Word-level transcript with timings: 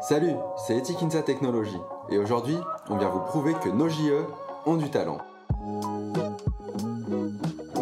Salut, 0.00 0.34
c'est 0.56 0.76
Etikinsa 0.78 1.22
Technologies 1.22 1.80
et 2.08 2.18
aujourd'hui, 2.18 2.56
on 2.88 2.96
vient 2.96 3.08
vous 3.08 3.18
prouver 3.18 3.54
que 3.54 3.68
nos 3.68 3.88
JE 3.88 4.26
ont 4.64 4.76
du 4.76 4.88
talent. 4.90 5.18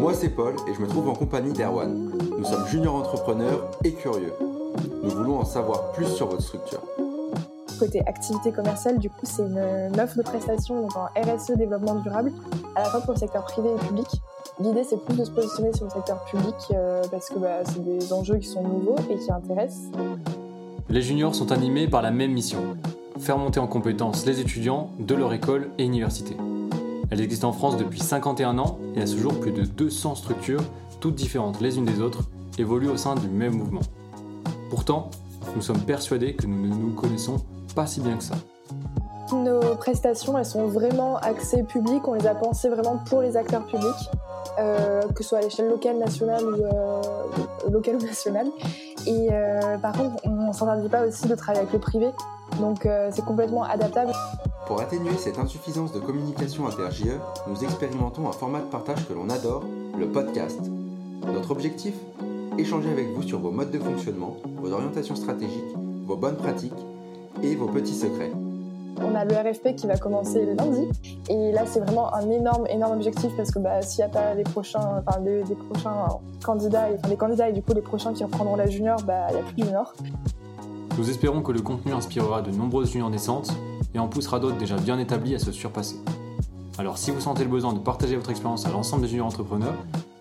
Moi, 0.01 0.15
c'est 0.15 0.31
Paul 0.31 0.55
et 0.67 0.73
je 0.75 0.81
me 0.81 0.87
trouve 0.87 1.11
en 1.11 1.15
compagnie 1.15 1.53
d'Erwan. 1.53 2.11
Nous 2.39 2.45
sommes 2.45 2.67
juniors 2.69 2.95
entrepreneurs 2.95 3.71
et 3.85 3.93
curieux. 3.93 4.33
Nous 5.03 5.11
voulons 5.11 5.41
en 5.41 5.45
savoir 5.45 5.93
plus 5.93 6.07
sur 6.07 6.29
votre 6.29 6.43
structure. 6.43 6.81
Côté 7.79 8.01
activité 8.07 8.51
commerciale, 8.51 8.99
du 8.99 9.11
coup, 9.11 9.25
c'est 9.25 9.43
une, 9.43 10.01
offre 10.01 10.17
de 10.17 10.23
prestations 10.23 10.81
donc 10.81 10.97
en 10.97 11.09
RSE 11.21 11.51
développement 11.51 11.97
durable, 11.97 12.33
à 12.77 12.85
la 12.85 12.89
fois 12.89 13.03
pour 13.03 13.13
le 13.13 13.19
secteur 13.19 13.45
privé 13.45 13.69
et 13.75 13.87
public. 13.87 14.09
L'idée, 14.59 14.85
c'est 14.85 15.05
plus 15.05 15.19
de 15.19 15.25
se 15.25 15.31
positionner 15.31 15.75
sur 15.75 15.85
le 15.85 15.91
secteur 15.91 16.25
public 16.25 16.55
euh, 16.71 17.03
parce 17.11 17.29
que 17.29 17.39
bah, 17.39 17.59
c'est 17.67 17.85
des 17.85 18.11
enjeux 18.15 18.39
qui 18.39 18.49
sont 18.49 18.63
nouveaux 18.63 18.97
et 19.11 19.17
qui 19.17 19.31
intéressent. 19.31 19.91
Les 20.97 21.03
juniors 21.03 21.35
sont 21.35 21.53
animés 21.53 21.89
par 21.89 22.01
la 22.01 22.11
même 22.11 22.33
mission 22.33 22.75
faire 23.19 23.37
monter 23.37 23.61
en 23.61 23.67
compétences 23.67 24.25
les 24.25 24.41
étudiants 24.41 24.89
de 24.99 25.15
leur 25.15 25.35
école 25.35 25.69
et 25.77 25.85
université. 25.85 26.39
Elle 27.11 27.21
existe 27.21 27.45
en 27.45 27.53
France 27.53 27.77
depuis 27.77 28.01
51 28.01 28.57
ans 28.57 28.79
et 28.95 29.03
à 29.03 29.07
ce 29.07 29.19
jour 29.19 29.39
plus 29.39 29.53
de 29.53 29.65
200 29.65 30.15
structures, 30.15 30.63
toutes 31.01 31.15
différentes 31.15 31.61
les 31.61 31.77
unes 31.77 31.85
des 31.85 32.01
autres, 32.01 32.21
évoluent 32.57 32.89
au 32.89 32.97
sein 32.97 33.15
du 33.15 33.29
même 33.29 33.59
mouvement. 33.59 33.83
Pourtant, 34.71 35.11
nous 35.55 35.61
sommes 35.61 35.83
persuadés 35.83 36.35
que 36.35 36.47
nous 36.47 36.67
ne 36.67 36.75
nous 36.75 36.95
connaissons 36.95 37.37
pas 37.75 37.87
si 37.87 38.01
bien 38.01 38.17
que 38.17 38.25
ça. 38.25 38.37
Nos 39.35 39.75
prestations, 39.75 40.39
elles 40.39 40.47
sont 40.47 40.67
vraiment 40.67 41.19
axées 41.19 41.65
publiques, 41.65 42.09
on 42.09 42.15
les 42.15 42.27
a 42.27 42.35
pensées 42.35 42.71
vraiment 42.71 43.03
pour 43.05 43.21
les 43.21 43.37
acteurs 43.37 43.67
publics, 43.67 43.91
euh, 44.59 45.03
que 45.15 45.23
ce 45.23 45.29
soit 45.29 45.39
à 45.39 45.43
l'échelle 45.43 45.69
locale, 45.69 45.99
nationale 45.99 46.43
ou 46.43 46.55
euh, 46.55 47.71
locale 47.71 47.97
ou 47.97 48.07
nationale. 48.07 48.47
Et 49.07 49.29
euh, 49.31 49.79
par 49.79 49.93
contre, 49.93 50.17
s'interdit 50.57 50.89
pas 50.89 51.07
aussi 51.07 51.29
de 51.29 51.35
travailler 51.35 51.61
avec 51.61 51.73
le 51.73 51.79
privé, 51.79 52.11
donc 52.61 52.89
c'est 53.11 53.25
complètement 53.25 53.63
adaptable. 53.63 54.13
Pour 54.67 54.81
atténuer 54.81 55.17
cette 55.17 55.39
insuffisance 55.39 55.93
de 55.93 56.01
communication 56.01 56.67
inter-JE, 56.67 57.21
nous 57.47 57.63
expérimentons 57.63 58.29
un 58.29 58.33
format 58.33 58.61
de 58.61 58.65
partage 58.65 59.07
que 59.07 59.13
l'on 59.13 59.31
adore, 59.31 59.63
le 59.97 60.09
podcast. 60.09 60.61
Notre 61.33 61.53
objectif? 61.53 61.95
Échanger 62.59 62.91
avec 62.91 63.13
vous 63.15 63.23
sur 63.23 63.39
vos 63.39 63.51
modes 63.51 63.71
de 63.71 63.79
fonctionnement, 63.79 64.37
vos 64.61 64.73
orientations 64.73 65.15
stratégiques, 65.15 65.77
vos 66.07 66.17
bonnes 66.17 66.37
pratiques 66.37 66.73
et 67.43 67.55
vos 67.55 67.67
petits 67.67 67.95
secrets. 67.95 68.33
On 69.03 69.15
a 69.15 69.25
le 69.25 69.35
RFP 69.35 69.77
qui 69.77 69.87
va 69.87 69.97
commencer 69.99 70.45
le 70.45 70.55
lundi. 70.55 70.89
Et 71.29 71.53
là, 71.53 71.67
c'est 71.67 71.81
vraiment 71.81 72.15
un 72.15 72.31
énorme, 72.31 72.67
énorme 72.69 72.97
objectif 72.97 73.31
parce 73.37 73.51
que 73.51 73.59
bah, 73.59 73.83
s'il 73.83 74.05
n'y 74.05 74.11
a 74.11 74.13
pas 74.13 74.35
les 74.35 74.43
prochains, 74.43 75.03
enfin, 75.07 75.21
des 75.21 75.43
prochains 75.71 76.07
candidats, 76.43 76.89
enfin, 76.95 77.09
les 77.09 77.17
candidats 77.17 77.51
et 77.51 77.53
du 77.53 77.63
coup 77.63 77.75
les 77.75 77.83
prochains 77.83 78.15
qui 78.15 78.25
reprendront 78.25 78.57
la 78.57 78.67
junior, 78.67 78.97
bah, 79.03 79.27
il 79.31 79.35
n'y 79.35 79.41
a 79.41 79.45
plus 79.45 79.55
de 79.57 79.65
junior. 79.65 79.95
Nous 80.99 81.11
espérons 81.11 81.43
que 81.43 81.53
le 81.53 81.61
contenu 81.61 81.93
inspirera 81.93 82.41
de 82.41 82.51
nombreuses 82.51 82.91
juniors 82.91 83.11
naissantes 83.11 83.53
et 83.95 83.99
en 83.99 84.09
poussera 84.09 84.41
d'autres 84.41 84.57
déjà 84.57 84.77
bien 84.77 84.99
établis 84.99 85.35
à 85.35 85.39
se 85.39 85.53
surpasser. 85.53 85.97
Alors 86.79 86.97
si 86.97 87.11
vous 87.11 87.21
sentez 87.21 87.45
le 87.45 87.51
besoin 87.51 87.73
de 87.75 87.79
partager 87.79 88.17
votre 88.17 88.31
expérience 88.31 88.67
à 88.67 88.71
l'ensemble 88.71 89.03
des 89.03 89.09
juniors 89.09 89.27
entrepreneurs, 89.27 89.77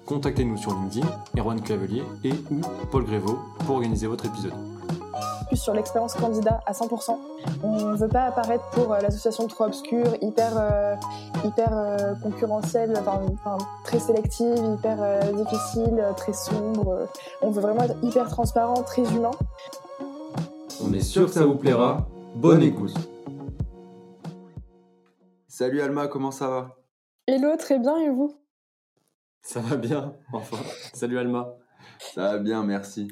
contactez-nous 0.05 0.57
sur 0.57 0.73
LinkedIn, 0.73 1.07
Erwan 1.37 1.61
Clavelier 1.61 2.03
et 2.23 2.33
ou 2.51 2.61
Paul 2.91 3.05
Grévaux 3.05 3.39
pour 3.65 3.75
organiser 3.75 4.07
votre 4.07 4.25
épisode 4.25 4.53
plus 5.47 5.57
sur 5.57 5.73
l'expérience 5.73 6.13
candidat 6.15 6.59
à 6.65 6.71
100%. 6.71 7.17
On 7.63 7.91
ne 7.91 7.95
veut 7.95 8.07
pas 8.07 8.23
apparaître 8.23 8.63
pour 8.71 8.91
euh, 8.91 8.99
l'association 8.99 9.47
trop 9.47 9.65
obscure, 9.65 10.15
hyper, 10.21 10.53
euh, 10.55 10.95
hyper 11.43 11.69
euh, 11.71 12.13
concurrentielle, 12.21 12.93
très 13.83 13.99
sélective, 13.99 14.57
hyper 14.73 14.97
difficile, 15.33 16.03
très 16.17 16.33
sombre. 16.33 17.07
On 17.41 17.51
veut 17.51 17.61
vraiment 17.61 17.83
être 17.83 17.95
hyper 18.01 18.27
transparent, 18.29 18.81
très 18.83 19.03
humain. 19.03 19.31
On 20.81 20.91
est 20.93 21.01
sûr 21.01 21.27
que 21.27 21.31
ça 21.31 21.45
vous 21.45 21.55
plaira. 21.55 22.07
Bonne 22.35 22.61
écoute. 22.61 22.93
Salut 25.47 25.79
Alma, 25.81 26.07
comment 26.07 26.31
ça 26.31 26.49
va? 26.49 26.77
Hello, 27.27 27.55
très 27.57 27.79
bien 27.79 27.97
et 27.97 28.09
vous? 28.09 28.37
Ça 29.41 29.61
va 29.61 29.77
bien, 29.77 30.15
enfin. 30.33 30.57
Salut 30.93 31.17
Alma. 31.17 31.55
Ça 31.99 32.33
va 32.33 32.37
bien, 32.39 32.63
merci. 32.63 33.07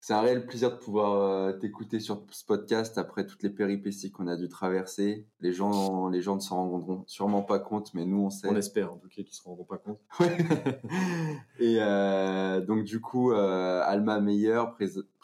C'est 0.00 0.12
un 0.12 0.20
réel 0.20 0.46
plaisir 0.46 0.70
de 0.70 0.76
pouvoir 0.76 1.14
euh, 1.14 1.52
t'écouter 1.52 1.98
sur 1.98 2.22
ce 2.30 2.44
podcast 2.44 2.96
après 2.96 3.26
toutes 3.26 3.42
les 3.42 3.50
péripéties 3.50 4.12
qu'on 4.12 4.28
a 4.28 4.36
dû 4.36 4.48
traverser. 4.48 5.26
Les 5.40 5.52
gens, 5.52 6.08
les 6.08 6.22
gens 6.22 6.36
ne 6.36 6.40
s'en 6.40 6.70
rendront 6.70 7.02
sûrement 7.06 7.42
pas 7.42 7.58
compte, 7.58 7.92
mais 7.94 8.04
nous 8.04 8.18
on 8.18 8.30
sait. 8.30 8.48
On 8.48 8.54
espère 8.54 8.92
en 8.92 8.98
tout 8.98 9.08
cas 9.08 9.16
qu'ils 9.16 9.24
ne 9.24 9.30
se 9.32 9.42
rendront 9.42 9.64
pas 9.64 9.78
compte. 9.78 9.98
Et 11.58 11.78
euh, 11.80 12.60
donc 12.60 12.84
du 12.84 13.00
coup, 13.00 13.32
euh, 13.32 13.82
Alma 13.84 14.20
Meyer, 14.20 14.62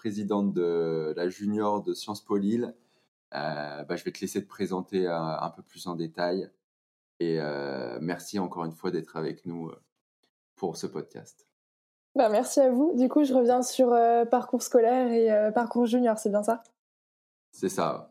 présidente 0.03 0.53
de 0.53 1.15
la 1.17 1.29
junior 1.29 1.81
de 1.81 1.95
Sciences 1.95 2.25
Po 2.25 2.37
Lille, 2.37 2.75
bah, 3.31 3.95
je 3.95 4.03
vais 4.03 4.11
te 4.11 4.21
laisser 4.21 4.43
te 4.43 4.49
présenter 4.49 5.07
un 5.07 5.49
peu 5.55 5.63
plus 5.63 5.87
en 5.87 5.95
détail. 5.95 6.51
Et 7.21 7.39
merci 8.01 8.41
encore 8.41 8.65
une 8.65 8.73
fois 8.73 8.91
d'être 8.91 9.17
avec 9.17 9.47
nous 9.47 9.71
pour 10.57 10.77
ce 10.77 10.89
podcast. 10.89 11.47
Bah, 12.17 12.29
merci 12.29 12.61
à 12.61 12.71
vous. 12.71 12.93
Du 12.95 13.09
coup, 13.09 13.23
je 13.23 13.33
reviens 13.33 13.63
sur 13.63 13.93
euh, 13.93 14.25
parcours 14.25 14.63
scolaire 14.63 15.11
et 15.13 15.33
euh, 15.33 15.51
parcours 15.51 15.87
junior, 15.87 16.19
c'est 16.19 16.29
bien 16.29 16.43
ça? 16.43 16.63
C'est 17.53 17.71
ça. 17.71 18.11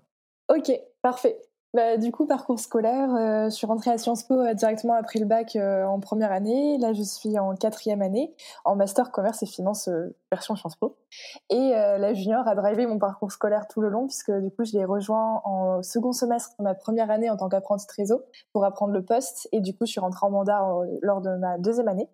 Ok, 0.50 0.72
parfait. 1.02 1.40
Bah, 1.74 1.96
du 1.96 2.12
coup, 2.12 2.26
parcours 2.26 2.60
scolaire, 2.60 3.16
euh, 3.16 3.46
je 3.46 3.56
suis 3.56 3.66
rentrée 3.66 3.92
à 3.92 3.98
Sciences 3.98 4.24
Po 4.24 4.36
directement 4.54 4.94
après 4.94 5.20
le 5.20 5.26
bac 5.26 5.56
en 5.56 6.02
première 6.02 6.34
année. 6.34 6.78
Là, 6.80 6.92
je 6.92 7.02
suis 7.02 7.40
en 7.40 7.56
quatrième 7.56 8.02
année, 8.02 8.36
en 8.66 8.76
master 8.76 9.12
commerce 9.12 9.42
et 9.42 9.46
finance 9.46 9.90
version 10.30 10.58
Sciences 10.58 10.76
Po. 10.76 10.98
Et 11.50 11.72
la 11.72 12.14
junior 12.14 12.46
a 12.46 12.56
drivé 12.56 12.86
mon 12.86 13.00
parcours 13.00 13.32
scolaire 13.32 13.68
tout 13.70 13.80
le 13.80 13.88
long, 13.88 14.06
puisque 14.06 14.32
du 14.32 14.52
coup, 14.52 14.66
je 14.66 14.74
l'ai 14.74 14.84
rejoint 14.84 15.42
en 15.46 15.82
second 15.82 16.12
semestre 16.12 16.56
de 16.60 16.64
ma 16.64 16.76
première 16.76 17.10
année 17.10 17.30
en 17.30 17.38
tant 17.38 17.48
qu'apprenti 17.48 17.88
trésor 17.88 18.20
pour 18.52 18.66
apprendre 18.66 18.92
le 18.92 19.06
poste. 19.06 19.48
Et 19.54 19.62
du 19.62 19.74
coup, 19.74 19.86
je 19.86 19.92
suis 19.92 20.02
rentrée 20.02 20.26
en 20.26 20.32
mandat 20.32 20.62
lors 21.02 21.22
de 21.22 21.38
ma 21.38 21.58
deuxième 21.58 21.88
année. 21.88 22.10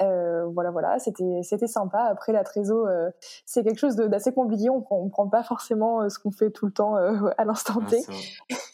Euh, 0.00 0.46
voilà, 0.46 0.70
voilà, 0.70 0.98
c'était 0.98 1.40
c'était 1.42 1.66
sympa. 1.66 2.00
Après 2.10 2.32
la 2.32 2.44
trésor, 2.44 2.86
euh, 2.86 3.10
c'est 3.46 3.62
quelque 3.62 3.78
chose 3.78 3.96
d'assez 3.96 4.32
compliqué. 4.32 4.70
On 4.70 4.80
prend, 4.80 4.98
on 4.98 5.08
prend 5.08 5.28
pas 5.28 5.42
forcément 5.42 6.02
euh, 6.02 6.08
ce 6.08 6.18
qu'on 6.18 6.30
fait 6.30 6.50
tout 6.50 6.66
le 6.66 6.72
temps 6.72 6.94
à 7.38 7.44
l'instant 7.44 7.80
ah, 7.82 7.90
T. 7.90 8.00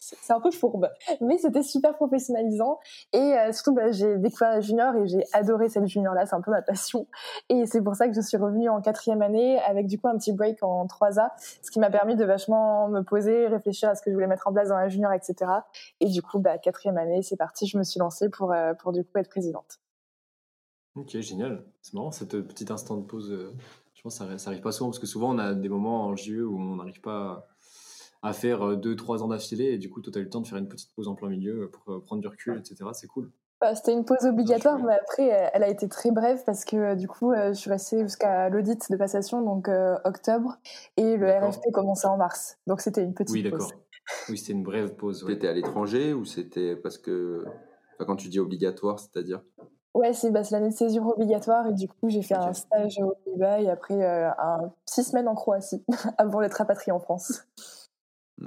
c'est 0.00 0.32
un 0.32 0.40
peu 0.40 0.50
fourbe, 0.50 0.88
mais 1.20 1.38
c'était 1.38 1.62
super 1.62 1.94
professionnalisant. 1.94 2.78
Et 3.12 3.34
surtout, 3.52 3.74
bah, 3.74 3.90
j'ai 3.90 4.16
découvert 4.18 4.50
la 4.50 4.60
junior 4.60 4.94
et 4.96 5.06
j'ai 5.06 5.24
adoré 5.32 5.68
cette 5.68 5.86
junior 5.86 6.14
là. 6.14 6.26
C'est 6.26 6.34
un 6.34 6.40
peu 6.40 6.50
ma 6.50 6.62
passion. 6.62 7.06
Et 7.48 7.66
c'est 7.66 7.82
pour 7.82 7.94
ça 7.94 8.08
que 8.08 8.14
je 8.14 8.20
suis 8.20 8.36
revenue 8.36 8.68
en 8.68 8.80
quatrième 8.80 9.22
année 9.22 9.60
avec 9.60 9.86
du 9.86 9.98
coup 9.98 10.08
un 10.08 10.16
petit 10.16 10.32
break 10.32 10.62
en 10.62 10.86
3A, 10.86 11.30
ce 11.62 11.70
qui 11.70 11.78
m'a 11.78 11.90
permis 11.90 12.16
de 12.16 12.24
vachement 12.24 12.88
me 12.88 13.02
poser, 13.02 13.46
réfléchir 13.46 13.88
à 13.88 13.94
ce 13.94 14.02
que 14.02 14.10
je 14.10 14.14
voulais 14.14 14.26
mettre 14.26 14.48
en 14.48 14.52
place 14.52 14.68
dans 14.68 14.78
la 14.78 14.88
junior, 14.88 15.12
etc. 15.12 15.50
Et 16.00 16.06
du 16.06 16.22
coup, 16.22 16.38
bah, 16.38 16.58
quatrième 16.58 16.98
année, 16.98 17.22
c'est 17.22 17.36
parti. 17.36 17.66
Je 17.66 17.76
me 17.78 17.82
suis 17.82 18.00
lancée 18.00 18.28
pour 18.28 18.54
pour 18.78 18.92
du 18.92 19.04
coup 19.04 19.18
être 19.18 19.28
présidente. 19.28 19.78
Ok, 20.98 21.16
génial. 21.20 21.64
C'est 21.80 21.94
marrant 21.94 22.10
cette 22.10 22.34
euh, 22.34 22.42
petite 22.42 22.72
instant 22.72 22.96
de 22.96 23.06
pause. 23.06 23.30
Euh, 23.30 23.54
je 23.94 24.02
pense 24.02 24.18
que 24.18 24.24
ça, 24.24 24.38
ça 24.38 24.50
arrive 24.50 24.62
pas 24.62 24.72
souvent 24.72 24.90
parce 24.90 24.98
que 24.98 25.06
souvent 25.06 25.32
on 25.32 25.38
a 25.38 25.54
des 25.54 25.68
moments 25.68 26.06
en 26.06 26.16
JE 26.16 26.42
où 26.42 26.58
on 26.58 26.76
n'arrive 26.76 27.00
pas 27.00 27.46
à 28.22 28.32
faire 28.32 28.60
2-3 28.76 29.20
euh, 29.20 29.22
ans 29.22 29.28
d'affilée 29.28 29.66
et 29.66 29.78
du 29.78 29.90
coup 29.90 30.00
toi 30.02 30.12
tu 30.12 30.18
as 30.18 30.22
eu 30.22 30.24
le 30.24 30.30
temps 30.30 30.40
de 30.40 30.48
faire 30.48 30.58
une 30.58 30.68
petite 30.68 30.92
pause 30.94 31.06
en 31.06 31.14
plein 31.14 31.28
milieu 31.28 31.70
pour 31.70 32.02
prendre 32.02 32.20
du 32.20 32.26
recul, 32.26 32.58
etc. 32.58 32.90
C'est 32.94 33.06
cool. 33.06 33.30
Bah, 33.60 33.74
c'était 33.76 33.92
une 33.92 34.04
pause 34.04 34.24
obligatoire, 34.24 34.78
mais 34.78 34.94
après, 34.94 35.50
elle 35.52 35.64
a 35.64 35.68
été 35.68 35.88
très 35.88 36.12
brève 36.12 36.42
parce 36.44 36.64
que 36.64 36.94
du 36.94 37.08
coup, 37.08 37.32
je 37.34 37.54
suis 37.54 37.70
restée 37.70 38.02
jusqu'à 38.02 38.48
l'audit 38.48 38.88
de 38.88 38.96
passation, 38.96 39.42
donc 39.42 39.68
octobre, 40.04 40.58
et 40.96 41.16
le 41.16 41.28
RFP 41.28 41.72
commençait 41.72 42.06
en 42.06 42.16
mars. 42.16 42.56
Donc 42.68 42.80
c'était 42.80 43.02
une 43.02 43.14
petite 43.14 43.34
oui, 43.34 43.42
pause. 43.42 43.52
Oui, 43.52 43.58
d'accord. 43.58 43.72
Oui, 44.28 44.38
c'était 44.38 44.52
une 44.52 44.62
brève 44.62 44.94
pause. 44.94 45.24
Tu 45.26 45.32
étais 45.32 45.48
à 45.48 45.52
l'étranger 45.52 46.12
ou 46.12 46.24
c'était 46.24 46.76
parce 46.76 46.98
que. 46.98 47.44
Enfin, 47.94 48.04
quand 48.04 48.16
tu 48.16 48.28
dis 48.28 48.38
obligatoire, 48.38 49.00
c'est-à-dire? 49.00 49.42
Ouais, 49.98 50.12
c'est 50.12 50.30
bah, 50.30 50.42
l'année 50.52 50.68
de 50.68 50.74
césure 50.74 51.08
obligatoire 51.08 51.66
et 51.66 51.72
du 51.72 51.88
coup 51.88 52.08
j'ai 52.08 52.22
fait 52.22 52.36
un 52.36 52.52
stage 52.52 53.00
au 53.00 53.16
Pays-Bas 53.24 53.62
et 53.62 53.68
après 53.68 54.00
euh, 54.00 54.30
un, 54.38 54.70
six 54.86 55.02
semaines 55.02 55.26
en 55.26 55.34
Croatie 55.34 55.82
avant 56.18 56.40
d'être 56.40 56.54
rapatrié 56.54 56.92
en 56.92 57.00
France. 57.00 57.42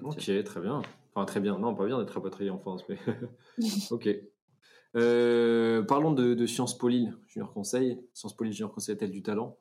Ok, 0.01 0.31
très 0.45 0.61
bien. 0.61 0.81
Enfin 1.13 1.25
très 1.25 1.41
bien, 1.41 1.59
non 1.59 1.75
pas 1.75 1.85
bien 1.85 1.99
d'être 1.99 2.11
rapatrié 2.13 2.49
en 2.51 2.57
France, 2.57 2.85
mais 2.87 2.97
ok. 3.91 4.07
Euh, 4.95 5.83
parlons 5.83 6.13
de, 6.13 6.45
Sciences 6.45 6.77
Po 6.77 6.87
Lille, 6.87 7.17
Junior 7.27 7.51
Conseil. 7.51 8.01
Sciences 8.13 8.33
Po 8.33 8.45
Lille 8.45 8.53
Junior 8.53 8.73
Conseil 8.73 8.95
a-t-elle 8.95 9.11
du 9.11 9.21
talent? 9.21 9.57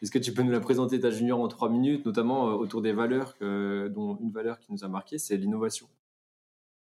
Est-ce 0.00 0.10
que 0.10 0.18
tu 0.18 0.32
peux 0.32 0.42
nous 0.42 0.50
la 0.50 0.60
présenter 0.60 0.98
ta 0.98 1.10
junior 1.10 1.40
en 1.40 1.48
trois 1.48 1.68
minutes, 1.68 2.06
notamment 2.06 2.48
euh, 2.48 2.52
autour 2.52 2.80
des 2.80 2.94
valeurs, 2.94 3.34
dont 3.42 4.16
une 4.16 4.30
valeur 4.30 4.58
qui 4.58 4.72
nous 4.72 4.82
a 4.82 4.88
marqué, 4.88 5.18
c'est 5.18 5.36
l'innovation? 5.36 5.88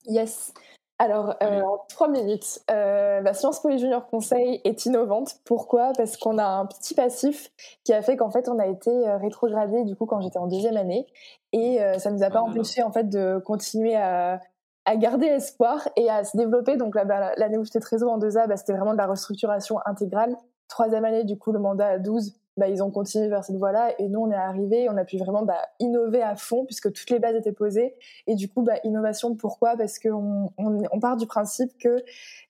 Yes. 0.07 0.56
Alors, 0.97 1.36
euh, 1.44 1.62
en 1.62 1.86
trois 1.89 2.07
minutes, 2.07 2.62
euh, 2.71 3.21
bah, 3.21 3.33
Sciences 3.33 3.62
Po 3.62 3.69
Junior 3.69 4.07
Conseil 4.07 4.62
est 4.63 4.86
innovante. 4.86 5.36
Pourquoi? 5.44 5.92
Parce 5.97 6.15
qu'on 6.15 6.38
a 6.38 6.45
un 6.45 6.65
petit 6.65 6.94
passif 6.94 7.51
qui 7.83 7.92
a 7.92 8.01
fait 8.01 8.15
qu'en 8.15 8.31
fait, 8.31 8.47
on 8.47 8.59
a 8.59 8.68
été 8.68 8.89
euh, 8.89 9.18
rétrogradé 9.18 9.83
du 9.83 9.95
coup 9.97 10.06
quand 10.06 10.21
j'étais 10.21 10.39
en 10.39 10.47
deuxième 10.47 10.77
année, 10.77 11.06
et 11.51 11.81
euh, 11.81 11.97
ça 12.00 12.12
nous 12.12 12.24
a 12.24 12.30
pas 12.30 12.39
ah, 12.39 12.50
empêché 12.50 12.81
en 12.81 12.92
fait 12.94 13.09
de 13.09 13.42
continuer 13.45 13.95
à, 13.97 14.39
à, 14.86 14.95
garder 14.95 15.25
espoir 15.25 15.89
et 15.97 16.09
à 16.09 16.24
se 16.24 16.38
développer. 16.38 16.77
Donc 16.77 16.94
bah, 16.94 17.33
l'année 17.36 17.57
où 17.57 17.65
j'étais 17.65 17.81
trésor 17.81 18.13
en 18.13 18.19
2A, 18.19 18.48
bah, 18.48 18.56
c'était 18.56 18.74
vraiment 18.74 18.94
de 18.94 18.98
la 18.98 19.07
restructuration 19.07 19.80
intégrale. 19.86 20.38
Troisième 20.69 21.03
année, 21.03 21.25
du 21.25 21.38
coup, 21.38 21.51
le 21.51 21.59
mandat 21.59 21.88
à 21.88 22.00
12, 22.00 22.36
bah, 22.57 22.69
ils 22.69 22.81
ont 22.81 22.92
continué 22.92 23.28
vers 23.28 23.44
cette 23.44 23.57
voie-là 23.57 23.94
et 24.00 24.07
nous 24.07 24.22
on 24.22 24.31
est 24.31 24.36
arrivé, 24.36 24.88
on 24.90 24.96
a 24.96 25.04
pu 25.04 25.18
vraiment 25.18 25.44
bah, 25.44 25.60
innover 25.80 26.22
à 26.22 26.36
fond 26.36 26.66
puisque 26.66 26.92
toutes 26.94 27.10
les 27.10 27.19
bases 27.19 27.36
étaient 27.36 27.52
posées 27.52 27.96
et 28.28 28.36
du 28.36 28.50
coup 28.50 28.62
bah, 28.62 28.75
innovation 28.84 29.36
pourquoi? 29.36 29.75
Parce 29.75 30.00
qu'on 30.00 30.52
on, 30.57 31.00
part 31.00 31.18
du 31.18 31.28
principe 31.28 31.78
que 31.78 32.04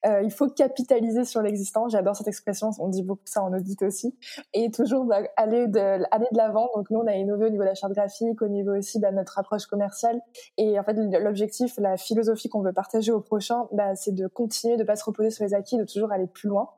euh, 0.06 0.22
il 0.24 0.32
faut 0.32 0.48
capitaliser 0.48 1.26
sur 1.26 1.42
l'existant. 1.42 1.90
J'adore 1.90 2.16
cette 2.16 2.28
expression, 2.28 2.70
on 2.80 2.88
dit 2.88 3.02
beaucoup 3.02 3.24
ça 3.26 3.42
en 3.42 3.52
audit 3.54 3.82
aussi 3.82 4.16
et 4.54 4.70
toujours 4.70 5.12
aller 5.38 5.68
de 5.68 5.80
aller 6.12 6.28
de 6.32 6.38
l'avant. 6.38 6.70
Donc 6.76 6.92
nous 6.92 7.00
on 7.00 7.08
a 7.08 7.16
innové 7.16 7.48
au 7.48 7.50
niveau 7.50 7.64
de 7.64 7.70
la 7.70 7.76
charte 7.76 7.94
graphique, 7.94 8.42
au 8.42 8.48
niveau 8.48 8.76
aussi 8.76 9.00
de 9.00 9.08
notre 9.08 9.40
approche 9.40 9.66
commerciale 9.66 10.22
et 10.58 10.80
en 10.80 10.84
fait 10.84 10.94
l'objectif, 10.94 11.78
la 11.78 11.98
philosophie 11.98 12.50
qu'on 12.50 12.62
veut 12.62 12.74
partager 12.74 13.12
au 13.12 13.22
prochain, 13.22 13.68
c'est 13.96 14.14
de 14.14 14.28
continuer 14.28 14.78
de 14.78 14.84
pas 14.84 14.96
se 14.96 15.04
reposer 15.04 15.32
sur 15.32 15.44
les 15.44 15.54
acquis, 15.54 15.78
de 15.78 15.84
toujours 15.84 16.12
aller 16.12 16.28
plus 16.28 16.50
loin. 16.50 16.70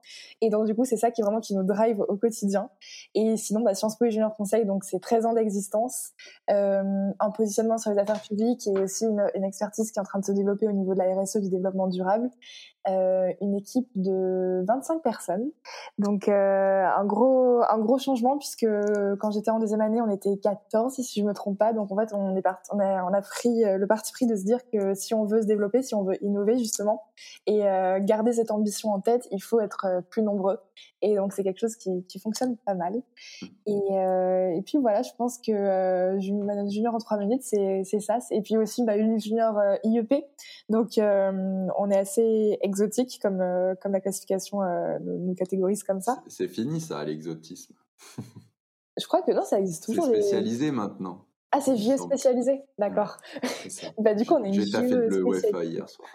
Et 0.41 0.49
donc 0.49 0.65
du 0.65 0.75
coup 0.75 0.85
c'est 0.85 0.97
ça 0.97 1.11
qui 1.11 1.21
vraiment 1.21 1.41
qui 1.41 1.55
nous 1.55 1.63
drive 1.63 1.99
au 1.99 2.15
quotidien. 2.15 2.69
Et 3.19 3.35
sinon, 3.35 3.61
bah, 3.61 3.73
Sciences 3.73 3.97
Po 3.97 4.05
et 4.05 4.11
Junior 4.11 4.35
Conseil, 4.35 4.63
donc 4.63 4.83
c'est 4.83 4.99
13 4.99 5.25
ans 5.25 5.33
d'existence, 5.33 6.11
euh, 6.51 6.83
un 7.19 7.31
positionnement 7.31 7.79
sur 7.79 7.89
les 7.89 7.97
affaires 7.97 8.21
publiques 8.21 8.67
et 8.67 8.77
aussi 8.77 9.05
une, 9.05 9.27
une, 9.33 9.43
expertise 9.43 9.91
qui 9.91 9.97
est 9.97 10.01
en 10.01 10.05
train 10.05 10.19
de 10.19 10.25
se 10.25 10.33
développer 10.33 10.67
au 10.67 10.71
niveau 10.71 10.93
de 10.93 10.99
la 10.99 11.19
RSE, 11.19 11.37
du 11.37 11.49
développement 11.49 11.87
durable. 11.87 12.29
Euh, 12.89 13.33
une 13.41 13.55
équipe 13.55 13.89
de 13.95 14.63
25 14.65 15.01
personnes. 15.01 15.49
Donc 15.97 16.29
euh, 16.29 16.85
un 16.85 17.03
gros 17.05 17.61
un 17.69 17.79
gros 17.79 17.97
changement 17.97 18.37
puisque 18.37 18.67
quand 19.19 19.31
j'étais 19.31 19.51
en 19.51 19.59
deuxième 19.59 19.81
année, 19.81 20.01
on 20.01 20.09
était 20.09 20.37
14 20.37 20.93
si 20.93 21.19
je 21.19 21.25
me 21.25 21.33
trompe 21.33 21.57
pas. 21.57 21.73
Donc 21.73 21.91
en 21.91 21.97
fait, 21.97 22.13
on 22.13 22.33
a 23.13 23.21
pris 23.21 23.65
euh, 23.65 23.77
le 23.77 23.87
parti 23.87 24.13
pris 24.13 24.25
de 24.25 24.35
se 24.35 24.43
dire 24.43 24.59
que 24.71 24.93
si 24.93 25.13
on 25.13 25.25
veut 25.25 25.41
se 25.41 25.47
développer, 25.47 25.81
si 25.81 25.95
on 25.95 26.03
veut 26.03 26.23
innover 26.23 26.57
justement 26.57 27.03
et 27.45 27.63
garder 28.01 28.31
cette 28.33 28.51
ambition 28.51 28.91
en 28.91 29.01
tête, 29.01 29.27
il 29.31 29.41
faut 29.41 29.59
être 29.59 29.87
plus 30.09 30.21
nombreux. 30.21 30.59
Et 31.01 31.15
donc 31.15 31.33
c'est 31.33 31.43
quelque 31.43 31.59
chose 31.59 31.75
qui, 31.75 32.05
qui 32.05 32.19
fonctionne 32.19 32.57
pas 32.57 32.75
mal. 32.75 33.01
Et, 33.65 33.71
et 33.71 34.61
puis 34.65 34.77
voilà, 34.77 35.01
je 35.01 35.09
pense 35.17 35.39
que 35.39 35.51
euh, 35.51 36.19
junior 36.19 36.93
en 36.93 36.99
trois 36.99 37.17
minutes, 37.17 37.41
c'est 37.41 37.81
c'est 37.83 37.99
ça. 37.99 38.19
Et 38.29 38.41
puis 38.41 38.57
aussi 38.57 38.83
bah, 38.83 38.95
une 38.95 39.19
junior 39.19 39.59
IEP. 39.83 40.25
Donc 40.69 40.91
on 40.99 41.89
est 41.89 41.97
assez 41.97 42.59
exotique 42.77 43.19
comme, 43.21 43.41
euh, 43.41 43.75
comme 43.81 43.91
la 43.91 44.01
classification 44.01 44.61
euh, 44.61 44.97
nous 45.01 45.35
catégorise 45.35 45.83
comme 45.83 46.01
ça. 46.01 46.23
C'est 46.27 46.47
fini 46.47 46.79
ça, 46.79 47.03
l'exotisme. 47.03 47.73
Je 48.99 49.05
crois 49.05 49.21
que 49.21 49.31
non, 49.31 49.43
ça 49.43 49.59
existe 49.59 49.85
toujours. 49.85 50.05
C'est 50.05 50.21
spécialisé 50.21 50.71
maintenant. 50.71 51.25
Ah, 51.51 51.61
c'est 51.61 51.75
vieux 51.75 51.97
spécialisé, 51.97 52.63
d'accord. 52.77 53.17
bah, 53.99 54.13
du 54.13 54.25
coup, 54.25 54.35
on 54.35 54.43
est 54.43 54.53
J'ai 54.53 54.65
fait 54.65 54.87
le 54.87 55.25
UEFA 55.25 55.63
hier 55.63 55.87
soir. 55.87 56.09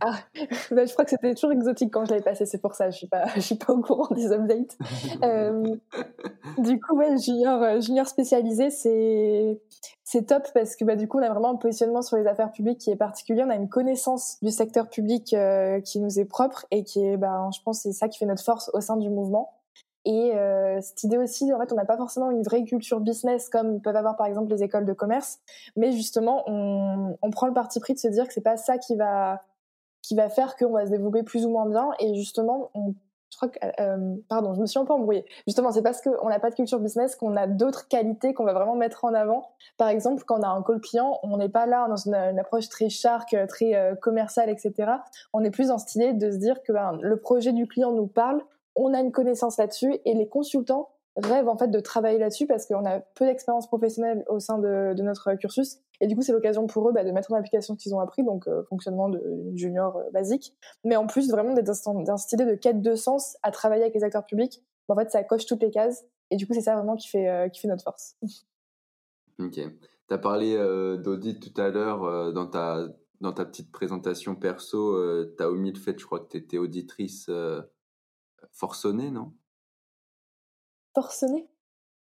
Ah, 0.00 0.18
bah, 0.70 0.84
je 0.86 0.92
crois 0.92 1.04
que 1.04 1.10
c'était 1.10 1.34
toujours 1.34 1.52
exotique 1.52 1.92
quand 1.92 2.04
je 2.04 2.10
l'avais 2.10 2.22
passé, 2.22 2.46
c'est 2.46 2.60
pour 2.60 2.74
ça, 2.74 2.90
je 2.90 2.96
suis 2.96 3.06
pas, 3.06 3.26
je 3.34 3.40
suis 3.40 3.54
pas 3.56 3.72
au 3.72 3.80
courant 3.80 4.14
des 4.14 4.32
updates. 4.32 4.76
euh, 5.22 5.76
du 6.58 6.80
coup, 6.80 6.96
ouais, 6.96 7.16
junior, 7.18 7.62
euh, 7.62 7.80
junior 7.80 8.06
spécialisé, 8.06 8.70
c'est, 8.70 9.60
c'est 10.04 10.26
top 10.26 10.46
parce 10.54 10.76
que 10.76 10.84
bah, 10.84 10.96
du 10.96 11.08
coup, 11.08 11.18
on 11.18 11.22
a 11.22 11.30
vraiment 11.30 11.50
un 11.50 11.56
positionnement 11.56 12.02
sur 12.02 12.16
les 12.16 12.26
affaires 12.26 12.52
publiques 12.52 12.78
qui 12.78 12.90
est 12.90 12.96
particulier. 12.96 13.42
On 13.44 13.50
a 13.50 13.56
une 13.56 13.68
connaissance 13.68 14.38
du 14.42 14.50
secteur 14.50 14.88
public 14.88 15.34
euh, 15.34 15.80
qui 15.80 16.00
nous 16.00 16.18
est 16.18 16.24
propre 16.24 16.66
et 16.70 16.84
qui 16.84 17.04
est, 17.04 17.16
bah, 17.16 17.48
je 17.54 17.60
pense, 17.62 17.80
c'est 17.80 17.92
ça 17.92 18.08
qui 18.08 18.18
fait 18.18 18.26
notre 18.26 18.44
force 18.44 18.70
au 18.74 18.80
sein 18.80 18.96
du 18.96 19.10
mouvement. 19.10 19.52
Et 20.04 20.32
euh, 20.34 20.80
cette 20.80 21.02
idée 21.02 21.18
aussi, 21.18 21.52
en 21.52 21.58
fait, 21.58 21.70
on 21.72 21.76
n'a 21.76 21.84
pas 21.84 21.96
forcément 21.96 22.30
une 22.30 22.42
vraie 22.42 22.64
culture 22.64 23.00
business 23.00 23.50
comme 23.50 23.82
peuvent 23.82 23.96
avoir 23.96 24.16
par 24.16 24.26
exemple 24.26 24.50
les 24.50 24.62
écoles 24.62 24.86
de 24.86 24.92
commerce, 24.94 25.38
mais 25.76 25.92
justement, 25.92 26.44
on, 26.46 27.18
on 27.20 27.30
prend 27.30 27.46
le 27.46 27.52
parti 27.52 27.78
pris 27.78 27.92
de 27.92 27.98
se 27.98 28.08
dire 28.08 28.26
que 28.26 28.32
c'est 28.32 28.40
pas 28.40 28.56
ça 28.56 28.78
qui 28.78 28.96
va 28.96 29.42
qui 30.08 30.14
va 30.14 30.30
faire 30.30 30.56
qu'on 30.56 30.70
va 30.70 30.86
se 30.86 30.90
développer 30.90 31.22
plus 31.22 31.44
ou 31.44 31.50
moins 31.50 31.66
bien. 31.66 31.90
Et 32.00 32.14
justement, 32.14 32.70
on, 32.72 32.94
je 33.30 33.36
crois 33.36 33.48
que, 33.50 33.58
euh, 33.80 34.16
pardon, 34.30 34.54
je 34.54 34.60
me 34.60 34.64
suis 34.64 34.78
un 34.78 34.86
peu 34.86 34.94
embrouillée. 34.94 35.26
Justement, 35.46 35.70
c'est 35.70 35.82
parce 35.82 36.00
qu'on 36.00 36.28
n'a 36.30 36.40
pas 36.40 36.48
de 36.48 36.54
culture 36.54 36.80
business 36.80 37.14
qu'on 37.14 37.36
a 37.36 37.46
d'autres 37.46 37.88
qualités 37.88 38.32
qu'on 38.32 38.44
va 38.44 38.54
vraiment 38.54 38.74
mettre 38.74 39.04
en 39.04 39.12
avant. 39.12 39.50
Par 39.76 39.88
exemple, 39.88 40.24
quand 40.26 40.38
on 40.38 40.42
a 40.42 40.48
un 40.48 40.62
call 40.62 40.80
client, 40.80 41.20
on 41.22 41.36
n'est 41.36 41.50
pas 41.50 41.66
là 41.66 41.86
dans 41.88 41.96
une, 41.96 42.14
approche 42.38 42.70
très 42.70 42.88
shark, 42.88 43.36
très 43.48 43.74
euh, 43.74 43.94
commerciale, 43.96 44.48
etc. 44.48 44.92
On 45.34 45.44
est 45.44 45.50
plus 45.50 45.68
dans 45.68 45.76
cette 45.76 45.94
idée 45.94 46.14
de 46.14 46.30
se 46.30 46.38
dire 46.38 46.62
que 46.62 46.72
ben, 46.72 46.98
le 47.02 47.18
projet 47.18 47.52
du 47.52 47.66
client 47.66 47.92
nous 47.92 48.06
parle, 48.06 48.40
on 48.76 48.94
a 48.94 49.00
une 49.00 49.12
connaissance 49.12 49.58
là-dessus 49.58 49.98
et 50.06 50.14
les 50.14 50.28
consultants 50.28 50.88
rêvent 51.18 51.48
en 51.48 51.56
fait 51.56 51.68
de 51.68 51.80
travailler 51.80 52.18
là-dessus 52.18 52.46
parce 52.46 52.66
qu'on 52.66 52.84
a 52.84 53.00
peu 53.00 53.26
d'expérience 53.26 53.66
professionnelle 53.66 54.24
au 54.28 54.38
sein 54.38 54.58
de, 54.58 54.94
notre 55.02 55.34
cursus. 55.34 55.78
Et 56.00 56.06
du 56.06 56.14
coup 56.14 56.22
c'est 56.22 56.32
l'occasion 56.32 56.66
pour 56.66 56.88
eux 56.88 56.92
bah, 56.92 57.04
de 57.04 57.10
mettre 57.10 57.32
en 57.32 57.36
application 57.36 57.74
ce 57.74 57.82
qu'ils 57.82 57.94
ont 57.94 58.00
appris 58.00 58.22
donc 58.22 58.46
euh, 58.46 58.62
fonctionnement 58.68 59.08
de 59.08 59.20
junior 59.54 59.96
euh, 59.96 60.10
basique. 60.12 60.54
Mais 60.84 60.96
en 60.96 61.06
plus 61.06 61.30
vraiment 61.30 61.54
d'être 61.54 61.66
dans, 61.84 61.94
de 61.94 62.54
quête 62.54 62.80
de 62.80 62.94
sens 62.94 63.36
à 63.42 63.50
travailler 63.50 63.82
avec 63.82 63.94
les 63.94 64.04
acteurs 64.04 64.24
publics 64.24 64.62
en 64.88 64.96
fait 64.96 65.10
ça 65.10 65.22
coche 65.24 65.46
toutes 65.46 65.62
les 65.62 65.70
cases. 65.70 66.04
Et 66.30 66.36
du 66.36 66.46
coup 66.46 66.54
c'est 66.54 66.62
ça 66.62 66.74
vraiment 66.74 66.96
qui 66.96 67.08
fait 67.08 67.28
euh, 67.28 67.48
qui 67.48 67.60
fait 67.60 67.68
notre 67.68 67.84
force. 67.84 68.16
Ok. 69.40 69.52
Tu 69.52 70.14
as 70.14 70.18
parlé 70.18 70.56
d'audit 70.98 71.38
tout 71.38 71.60
à 71.60 71.68
l'heure 71.68 72.32
dans 72.32 72.48
ta 72.48 72.88
dans 73.20 73.32
ta 73.32 73.44
petite 73.44 73.70
présentation 73.70 74.34
perso 74.34 75.24
tu 75.36 75.40
as 75.40 75.48
omis 75.48 75.70
le 75.70 75.78
fait 75.78 75.96
je 75.96 76.04
crois 76.04 76.18
que 76.18 76.30
tu 76.30 76.38
étais 76.38 76.58
auditrice 76.58 77.30
forcenée 78.50 79.12
non? 79.12 79.32
Forcené 81.02 81.46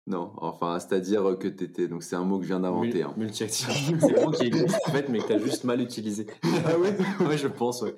Non, 0.08 0.32
enfin, 0.38 0.80
c'est-à-dire 0.80 1.38
que 1.38 1.50
t'étais. 1.50 1.88
Donc, 1.90 2.04
c'est 2.04 2.16
un 2.16 2.24
mot 2.24 2.38
que 2.38 2.44
je 2.44 2.48
viens 2.48 2.62
d'inventer. 2.62 3.04
Hein. 3.04 3.14
Multi-actif. 3.18 3.68
c'est 4.00 4.18
un 4.18 4.26
mot 4.26 4.32
qui 4.32 4.48
existe 4.48 4.80
en 4.88 4.92
fait, 4.92 5.10
mais 5.10 5.20
que 5.20 5.28
t'as 5.28 5.40
juste 5.40 5.66
mal 5.66 5.82
utilisé. 5.82 6.28
ah 6.66 6.78
oui 6.80 6.90
Ouais, 7.28 7.38
je 7.38 7.48
pense, 7.48 7.82
ouais. 7.82 7.96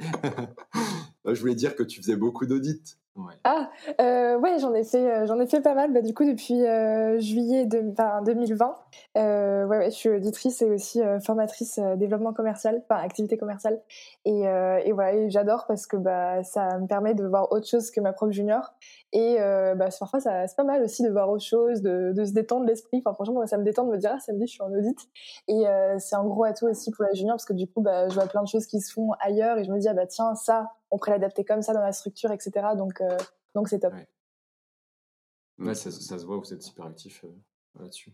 je 1.25 1.39
voulais 1.39 1.56
dire 1.56 1.75
que 1.75 1.83
tu 1.83 2.01
faisais 2.01 2.15
beaucoup 2.15 2.47
d'audits. 2.47 2.97
Ah, 3.44 3.69
euh, 4.01 4.38
ouais, 4.38 4.60
j'en 4.60 4.74
ai 4.74 4.83
fait, 4.83 5.06
euh, 5.10 5.39
ai 5.39 5.48
fait 5.48 5.62
pas 5.62 5.74
mal. 5.74 5.94
Bah, 5.94 6.01
du 6.01 6.13
coup, 6.13 6.25
depuis 6.25 6.66
euh, 6.66 7.19
juillet 7.19 7.66
de, 7.66 7.83
enfin, 7.92 8.21
2020, 8.24 8.75
euh, 9.18 9.66
ouais, 9.66 9.77
ouais, 9.77 9.86
je 9.92 9.95
suis 9.95 10.10
auditrice 10.10 10.62
et 10.62 10.69
aussi 10.69 11.01
euh, 11.01 11.19
formatrice 11.19 11.80
développement 11.98 12.33
commercial, 12.33 12.81
enfin 12.89 13.01
activité 13.01 13.38
commerciale. 13.38 13.81
Et, 14.25 14.42
et 14.42 14.92
voilà, 14.92 15.27
j'adore 15.30 15.66
parce 15.68 15.88
que 15.88 15.98
bah 15.98 16.44
ça 16.44 16.77
me 16.80 16.88
permet 16.88 17.13
de 17.13 17.25
voir 17.25 17.51
autre 17.51 17.68
chose 17.68 17.92
que 17.92 18.01
ma 18.01 18.13
propre 18.13 18.31
junior. 18.31 18.74
Et 19.12 19.38
bah 19.75 19.89
parfois, 20.00 20.19
c'est 20.19 20.56
pas 20.56 20.63
mal 20.63 20.83
aussi 20.83 21.04
de 21.04 21.10
voir 21.10 21.30
autre 21.30 21.44
chose, 21.44 21.81
de, 21.81 22.13
de 22.16 22.25
se 22.25 22.33
détendre 22.33 22.66
l'esprit. 22.66 23.01
Enfin, 23.04 23.13
franchement, 23.13 23.45
ça 23.48 23.57
me 23.57 23.63
détend 23.63 23.86
de 23.86 23.92
me 23.92 23.98
dire, 23.98 24.12
ah, 24.13 24.19
samedi, 24.19 24.45
je 24.48 24.51
suis 24.54 24.62
en 24.62 24.71
audit. 24.71 24.98
Et 25.48 25.63
c'est 26.00 26.16
un 26.16 26.24
gros 26.25 26.44
atout 26.44 26.68
aussi 26.68 26.92
pour 26.92 27.06
la 27.06 27.13
junior 27.13 27.33
parce 27.36 27.45
que 27.45 27.54
du 27.54 27.68
coup, 27.68 27.81
bah, 27.81 28.07
je 28.10 28.13
vois 28.13 28.27
plein 28.27 28.44
de 28.44 28.48
choses 28.48 28.66
qui 28.68 28.80
se 28.81 28.94
font 28.94 29.12
ailleurs 29.19 29.57
et 29.57 29.63
je 29.63 29.71
me 29.71 29.80
dis, 29.80 29.88
ah 29.88 29.94
bah 29.94 30.06
tiens, 30.07 30.36
ça, 30.36 30.71
on 30.91 30.97
pourrait 30.97 31.12
l'adapter 31.12 31.44
comme 31.44 31.62
ça 31.62 31.74
dans 31.74 31.81
la 31.81 31.94
structure, 31.94 32.31
etc. 32.31 32.51
Donc, 32.77 33.01
euh, 33.01 33.18
donc 33.56 33.68
c'est 33.68 33.80
top. 33.80 33.94
Ouais, 33.94 34.07
ouais 35.59 35.75
ça, 35.75 35.91
ça, 35.91 36.19
se 36.19 36.25
voit, 36.25 36.38
vous 36.38 36.53
êtes 36.53 36.63
super 36.63 36.86
actif 36.86 37.23
euh, 37.23 37.81
là-dessus. 37.81 38.13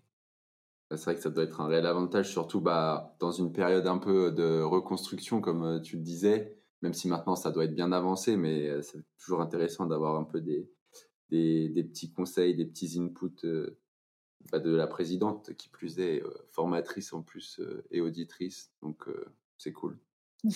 C'est 0.92 1.04
vrai 1.04 1.16
que 1.16 1.22
ça 1.22 1.32
doit 1.32 1.44
être 1.44 1.62
un 1.62 1.68
réel 1.68 1.88
avantage, 1.88 2.32
surtout 2.32 2.62
bah, 2.62 3.16
dans 3.20 3.32
une 3.32 3.52
période 3.52 3.88
un 3.88 3.98
peu 3.98 4.32
de 4.32 4.62
reconstruction, 4.62 5.42
comme 5.42 5.64
euh, 5.64 5.80
tu 5.80 5.98
le 5.98 6.04
disais, 6.04 6.60
même 6.84 6.94
si 6.94 7.08
maintenant 7.08 7.36
ça 7.36 7.50
doit 7.52 7.66
être 7.66 7.74
bien 7.74 7.92
avancé, 7.92 8.38
mais 8.38 8.82
c'est 8.84 9.04
toujours 9.18 9.42
intéressant 9.42 9.88
d'avoir 9.88 10.16
un 10.16 10.24
peu 10.24 10.42
des, 10.42 10.70
des, 11.30 11.70
des, 11.70 11.84
petits 11.84 12.12
conseils, 12.12 12.56
des 12.56 12.66
petits 12.66 13.00
inputs 13.00 13.46
euh, 13.46 13.80
bah, 14.52 14.60
de 14.60 14.76
la 14.76 14.86
présidente, 14.86 15.56
qui 15.58 15.70
plus 15.70 16.00
est 16.00 16.22
euh, 16.22 16.30
formatrice 16.52 17.14
en 17.14 17.24
plus 17.24 17.60
et 17.90 18.02
auditrice, 18.02 18.72
donc 18.84 19.10
c'est 19.58 19.74
cool. 19.74 19.98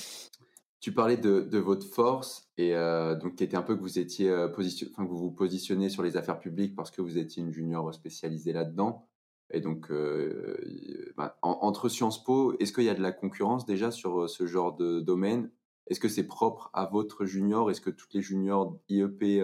Tu 0.82 0.94
parlais 0.94 1.18
de, 1.18 1.42
de, 1.42 1.58
votre 1.58 1.86
force 1.86 2.50
et 2.58 2.74
euh, 2.74 3.14
donc 3.14 3.36
qui 3.36 3.44
était 3.44 3.58
un 3.58 3.62
peu 3.62 3.76
que 3.76 3.82
vous 3.82 4.00
étiez 4.00 4.30
euh, 4.30 4.48
position, 4.48 4.88
enfin 4.92 5.04
que 5.04 5.10
vous 5.10 5.18
vous 5.18 5.32
positionnez 5.32 5.90
sur 5.90 6.04
les 6.04 6.16
affaires 6.16 6.40
publiques 6.40 6.74
parce 6.74 6.90
que 6.90 7.02
vous 7.02 7.18
étiez 7.18 7.44
une 7.44 7.52
junior 7.52 7.94
spécialisée 7.94 8.54
là-dedans. 8.54 9.06
Et 9.52 9.60
donc 9.60 9.92
euh, 9.92 11.12
bah, 11.18 11.38
en, 11.42 11.58
entre 11.62 11.90
Sciences 11.90 12.24
Po, 12.24 12.56
est-ce 12.60 12.72
qu'il 12.72 12.86
y 12.86 12.90
a 12.90 12.94
de 12.94 13.02
la 13.02 13.12
concurrence 13.12 13.66
déjà 13.66 13.92
sur 13.92 14.30
ce 14.30 14.46
genre 14.46 14.74
de 14.78 15.02
domaine? 15.02 15.52
Est-ce 15.88 16.00
que 16.00 16.08
c'est 16.08 16.28
propre 16.28 16.70
à 16.74 16.86
votre 16.86 17.26
junior? 17.26 17.70
Est-ce 17.70 17.82
que 17.82 17.90
toutes 17.90 18.14
les 18.14 18.22
juniors 18.22 18.78
IEP 18.88 19.44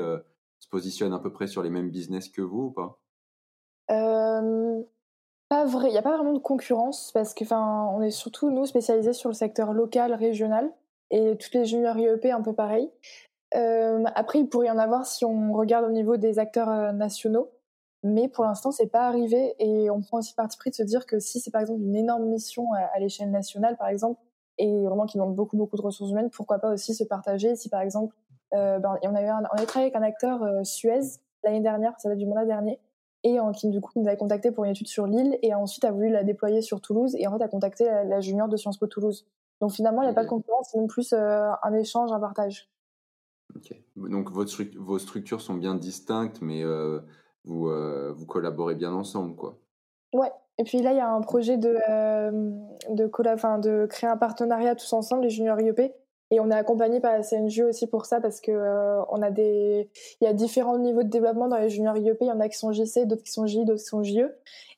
se 0.60 0.70
positionnent 0.70 1.14
à 1.14 1.20
peu 1.20 1.34
près 1.34 1.48
sur 1.48 1.64
les 1.64 1.70
mêmes 1.70 1.90
business 1.90 2.30
que 2.30 2.42
vous 2.42 2.68
ou 2.68 2.72
pas? 2.72 3.02
Pas 5.50 5.66
vrai, 5.66 5.90
il 5.90 5.92
n'y 5.92 5.98
a 5.98 6.02
pas 6.02 6.16
vraiment 6.16 6.34
de 6.34 6.40
concurrence 6.40 7.12
parce 7.14 7.34
que 7.34 7.44
enfin 7.44 7.88
on 7.92 8.02
est 8.02 8.12
surtout 8.12 8.50
nous 8.50 8.66
spécialisés 8.66 9.14
sur 9.14 9.30
le 9.30 9.36
secteur 9.36 9.74
local, 9.74 10.14
régional 10.14 10.72
et 11.12 11.38
toutes 11.38 11.54
les 11.54 11.66
juniors 11.66 11.98
IEP 11.98 12.26
un 12.26 12.42
peu 12.42 12.54
pareil. 12.54 12.90
Euh, 13.56 14.04
après, 14.16 14.40
il 14.40 14.50
pourrait 14.50 14.68
y 14.68 14.72
en 14.72 14.78
avoir 14.78 15.06
si 15.06 15.24
on 15.24 15.54
regarde 15.54 15.86
au 15.86 15.92
niveau 15.92 16.18
des 16.18 16.40
acteurs 16.40 16.70
euh, 16.70 16.92
nationaux, 16.92 17.52
mais 18.04 18.28
pour 18.28 18.44
l'instant, 18.44 18.72
c'est 18.72 18.88
pas 18.88 19.08
arrivé 19.08 19.56
et 19.60 19.90
on 19.90 20.02
prend 20.02 20.20
aussi 20.20 20.34
parti 20.34 20.58
pris 20.58 20.72
de 20.72 20.76
se 20.76 20.84
dire 20.84 21.06
que 21.06 21.20
si 21.20 21.40
c'est 21.40 21.52
par 21.52 21.62
exemple 21.62 21.82
une 21.82 21.96
énorme 21.96 22.26
mission 22.26 22.74
à, 22.74 22.80
à 22.94 23.00
l'échelle 23.00 23.32
nationale, 23.32 23.78
par 23.78 23.88
exemple, 23.88 24.20
et 24.58 24.86
vraiment 24.86 25.06
qui 25.06 25.18
demande 25.18 25.36
beaucoup 25.36 25.58
beaucoup 25.58 25.78
de 25.78 25.82
ressources 25.82 26.12
humaines, 26.12 26.30
pourquoi 26.30 26.60
pas 26.60 26.72
aussi 26.72 26.94
se 26.94 27.04
partager 27.04 27.56
si 27.56 27.70
par 27.70 27.82
exemple, 27.82 28.16
euh, 28.54 28.80
ben, 28.80 28.98
on 29.04 29.16
a 29.16 29.22
eu 29.22 29.30
on 29.30 29.44
a 29.44 29.66
travaillé 29.66 29.92
avec 29.92 29.96
un 29.96 30.04
acteur 30.04 30.44
euh, 30.44 30.64
Suez 30.64 31.02
l'année 31.44 31.62
dernière, 31.62 31.94
ça 32.00 32.10
date 32.10 32.18
du 32.18 32.26
mandat 32.26 32.46
dernier, 32.46 32.80
et 33.24 33.38
qui 33.56 33.70
du 33.70 33.82
coup 33.82 33.92
nous 33.96 34.08
avait 34.08 34.18
contacté 34.18 34.52
pour 34.52 34.66
une 34.66 34.72
étude 34.72 34.88
sur 34.88 35.08
l'île 35.08 35.38
et 35.42 35.54
ensuite 35.54 35.86
a 35.86 35.92
voulu 35.92 36.10
la 36.10 36.24
déployer 36.24 36.62
sur 36.62 36.82
Toulouse 36.82 37.16
et 37.18 37.28
en 37.28 37.38
fait 37.38 37.44
a 37.44 37.48
contacté 37.48 37.86
la, 37.86 38.04
la 38.04 38.20
junior 38.20 38.48
de 38.48 38.58
Sciences 38.58 38.78
Po 38.78 38.88
Toulouse. 38.88 39.26
Donc 39.62 39.72
finalement, 39.72 40.02
il 40.02 40.06
n'y 40.06 40.10
a 40.10 40.12
okay. 40.12 40.16
pas 40.16 40.24
de 40.24 40.30
concurrence, 40.30 40.70
c'est 40.72 40.78
même 40.78 40.88
plus 40.88 41.14
euh, 41.14 41.50
un 41.64 41.74
échange, 41.74 42.12
un 42.12 42.20
partage. 42.20 42.70
Ok. 43.56 43.74
Donc 43.96 44.32
votre, 44.32 44.64
vos 44.78 45.00
structures 45.00 45.42
sont 45.42 45.56
bien 45.56 45.76
distinctes, 45.76 46.42
mais 46.42 46.64
euh, 46.64 47.00
vous, 47.46 47.70
vous 48.14 48.26
collaborez 48.26 48.76
bien 48.76 48.94
ensemble, 48.94 49.36
quoi. 49.36 49.60
Ouais. 50.14 50.32
Et 50.58 50.64
puis 50.64 50.82
là, 50.82 50.92
il 50.94 50.98
y 50.98 51.02
a 51.02 51.10
un 51.10 51.22
projet 51.22 51.58
de, 51.58 51.74
de, 52.94 53.06
de 53.06 53.86
créer 53.88 54.10
un 54.10 54.18
partenariat 54.18 54.76
tous 54.76 54.94
ensemble, 54.94 55.24
les 55.24 55.30
juniors 55.30 55.60
IEP. 55.60 55.94
Et 56.32 56.40
on 56.40 56.50
est 56.50 56.56
accompagné 56.56 57.00
par 57.00 57.14
la 57.14 57.22
CNJ 57.22 57.62
aussi 57.62 57.88
pour 57.88 58.06
ça 58.06 58.20
parce 58.20 58.42
que 58.42 58.52
on 59.10 59.22
a 59.22 59.30
des, 59.30 59.90
il 60.22 60.26
y 60.26 60.28
a 60.28 60.34
différents 60.34 60.80
niveaux 60.80 61.04
de 61.04 61.10
développement 61.10 61.48
dans 61.48 61.58
les 61.58 61.70
juniors 61.70 61.98
IEP. 61.98 62.18
Il 62.22 62.28
y 62.28 62.32
en 62.32 62.40
a 62.40 62.50
qui 62.50 62.58
sont 62.58 62.72
JC, 62.72 63.06
d'autres 63.06 63.24
qui 63.24 63.32
sont 63.32 63.46
J, 63.46 63.64
d'autres 63.64 63.82
qui 63.82 63.86
sont 63.86 64.02
JE. 64.02 64.32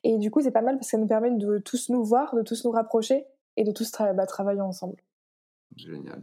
Et 0.04 0.18
du 0.18 0.30
coup, 0.30 0.42
c'est 0.42 0.50
pas 0.50 0.62
mal 0.62 0.76
parce 0.76 0.88
que 0.88 0.90
ça 0.90 0.98
nous 0.98 1.06
permet 1.06 1.30
de 1.30 1.58
tous 1.58 1.88
nous 1.88 2.04
voir, 2.04 2.34
de 2.34 2.42
tous 2.42 2.64
nous 2.64 2.70
rapprocher 2.70 3.26
et 3.58 3.64
de 3.64 3.72
tous 3.72 3.92
bah, 4.14 4.26
travailler 4.26 4.60
ensemble. 4.60 4.96
Génial. 5.76 6.22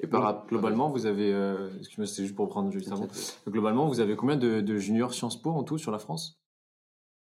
Et 0.00 0.06
par 0.06 0.46
globalement, 0.46 0.90
vous 0.90 1.06
avez, 1.06 1.32
euh, 1.32 1.68
excusez-moi, 1.78 2.06
c'était 2.06 2.22
juste 2.22 2.34
pour 2.34 2.48
prendre 2.48 2.70
juste 2.72 2.90
avant. 2.90 3.06
Globalement, 3.46 3.86
vous 3.86 4.00
avez 4.00 4.16
combien 4.16 4.36
de, 4.36 4.76
juniors 4.76 5.14
Sciences 5.14 5.40
Po 5.40 5.50
en 5.50 5.62
tout 5.62 5.78
sur 5.78 5.92
la 5.92 5.98
France? 5.98 6.40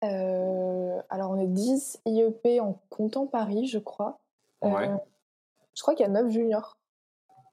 Euh, 0.03 0.99
Alors, 1.09 1.31
on 1.31 1.39
est 1.39 1.47
10 1.47 2.01
IEP 2.05 2.59
en 2.59 2.81
comptant 2.89 3.27
Paris, 3.27 3.67
je 3.67 3.79
crois. 3.79 4.19
Ouais. 4.61 4.89
Euh, 4.89 4.97
je 5.75 5.81
crois 5.81 5.95
qu'il 5.95 6.03
y 6.03 6.09
a 6.09 6.11
9 6.11 6.29
juniors. 6.31 6.77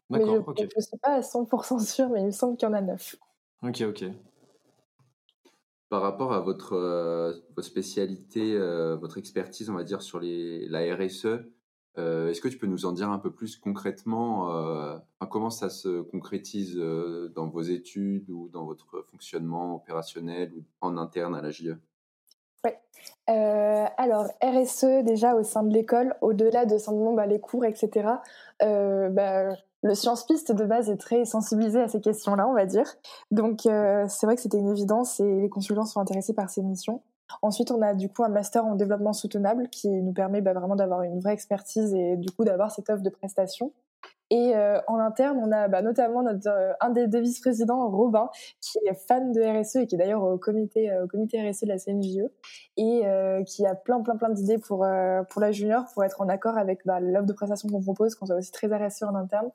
D'accord, 0.08 0.48
ok. 0.48 0.58
Je 0.58 0.64
ne 0.64 0.80
suis 0.80 0.98
pas 0.98 1.14
à 1.16 1.20
100% 1.20 1.78
sûr, 1.78 2.08
mais 2.08 2.20
il 2.20 2.26
me 2.26 2.30
semble 2.32 2.56
qu'il 2.56 2.66
y 2.66 2.70
en 2.70 2.74
a 2.74 2.80
9. 2.80 3.16
Ok, 3.62 3.82
ok. 3.82 4.04
Par 5.88 6.02
rapport 6.02 6.32
à 6.32 6.40
votre, 6.40 6.76
votre 7.54 7.68
spécialité, 7.68 8.58
votre 8.96 9.18
expertise, 9.18 9.68
on 9.70 9.74
va 9.74 9.84
dire, 9.84 10.02
sur 10.02 10.18
les, 10.18 10.66
la 10.68 10.96
RSE, 10.96 11.26
euh, 11.26 11.52
est-ce 11.96 12.40
que 12.40 12.48
tu 12.48 12.58
peux 12.58 12.66
nous 12.66 12.86
en 12.86 12.92
dire 12.92 13.10
un 13.10 13.18
peu 13.18 13.30
plus 13.30 13.56
concrètement 13.56 14.54
euh, 14.54 14.98
Comment 15.30 15.50
ça 15.50 15.68
se 15.68 16.00
concrétise 16.02 16.76
euh, 16.76 17.30
dans 17.34 17.46
vos 17.46 17.62
études 17.62 18.30
ou 18.30 18.48
dans 18.48 18.64
votre 18.64 19.04
fonctionnement 19.10 19.76
opérationnel 19.76 20.52
ou 20.56 20.62
en 20.80 20.96
interne 20.96 21.34
à 21.34 21.42
la 21.42 21.50
JE 21.50 21.76
Oui. 22.64 22.70
alors, 23.26 24.26
RSE, 24.42 25.04
déjà 25.04 25.34
au 25.34 25.42
sein 25.42 25.62
de 25.62 25.72
l'école, 25.72 26.14
au-delà 26.20 26.64
de 26.66 26.78
simplement 26.78 27.12
bah, 27.12 27.26
les 27.26 27.40
cours, 27.40 27.64
etc., 27.64 28.08
bah, 28.60 29.56
le 29.82 29.94
Science 29.94 30.26
Piste 30.26 30.52
de 30.52 30.64
base 30.64 30.90
est 30.90 30.98
très 30.98 31.24
sensibilisé 31.24 31.80
à 31.80 31.88
ces 31.88 32.00
questions-là, 32.02 32.46
on 32.46 32.52
va 32.52 32.66
dire. 32.66 32.86
Donc, 33.30 33.60
c'est 33.62 34.26
vrai 34.26 34.36
que 34.36 34.42
c'était 34.42 34.58
une 34.58 34.70
évidence 34.70 35.20
et 35.20 35.40
les 35.40 35.48
consultants 35.48 35.86
sont 35.86 36.00
intéressés 36.00 36.34
par 36.34 36.50
ces 36.50 36.62
missions. 36.62 37.02
Ensuite, 37.42 37.70
on 37.70 37.82
a 37.82 37.94
du 37.94 38.08
coup 38.08 38.24
un 38.24 38.28
master 38.28 38.64
en 38.64 38.74
développement 38.74 39.12
soutenable 39.12 39.68
qui 39.68 39.88
nous 39.88 40.12
permet 40.12 40.40
bah, 40.40 40.52
vraiment 40.52 40.76
d'avoir 40.76 41.02
une 41.02 41.20
vraie 41.20 41.32
expertise 41.32 41.94
et 41.94 42.16
du 42.16 42.30
coup 42.30 42.44
d'avoir 42.44 42.70
cette 42.70 42.90
offre 42.90 43.02
de 43.02 43.10
prestations. 43.10 43.72
Et 44.32 44.54
euh, 44.54 44.80
en 44.86 44.98
interne, 44.98 45.40
on 45.42 45.50
a 45.50 45.66
bah, 45.66 45.82
notamment 45.82 46.22
notre, 46.22 46.48
euh, 46.48 46.72
un 46.80 46.90
des 46.90 47.08
deux 47.08 47.18
vice-présidents, 47.20 47.88
Robin, 47.90 48.30
qui 48.60 48.78
est 48.86 48.94
fan 48.94 49.32
de 49.32 49.42
RSE 49.42 49.76
et 49.76 49.86
qui 49.88 49.96
est 49.96 49.98
d'ailleurs 49.98 50.22
au 50.22 50.38
comité, 50.38 50.88
euh, 50.88 51.08
comité 51.08 51.50
RSE 51.50 51.62
de 51.62 51.68
la 51.68 51.78
CNJE 51.78 52.30
et 52.76 53.02
qui 53.44 53.66
a 53.66 53.74
plein, 53.74 54.00
plein, 54.00 54.16
plein 54.16 54.30
d'idées 54.30 54.58
pour, 54.58 54.86
pour 55.28 55.40
la 55.40 55.50
junior 55.50 55.84
pour 55.92 56.04
être 56.04 56.20
en 56.20 56.28
accord 56.28 56.56
avec 56.56 56.86
bah, 56.86 57.00
l'offre 57.00 57.26
de 57.26 57.32
prestations 57.32 57.68
qu'on 57.68 57.82
propose, 57.82 58.14
qu'on 58.14 58.26
soit 58.26 58.36
aussi 58.36 58.52
très 58.52 58.68
RSE 58.68 59.02
en 59.02 59.16
interne. 59.16 59.50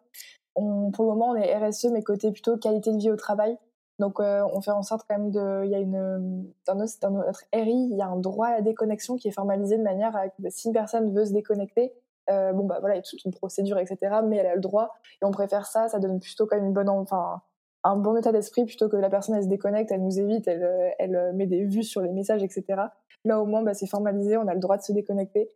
On, 0.56 0.92
pour 0.92 1.06
le 1.06 1.12
moment, 1.12 1.30
on 1.30 1.36
est 1.36 1.56
RSE, 1.58 1.86
mais 1.92 2.04
côté 2.04 2.32
plutôt 2.32 2.58
qualité 2.58 2.92
de 2.92 2.98
vie 2.98 3.12
au 3.12 3.16
travail. 3.16 3.58
Donc, 4.00 4.20
euh, 4.20 4.46
on 4.54 4.62
fait 4.62 4.72
en 4.72 4.84
sorte 4.84 5.06
quand 5.08 5.18
même 5.18 5.32
de. 5.32 5.64
Il 5.66 5.72
y 5.72 5.76
a 5.76 5.80
une. 5.80 6.52
Dans 6.68 6.76
notre, 6.76 7.44
RI, 7.54 7.88
il 7.92 7.96
y 7.96 8.02
a 8.02 8.08
un 8.08 8.18
droit 8.18 8.48
à 8.48 8.52
la 8.56 8.62
déconnexion 8.62 9.16
qui 9.16 9.30
est 9.30 9.32
formalisé 9.32 9.78
de 9.78 9.84
manière 9.84 10.16
à 10.16 10.28
que 10.30 10.50
si 10.50 10.68
une 10.68 10.74
personne 10.74 11.14
veut 11.14 11.26
se 11.26 11.32
déconnecter, 11.32 11.94
euh, 12.30 12.52
bon, 12.52 12.66
bah 12.66 12.78
voilà, 12.80 12.96
il 12.96 12.98
y 12.98 13.00
a 13.00 13.04
toute 13.04 13.24
une 13.24 13.32
procédure, 13.32 13.78
etc. 13.78 14.18
Mais 14.28 14.38
elle 14.38 14.48
a 14.48 14.56
le 14.56 14.62
droit. 14.62 14.96
Et 15.22 15.26
on 15.26 15.32
préfère 15.32 15.66
ça. 15.66 15.88
Ça 15.88 16.00
donne 16.00 16.20
plutôt 16.20 16.46
quand 16.46 16.58
même 16.58 16.66
une 16.66 16.74
bonne. 16.74 16.90
Enfin, 16.90 17.42
un 17.84 17.96
bon 17.96 18.18
état 18.18 18.32
d'esprit 18.32 18.66
plutôt 18.66 18.90
que 18.90 18.98
la 18.98 19.10
personne, 19.10 19.36
elle 19.36 19.44
se 19.44 19.48
déconnecte, 19.48 19.92
elle 19.92 20.02
nous 20.02 20.20
évite, 20.20 20.48
elle, 20.48 20.64
euh, 21.16 21.34
met 21.34 21.46
des 21.46 21.64
vues 21.64 21.84
sur 21.84 22.02
les 22.02 22.12
messages, 22.12 22.44
etc. 22.44 22.64
Là, 23.26 23.40
au 23.40 23.46
moins, 23.46 23.62
bah, 23.62 23.76
c'est 23.76 23.88
formalisé, 23.88 24.38
on 24.38 24.48
a 24.48 24.54
le 24.54 24.60
droit 24.60 24.78
de 24.78 24.82
se 24.82 24.92
déconnecter. 24.92 25.52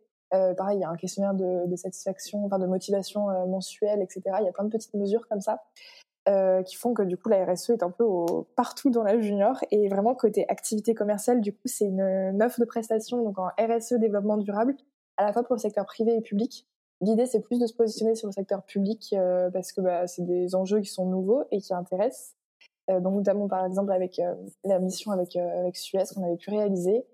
Pareil, 0.56 0.78
il 0.78 0.80
y 0.80 0.84
a 0.84 0.88
un 0.88 0.96
questionnaire 0.96 1.34
de, 1.34 1.74
satisfaction, 1.74 2.44
enfin 2.44 2.60
de 2.60 2.66
motivation 2.66 3.26
mensuelle, 3.48 4.00
etc. 4.00 4.22
Il 4.38 4.44
y 4.44 4.48
a 4.48 4.52
plein 4.52 4.62
de 4.62 4.70
petites 4.70 4.94
mesures 4.94 5.26
comme 5.26 5.40
ça. 5.40 5.60
Euh, 6.28 6.62
qui 6.62 6.76
font 6.76 6.92
que 6.92 7.00
du 7.00 7.16
coup 7.16 7.30
la 7.30 7.46
RSE 7.46 7.70
est 7.70 7.82
un 7.82 7.90
peu 7.90 8.04
partout 8.54 8.90
dans 8.90 9.02
la 9.02 9.18
junior. 9.18 9.56
Et 9.70 9.88
vraiment 9.88 10.14
côté 10.14 10.46
activité 10.50 10.94
commerciale 10.94 11.40
du 11.40 11.52
coup 11.52 11.66
c'est 11.66 11.86
une, 11.86 12.42
offre 12.42 12.60
de 12.60 12.66
prestations 12.66 13.22
donc 13.22 13.38
en 13.38 13.48
RSE 13.58 13.94
développement 13.94 14.36
durable 14.36 14.76
à 15.16 15.24
la 15.24 15.32
fois 15.32 15.42
pour 15.44 15.54
le 15.54 15.60
secteur 15.60 15.86
privé 15.86 16.14
et 16.14 16.20
public. 16.20 16.66
L'idée 17.00 17.24
c'est 17.24 17.40
plus 17.40 17.58
de 17.58 17.66
se 17.66 17.72
positionner 17.72 18.14
sur 18.14 18.28
le 18.28 18.32
secteur 18.32 18.62
public 18.64 19.14
euh, 19.14 19.50
parce 19.50 19.72
que 19.72 19.80
bah, 19.80 20.06
c'est 20.06 20.26
des 20.26 20.54
enjeux 20.54 20.80
qui 20.80 20.90
sont 20.90 21.06
nouveaux 21.06 21.44
et 21.50 21.58
qui 21.58 21.72
intéressent. 21.72 22.36
Euh, 22.90 23.00
donc 23.00 23.14
notamment 23.14 23.48
par 23.48 23.64
exemple 23.64 23.90
avec 23.90 24.20
la 24.64 24.78
mission 24.78 25.12
avec 25.12 25.36
avec 25.36 25.78
Suez 25.78 26.04
qu'on 26.14 26.22
avait 26.22 26.36
pu 26.36 26.50
réaliser 26.50 27.06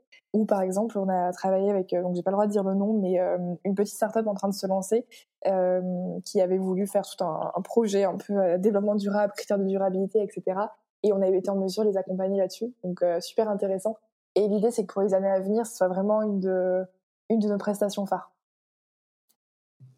par 0.45 0.61
exemple, 0.61 0.99
on 0.99 1.09
a 1.09 1.33
travaillé 1.33 1.71
avec, 1.71 1.93
euh, 1.93 2.03
donc 2.03 2.15
j'ai 2.15 2.23
pas 2.23 2.31
le 2.31 2.35
droit 2.35 2.47
de 2.47 2.51
dire 2.51 2.65
le 2.65 2.75
nom, 2.75 2.93
mais 2.93 3.21
euh, 3.21 3.39
une 3.65 3.75
petite 3.75 3.95
start-up 3.95 4.27
en 4.27 4.35
train 4.35 4.49
de 4.49 4.55
se 4.55 4.67
lancer 4.67 5.07
euh, 5.47 5.81
qui 6.25 6.41
avait 6.41 6.59
voulu 6.59 6.87
faire 6.87 7.03
tout 7.03 7.25
un, 7.25 7.63
projet 7.63 8.05
un 8.05 8.17
peu 8.17 8.59
développement 8.59 8.97
durable, 8.97 9.33
critères 9.37 9.59
de 9.59 9.65
durabilité, 9.65 10.21
etc. 10.23 10.61
Et 11.03 11.13
on 11.13 11.23
avait 11.23 11.39
été 11.39 11.49
en 11.51 11.57
mesure 11.57 11.85
de 11.85 11.91
les 11.91 11.97
accompagner 11.97 12.39
là-dessus. 12.39 12.75
Donc 12.83 13.05
super 13.21 13.49
intéressant. 13.49 13.97
Et 14.35 14.49
l'idée, 14.49 14.71
c'est 14.71 14.85
que 14.85 14.93
pour 14.93 15.03
les 15.03 15.15
années 15.15 15.31
à 15.31 15.41
venir, 15.41 15.65
ce 15.67 15.77
soit 15.77 15.89
vraiment 15.89 16.23
une 16.23 16.41
de, 16.41 16.85
une 17.31 17.39
de 17.39 17.49
nos 17.49 17.59
prestations 17.59 18.05
phares. 18.05 18.33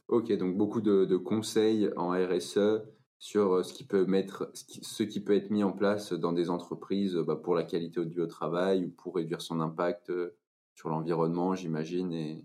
Ok, 0.09 0.31
donc 0.37 0.57
beaucoup 0.57 0.81
de 0.81 1.17
conseils 1.17 1.91
en 1.97 2.11
RSE 2.11 2.83
sur 3.19 3.55
euh, 3.55 3.63
ce 3.63 3.73
qui 3.73 3.85
peut 3.85 4.07
mettre, 4.07 4.51
ce 4.55 5.03
qui, 5.03 5.21
peut 5.21 5.37
être 5.37 5.51
mis 5.51 5.65
en 5.65 5.73
place 5.73 6.13
dans 6.13 6.33
des 6.33 6.51
entreprises 6.51 7.17
bah, 7.17 7.37
pour 7.37 7.55
la 7.55 7.65
qualité 7.65 8.05
du 8.05 8.27
travail 8.29 8.85
ou 8.85 8.91
pour 8.91 9.17
réduire 9.17 9.43
son 9.43 9.61
impact 9.61 10.11
euh, 10.11 10.37
sur 10.75 10.89
l'environnement, 10.89 11.55
j'imagine, 11.55 12.13
et 12.13 12.45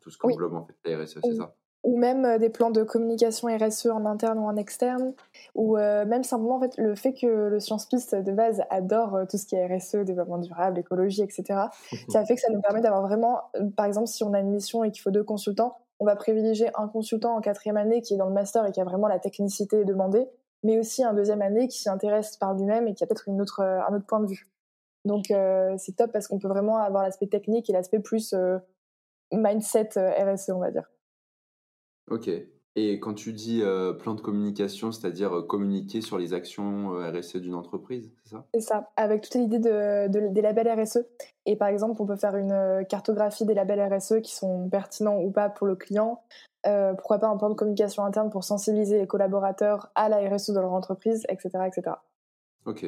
tout 0.00 0.10
ce 0.10 0.18
qu'englobe 0.18 0.54
en 0.54 0.66
fait 0.66 0.76
la 0.84 1.02
RSE, 1.02 1.18
c'est 1.24 1.34
ça? 1.34 1.54
ou 1.82 1.98
même 1.98 2.24
euh, 2.24 2.38
des 2.38 2.48
plans 2.48 2.70
de 2.70 2.82
communication 2.82 3.48
RSE 3.48 3.86
en 3.86 4.06
interne 4.06 4.38
ou 4.38 4.44
en 4.44 4.56
externe, 4.56 5.12
ou 5.54 5.76
même 5.76 6.24
simplement 6.24 6.56
en 6.56 6.60
fait 6.60 6.76
le 6.78 6.94
fait 6.94 7.12
que 7.12 7.26
le 7.26 7.60
Science 7.60 7.86
Piste 7.86 8.14
de 8.14 8.32
base 8.32 8.62
adore 8.70 9.20
tout 9.30 9.36
ce 9.36 9.46
qui 9.46 9.54
est 9.54 9.66
RSE, 9.66 9.96
développement 9.96 10.38
durable, 10.38 10.78
écologie, 10.78 11.22
etc. 11.22 11.44
ça 12.08 12.24
fait 12.24 12.34
que 12.34 12.40
ça 12.40 12.52
nous 12.52 12.60
permet 12.60 12.80
d'avoir 12.80 13.02
vraiment, 13.02 13.42
par 13.76 13.86
exemple, 13.86 14.08
si 14.08 14.24
on 14.24 14.32
a 14.32 14.40
une 14.40 14.50
mission 14.50 14.84
et 14.84 14.90
qu'il 14.90 15.02
faut 15.02 15.10
deux 15.10 15.24
consultants, 15.24 15.76
on 16.04 16.06
va 16.06 16.16
privilégier 16.16 16.68
un 16.74 16.86
consultant 16.86 17.34
en 17.34 17.40
quatrième 17.40 17.78
année 17.78 18.02
qui 18.02 18.12
est 18.12 18.16
dans 18.18 18.26
le 18.26 18.34
master 18.34 18.66
et 18.66 18.72
qui 18.72 18.80
a 18.80 18.84
vraiment 18.84 19.08
la 19.08 19.18
technicité 19.18 19.86
demandée, 19.86 20.28
mais 20.62 20.78
aussi 20.78 21.02
un 21.02 21.14
deuxième 21.14 21.40
année 21.40 21.66
qui 21.66 21.78
s'y 21.78 21.88
intéresse 21.88 22.36
par 22.36 22.52
lui-même 22.52 22.86
et 22.86 22.94
qui 22.94 23.02
a 23.02 23.06
peut-être 23.06 23.26
autre, 23.30 23.60
un 23.60 23.94
autre 23.94 24.04
point 24.04 24.20
de 24.20 24.26
vue. 24.26 24.50
Donc 25.06 25.30
euh, 25.30 25.74
c'est 25.78 25.96
top 25.96 26.12
parce 26.12 26.28
qu'on 26.28 26.38
peut 26.38 26.48
vraiment 26.48 26.76
avoir 26.76 27.02
l'aspect 27.02 27.26
technique 27.26 27.70
et 27.70 27.72
l'aspect 27.72 28.00
plus 28.00 28.34
euh, 28.34 28.58
mindset 29.32 29.96
euh, 29.96 30.10
RSE, 30.34 30.50
on 30.50 30.58
va 30.58 30.70
dire. 30.70 30.90
Ok. 32.10 32.28
Et 32.76 32.98
quand 32.98 33.14
tu 33.14 33.32
dis 33.32 33.62
euh, 33.62 33.92
plan 33.92 34.14
de 34.14 34.20
communication, 34.20 34.90
c'est-à-dire 34.90 35.32
euh, 35.36 35.42
communiquer 35.42 36.00
sur 36.00 36.18
les 36.18 36.34
actions 36.34 36.96
euh, 36.96 37.10
RSE 37.12 37.36
d'une 37.36 37.54
entreprise, 37.54 38.10
c'est 38.24 38.30
ça? 38.30 38.46
C'est 38.52 38.60
ça, 38.60 38.90
avec 38.96 39.22
toute 39.22 39.36
l'idée 39.36 39.60
de, 39.60 40.08
des 40.08 40.42
labels 40.42 40.68
RSE. 40.68 41.06
Et 41.46 41.54
par 41.54 41.68
exemple, 41.68 42.02
on 42.02 42.06
peut 42.06 42.16
faire 42.16 42.36
une 42.36 42.84
cartographie 42.88 43.44
des 43.44 43.54
labels 43.54 43.94
RSE 43.94 44.20
qui 44.22 44.34
sont 44.34 44.68
pertinents 44.68 45.20
ou 45.20 45.30
pas 45.30 45.48
pour 45.50 45.68
le 45.68 45.76
client. 45.76 46.24
pourquoi 46.64 47.18
pas 47.20 47.28
un 47.28 47.36
plan 47.36 47.48
de 47.48 47.54
communication 47.54 48.04
interne 48.04 48.28
pour 48.28 48.42
sensibiliser 48.42 48.98
les 48.98 49.06
collaborateurs 49.06 49.92
à 49.94 50.08
la 50.08 50.16
RSE 50.28 50.50
de 50.50 50.58
leur 50.58 50.72
entreprise, 50.72 51.24
etc. 51.28 51.50
etc. 51.66 51.96
Ok. 52.66 52.86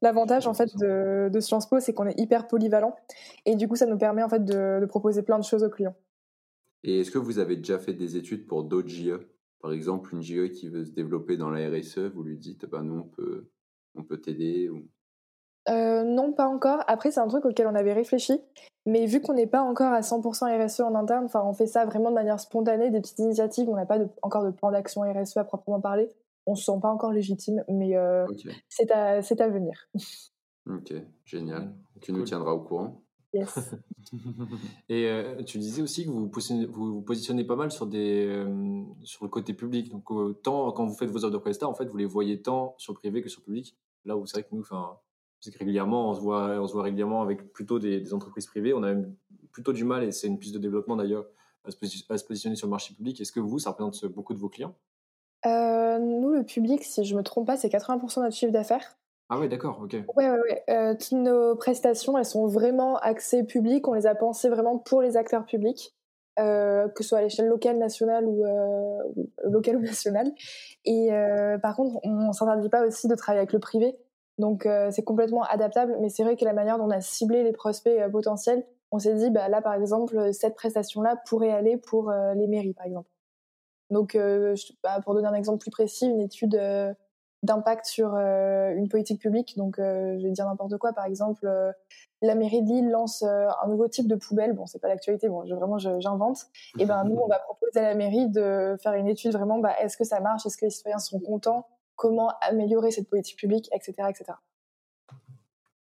L'avantage 0.00 0.46
en 0.46 0.54
fait 0.54 0.76
de, 0.76 1.28
de 1.32 1.40
Sciences 1.40 1.68
Po, 1.68 1.80
c'est 1.80 1.92
qu'on 1.92 2.06
est 2.06 2.18
hyper 2.20 2.46
polyvalent 2.46 2.94
et 3.46 3.56
du 3.56 3.66
coup, 3.66 3.74
ça 3.74 3.86
nous 3.86 3.98
permet 3.98 4.22
en 4.22 4.28
fait 4.28 4.44
de, 4.44 4.78
de 4.80 4.86
proposer 4.86 5.22
plein 5.22 5.38
de 5.38 5.44
choses 5.44 5.64
aux 5.64 5.70
clients. 5.70 5.96
Et 6.84 7.00
est-ce 7.00 7.10
que 7.10 7.18
vous 7.18 7.38
avez 7.38 7.56
déjà 7.56 7.78
fait 7.78 7.94
des 7.94 8.16
études 8.16 8.46
pour 8.46 8.62
d'autres 8.62 8.88
JE 8.88 9.18
Par 9.60 9.72
exemple, 9.72 10.14
une 10.14 10.22
JE 10.22 10.50
qui 10.52 10.68
veut 10.68 10.84
se 10.84 10.90
développer 10.90 11.38
dans 11.38 11.50
la 11.50 11.68
RSE, 11.70 11.98
vous 11.98 12.22
lui 12.22 12.36
dites, 12.36 12.66
bah, 12.66 12.82
nous, 12.82 12.98
on 12.98 13.08
peut, 13.08 13.50
on 13.94 14.04
peut 14.04 14.20
t'aider 14.20 14.68
ou... 14.68 14.86
Euh, 15.70 16.04
non, 16.04 16.34
pas 16.34 16.46
encore. 16.46 16.84
Après, 16.86 17.10
c'est 17.10 17.20
un 17.20 17.26
truc 17.26 17.46
auquel 17.46 17.66
on 17.66 17.74
avait 17.74 17.94
réfléchi. 17.94 18.38
Mais 18.84 19.06
vu 19.06 19.22
qu'on 19.22 19.32
n'est 19.32 19.46
pas 19.46 19.62
encore 19.62 19.92
à 19.94 20.00
100% 20.00 20.66
RSE 20.66 20.80
en 20.80 20.94
interne, 20.94 21.24
enfin, 21.24 21.42
on 21.42 21.54
fait 21.54 21.66
ça 21.66 21.86
vraiment 21.86 22.10
de 22.10 22.14
manière 22.14 22.38
spontanée, 22.38 22.90
des 22.90 23.00
petites 23.00 23.20
initiatives, 23.20 23.66
on 23.70 23.76
n'a 23.76 23.86
pas 23.86 23.98
encore 24.20 24.44
de 24.44 24.50
plan 24.50 24.70
d'action 24.70 25.00
RSE 25.00 25.38
à 25.38 25.44
proprement 25.44 25.80
parler. 25.80 26.10
On 26.44 26.54
se 26.54 26.64
sent 26.64 26.78
pas 26.82 26.90
encore 26.90 27.12
légitime, 27.12 27.64
mais 27.68 27.96
euh, 27.96 28.26
c'est 28.68 28.90
à, 28.90 29.14
à 29.14 29.48
venir. 29.48 29.88
Ok, 30.66 30.92
génial. 31.24 31.74
Tu 32.02 32.12
nous 32.12 32.24
tiendras 32.24 32.52
au 32.52 32.60
courant? 32.60 33.02
Et 34.88 35.06
euh, 35.08 35.42
tu 35.42 35.58
disais 35.58 35.82
aussi 35.82 36.04
que 36.04 36.10
vous 36.10 36.30
vous, 36.70 37.02
positionnez 37.02 37.44
pas 37.44 37.56
mal 37.56 37.70
sur, 37.70 37.86
des, 37.86 38.26
euh, 38.26 38.82
sur 39.02 39.24
le 39.24 39.30
côté 39.30 39.54
public. 39.54 39.90
Donc, 39.90 40.04
tant 40.42 40.70
quand 40.72 40.86
vous 40.86 40.94
faites 40.94 41.10
vos 41.10 41.24
offres 41.24 41.32
de 41.32 41.38
prestat, 41.38 41.68
en 41.68 41.74
fait, 41.74 41.86
vous 41.86 41.96
les 41.96 42.06
voyez 42.06 42.40
tant 42.40 42.74
sur 42.78 42.92
le 42.92 42.98
privé 42.98 43.22
que 43.22 43.28
sur 43.28 43.40
le 43.40 43.44
public. 43.46 43.76
Là 44.04 44.16
où 44.16 44.26
c'est 44.26 44.38
vrai 44.38 44.42
que 44.44 44.54
nous, 44.54 44.60
enfin, 44.60 44.98
régulièrement, 45.58 46.10
on 46.10 46.14
se 46.14 46.20
voit, 46.20 46.60
on 46.60 46.66
se 46.66 46.72
voit 46.72 46.82
régulièrement 46.82 47.22
avec 47.22 47.52
plutôt 47.52 47.78
des, 47.78 48.14
entreprises 48.14 48.46
privées. 48.46 48.74
On 48.74 48.82
a 48.82 48.94
plutôt 49.52 49.72
du 49.72 49.84
mal, 49.84 50.04
et 50.04 50.12
c'est 50.12 50.26
une 50.26 50.38
piste 50.38 50.54
de 50.54 50.58
développement 50.58 50.96
d'ailleurs, 50.96 51.26
à, 51.64 51.70
se 51.70 52.24
positionner 52.24 52.56
sur 52.56 52.66
le 52.66 52.72
marché 52.72 52.94
public. 52.94 53.20
Est-ce 53.20 53.32
que 53.32 53.40
vous, 53.40 53.58
ça 53.58 53.70
représente 53.70 54.04
beaucoup 54.06 54.34
de 54.34 54.38
vos 54.38 54.48
clients? 54.48 54.74
Euh, 55.46 55.98
Nous, 55.98 56.30
le 56.30 56.44
public, 56.44 56.82
si 56.84 57.04
je 57.04 57.16
me 57.16 57.22
trompe 57.22 57.46
pas, 57.46 57.56
c'est 57.56 57.68
80% 57.68 58.16
de 58.16 58.24
notre 58.24 58.36
chiffre 58.36 58.52
d'affaires. 58.52 58.96
Ah 59.30 59.38
ouais, 59.38 59.48
d'accord, 59.48 59.80
ok. 59.82 59.96
Ouais, 60.16 60.30
ouais, 60.30 60.38
ouais. 60.38 60.62
Euh, 60.70 60.94
toutes 60.94 61.12
nos 61.12 61.56
prestations, 61.56 62.18
elles 62.18 62.24
sont 62.26 62.46
vraiment 62.46 62.96
axées 62.98 63.42
publiques. 63.42 63.88
On 63.88 63.94
les 63.94 64.06
a 64.06 64.14
pensées 64.14 64.48
vraiment 64.48 64.78
pour 64.78 65.00
les 65.00 65.16
acteurs 65.16 65.46
publics, 65.46 65.94
euh, 66.38 66.88
que 66.88 67.02
ce 67.02 67.08
soit 67.08 67.18
à 67.18 67.22
l'échelle 67.22 67.46
locale, 67.48 67.78
nationale 67.78 68.26
ou, 68.26 68.44
euh, 68.44 68.98
locale 69.44 69.76
ou 69.76 69.80
nationale. 69.80 70.30
Et 70.84 71.12
euh, 71.12 71.58
par 71.58 71.74
contre, 71.74 71.98
on 72.04 72.32
s'interdit 72.32 72.68
pas 72.68 72.86
aussi 72.86 73.08
de 73.08 73.14
travailler 73.14 73.40
avec 73.40 73.52
le 73.52 73.60
privé. 73.60 73.96
Donc 74.36 74.68
c'est 74.90 75.04
complètement 75.04 75.42
adaptable. 75.44 75.96
Mais 76.00 76.08
c'est 76.08 76.24
vrai 76.24 76.36
que 76.36 76.44
la 76.44 76.52
manière 76.52 76.76
dont 76.76 76.84
on 76.84 76.90
a 76.90 77.00
ciblé 77.00 77.44
les 77.44 77.52
prospects 77.52 78.10
potentiels, 78.10 78.66
on 78.90 78.98
s'est 78.98 79.14
dit, 79.14 79.30
bah, 79.30 79.48
là, 79.48 79.62
par 79.62 79.74
exemple, 79.74 80.32
cette 80.32 80.56
prestation-là 80.56 81.16
pourrait 81.26 81.50
aller 81.50 81.76
pour 81.76 82.10
les 82.10 82.48
mairies, 82.48 82.74
par 82.74 82.84
exemple. 82.86 83.08
Donc, 83.90 84.18
bah, 84.82 85.00
pour 85.04 85.14
donner 85.14 85.28
un 85.28 85.34
exemple 85.34 85.58
plus 85.58 85.70
précis, 85.70 86.06
une 86.06 86.20
étude 86.20 86.60
d'impact 87.44 87.84
sur 87.84 88.14
euh, 88.14 88.74
une 88.74 88.88
politique 88.88 89.20
publique. 89.20 89.56
Donc, 89.56 89.78
euh, 89.78 90.16
je 90.18 90.26
vais 90.26 90.32
dire 90.32 90.46
n'importe 90.46 90.76
quoi. 90.78 90.92
Par 90.92 91.04
exemple, 91.04 91.46
euh, 91.46 91.70
la 92.22 92.34
mairie 92.34 92.62
de 92.62 92.68
Lille 92.68 92.90
lance 92.90 93.22
un 93.22 93.68
nouveau 93.68 93.86
type 93.86 94.08
de 94.08 94.16
poubelle. 94.16 94.54
Bon, 94.54 94.66
c'est 94.66 94.80
pas 94.80 94.88
l'actualité. 94.88 95.28
Bon, 95.28 95.44
je, 95.44 95.54
vraiment, 95.54 95.78
j'invente. 95.78 96.46
Et 96.78 96.86
ben, 96.86 97.04
nous, 97.04 97.16
on 97.16 97.28
va 97.28 97.38
proposer 97.38 97.80
à 97.80 97.82
la 97.82 97.94
mairie 97.94 98.28
de 98.28 98.76
faire 98.82 98.94
une 98.94 99.08
étude 99.08 99.32
vraiment. 99.32 99.58
Bah, 99.58 99.74
est-ce 99.80 99.96
que 99.96 100.04
ça 100.04 100.20
marche? 100.20 100.46
Est-ce 100.46 100.56
que 100.56 100.64
les 100.64 100.70
citoyens 100.70 100.98
sont 100.98 101.20
contents? 101.20 101.66
Comment 101.96 102.32
améliorer 102.40 102.90
cette 102.90 103.08
politique 103.08 103.38
publique, 103.38 103.68
etc., 103.72 104.08
etc. 104.08 104.32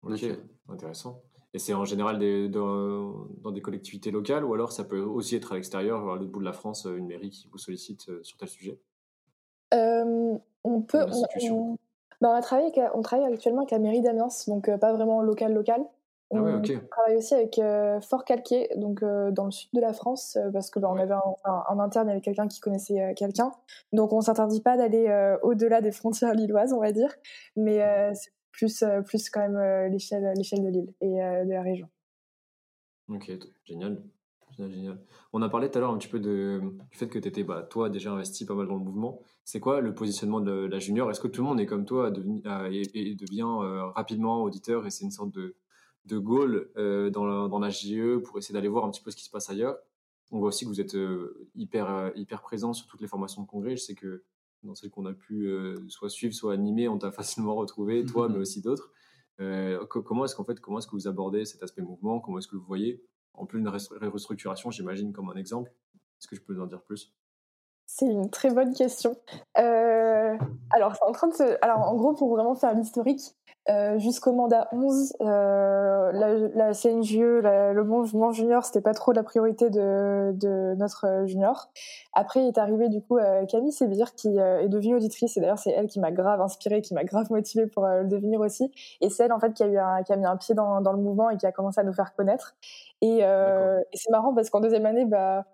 Ok, 0.02 0.26
intéressant. 0.70 1.22
Et 1.54 1.60
c'est 1.60 1.74
en 1.74 1.84
général 1.84 2.20
des, 2.20 2.48
dans, 2.48 3.28
dans, 3.42 3.52
des 3.52 3.62
collectivités 3.62 4.12
locales 4.12 4.46
ou 4.46 4.54
alors 4.54 4.72
ça 4.72 4.84
peut 4.84 5.02
aussi 5.02 5.36
être 5.36 5.52
à 5.52 5.56
l'extérieur, 5.56 6.10
à 6.10 6.16
l'autre 6.16 6.32
bout 6.32 6.40
de 6.40 6.46
la 6.46 6.54
France, 6.54 6.86
une 6.86 7.08
mairie 7.08 7.32
qui 7.32 7.48
vous 7.50 7.58
sollicite 7.58 8.24
sur 8.24 8.38
tel 8.38 8.48
sujet? 8.48 8.80
Euh, 9.74 10.38
on 10.64 10.82
peut. 10.82 11.06
On, 11.52 11.78
bah, 12.22 12.36
on, 12.38 12.42
travaille 12.42 12.72
on 12.94 13.02
travaille 13.02 13.34
actuellement 13.34 13.60
avec 13.60 13.72
la 13.72 13.80
mairie 13.80 14.02
d'Amiens, 14.02 14.28
donc 14.48 14.68
euh, 14.70 14.78
pas 14.78 14.94
vraiment 14.94 15.22
local 15.22 15.54
local. 15.54 15.82
Ah 16.32 16.38
on 16.38 16.62
travaille 16.62 17.18
aussi 17.18 17.34
avec 17.34 17.58
euh, 17.58 18.00
Fort 18.02 18.24
Calquier, 18.24 18.70
donc 18.76 19.04
dans 19.04 19.46
le 19.46 19.52
sud 19.52 19.72
de 19.74 19.82
la 19.82 19.94
France, 19.94 20.38
parce 20.54 20.70
que 20.70 20.80
bah, 20.80 20.88
on 20.92 20.98
avait 20.98 21.16
un, 21.44 21.80
interne 21.80 22.08
avec 22.08 22.24
quelqu'un 22.24 22.48
qui 22.48 22.60
connaissait 22.60 23.16
quelqu'un. 23.16 23.52
Donc 23.94 24.14
on 24.14 24.22
s'interdit 24.22 24.62
pas 24.62 24.78
d'aller 24.78 25.38
au-delà 25.42 25.82
des 25.82 25.92
frontières 25.92 26.36
lilloises, 26.36 26.72
on 26.72 26.82
va 26.82 26.92
dire, 26.92 27.12
mais 27.56 27.80
c'est 28.14 28.32
plus 28.52 28.84
plus 29.08 29.30
quand 29.32 29.40
même 29.40 29.92
l'échelle 29.92 30.34
l'échelle 30.36 30.62
de 30.62 30.70
l'île 30.70 30.94
et 31.02 31.16
de 31.16 31.52
la 31.52 31.64
région. 31.64 31.88
Ok, 33.08 33.32
génial. 33.66 34.00
On 35.34 35.42
a 35.42 35.50
parlé 35.50 35.70
tout 35.70 35.78
à 35.78 35.82
l'heure 35.82 35.92
un 35.92 35.98
petit 35.98 36.08
peu 36.08 36.20
de, 36.20 36.62
du 36.92 36.98
fait 36.98 37.08
que 37.08 37.20
tu 37.20 37.28
étais, 37.28 37.44
bah, 37.44 37.64
toi, 37.64 37.90
déjà 37.90 38.12
investi 38.12 38.46
pas 38.46 38.56
mal 38.56 38.68
dans 38.68 38.76
le 38.76 38.84
mouvement. 38.84 39.22
C'est 39.46 39.60
quoi 39.60 39.82
le 39.82 39.94
positionnement 39.94 40.42
de 40.42 40.52
la 40.52 40.80
junior? 40.80 41.10
Est-ce 41.10 41.20
que 41.20 41.28
tout 41.28 41.42
le 41.42 41.48
monde 41.48 41.60
est 41.60 41.66
comme 41.66 41.86
toi 41.86 42.10
et, 42.10 43.16
devient 43.16 43.42
euh, 43.42 43.86
rapidement 43.88 44.44
auditeur 44.44 44.86
et 44.86 44.92
c'est 44.92 45.06
une 45.06 45.12
sorte 45.12 45.32
de, 45.32 45.56
de 46.06 46.18
goal 46.18 46.70
euh, 46.78 47.10
dans, 47.10 47.26
la, 47.26 47.48
dans 47.48 47.60
la 47.60 47.70
JE 47.70 48.20
pour 48.24 48.38
essayer 48.38 48.54
d'aller 48.54 48.68
voir 48.68 48.86
un 48.86 48.92
petit 48.92 49.02
peu 49.02 49.12
ce 49.12 49.16
qui 49.16 49.24
se 49.24 49.30
passe 49.30 49.50
ailleurs? 49.50 49.78
On 50.32 50.40
voit 50.40 50.50
aussi 50.50 50.66
que 50.66 50.70
vous 50.70 50.82
êtes 50.82 50.96
euh, 50.96 51.48
hyper, 51.56 52.12
hyper 52.16 52.42
présent 52.42 52.74
sur 52.74 52.88
toutes 52.88 53.02
les 53.02 53.08
formations 53.08 53.42
de 53.42 53.48
congrès. 53.48 53.76
Je 53.76 53.84
sais 53.84 53.96
que 53.96 54.24
dans 54.64 54.76
celles 54.76 54.92
qu'on 54.92 55.06
a 55.06 55.14
pu 55.14 55.50
soit 55.88 56.10
suivre, 56.10 56.34
soit 56.34 56.54
animer, 56.54 56.88
on 56.88 56.98
t'a 56.98 57.12
facilement 57.12 57.56
retrouvé, 57.56 58.06
toi, 58.06 58.30
mais 58.30 58.38
aussi 58.38 58.62
d'autres. 58.62 58.92
comment 59.88 60.26
est-ce 60.26 60.36
qu'en 60.36 60.44
fait, 60.44 60.60
comment 60.60 60.80
est-ce 60.80 60.88
que 60.88 60.96
vous 60.96 61.08
abordez 61.08 61.46
cet 61.46 61.64
aspect 61.64 61.82
mouvement? 61.82 62.20
Comment 62.20 62.40
est-ce 62.40 62.48
que 62.48 62.56
vous 62.58 62.66
voyez 62.66 63.04
en 63.40 63.46
plus 63.46 63.60
une 63.60 63.70
restructuration, 63.70 64.70
j'imagine, 64.70 65.14
comme 65.14 65.30
un 65.30 65.36
exemple. 65.36 65.72
Est-ce 66.20 66.28
que 66.28 66.36
je 66.36 66.42
peux 66.42 66.62
en 66.62 66.68
dire 66.68 66.82
plus? 66.84 67.14
C'est 67.92 68.06
une 68.06 68.30
très 68.30 68.52
bonne 68.52 68.76
question. 68.76 69.16
Euh, 69.58 70.38
alors, 70.70 70.94
en 71.02 71.12
train 71.12 71.28
de 71.28 71.34
se... 71.34 71.58
alors, 71.66 71.80
en 71.80 71.96
gros, 71.96 72.14
pour 72.14 72.30
vraiment 72.30 72.54
faire 72.54 72.76
l'historique, 72.76 73.36
euh, 73.68 73.98
jusqu'au 73.98 74.32
mandat 74.32 74.68
11, 74.72 75.16
euh, 75.22 76.12
la, 76.12 76.38
la, 76.54 76.74
CNJE, 76.74 77.18
le 77.18 77.84
mouvement 77.84 78.32
junior, 78.32 78.64
c'était 78.64 78.82
pas 78.82 78.94
trop 78.94 79.12
la 79.12 79.24
priorité 79.24 79.72
de, 79.72 80.34
de 80.36 80.76
notre 80.78 81.24
junior. 81.26 81.72
Après, 82.14 82.48
est 82.48 82.60
arrivé 82.60 82.90
du 82.90 83.02
coup 83.02 83.18
Camille 83.50 83.72
Sébir, 83.72 84.14
qui 84.14 84.38
est 84.38 84.70
devenue 84.70 84.96
auditrice, 84.96 85.36
et 85.36 85.42
d'ailleurs, 85.42 85.58
c'est 85.58 85.72
elle 85.72 85.88
qui 85.88 86.00
m'a 86.00 86.12
grave 86.12 86.42
inspirée, 86.42 86.82
qui 86.82 86.94
m'a 86.94 87.04
grave 87.04 87.32
motivée 87.32 87.66
pour 87.66 87.88
le 87.88 88.06
devenir 88.06 88.40
aussi. 88.40 88.72
Et 89.02 89.10
c'est 89.10 89.24
elle, 89.26 89.34
en 89.34 89.40
fait, 89.40 89.54
qui 89.54 89.64
a, 89.64 89.68
eu 89.68 89.80
un, 89.80 90.04
qui 90.04 90.14
a 90.14 90.16
mis 90.16 90.28
un 90.28 90.38
pied 90.38 90.54
dans, 90.54 90.80
dans 90.82 90.94
le 90.94 91.02
mouvement 91.02 91.32
et 91.32 91.38
qui 91.38 91.48
a 91.48 91.52
commencé 91.52 91.82
à 91.82 91.84
nous 91.84 91.94
faire 91.94 92.14
connaître. 92.16 92.56
Et, 93.02 93.22
et 93.22 93.98
c'est 93.98 94.12
marrant 94.12 94.36
parce 94.36 94.52
qu'en 94.52 94.62
deuxième 94.62 94.86
année, 94.86 95.06
bah, 95.06 95.46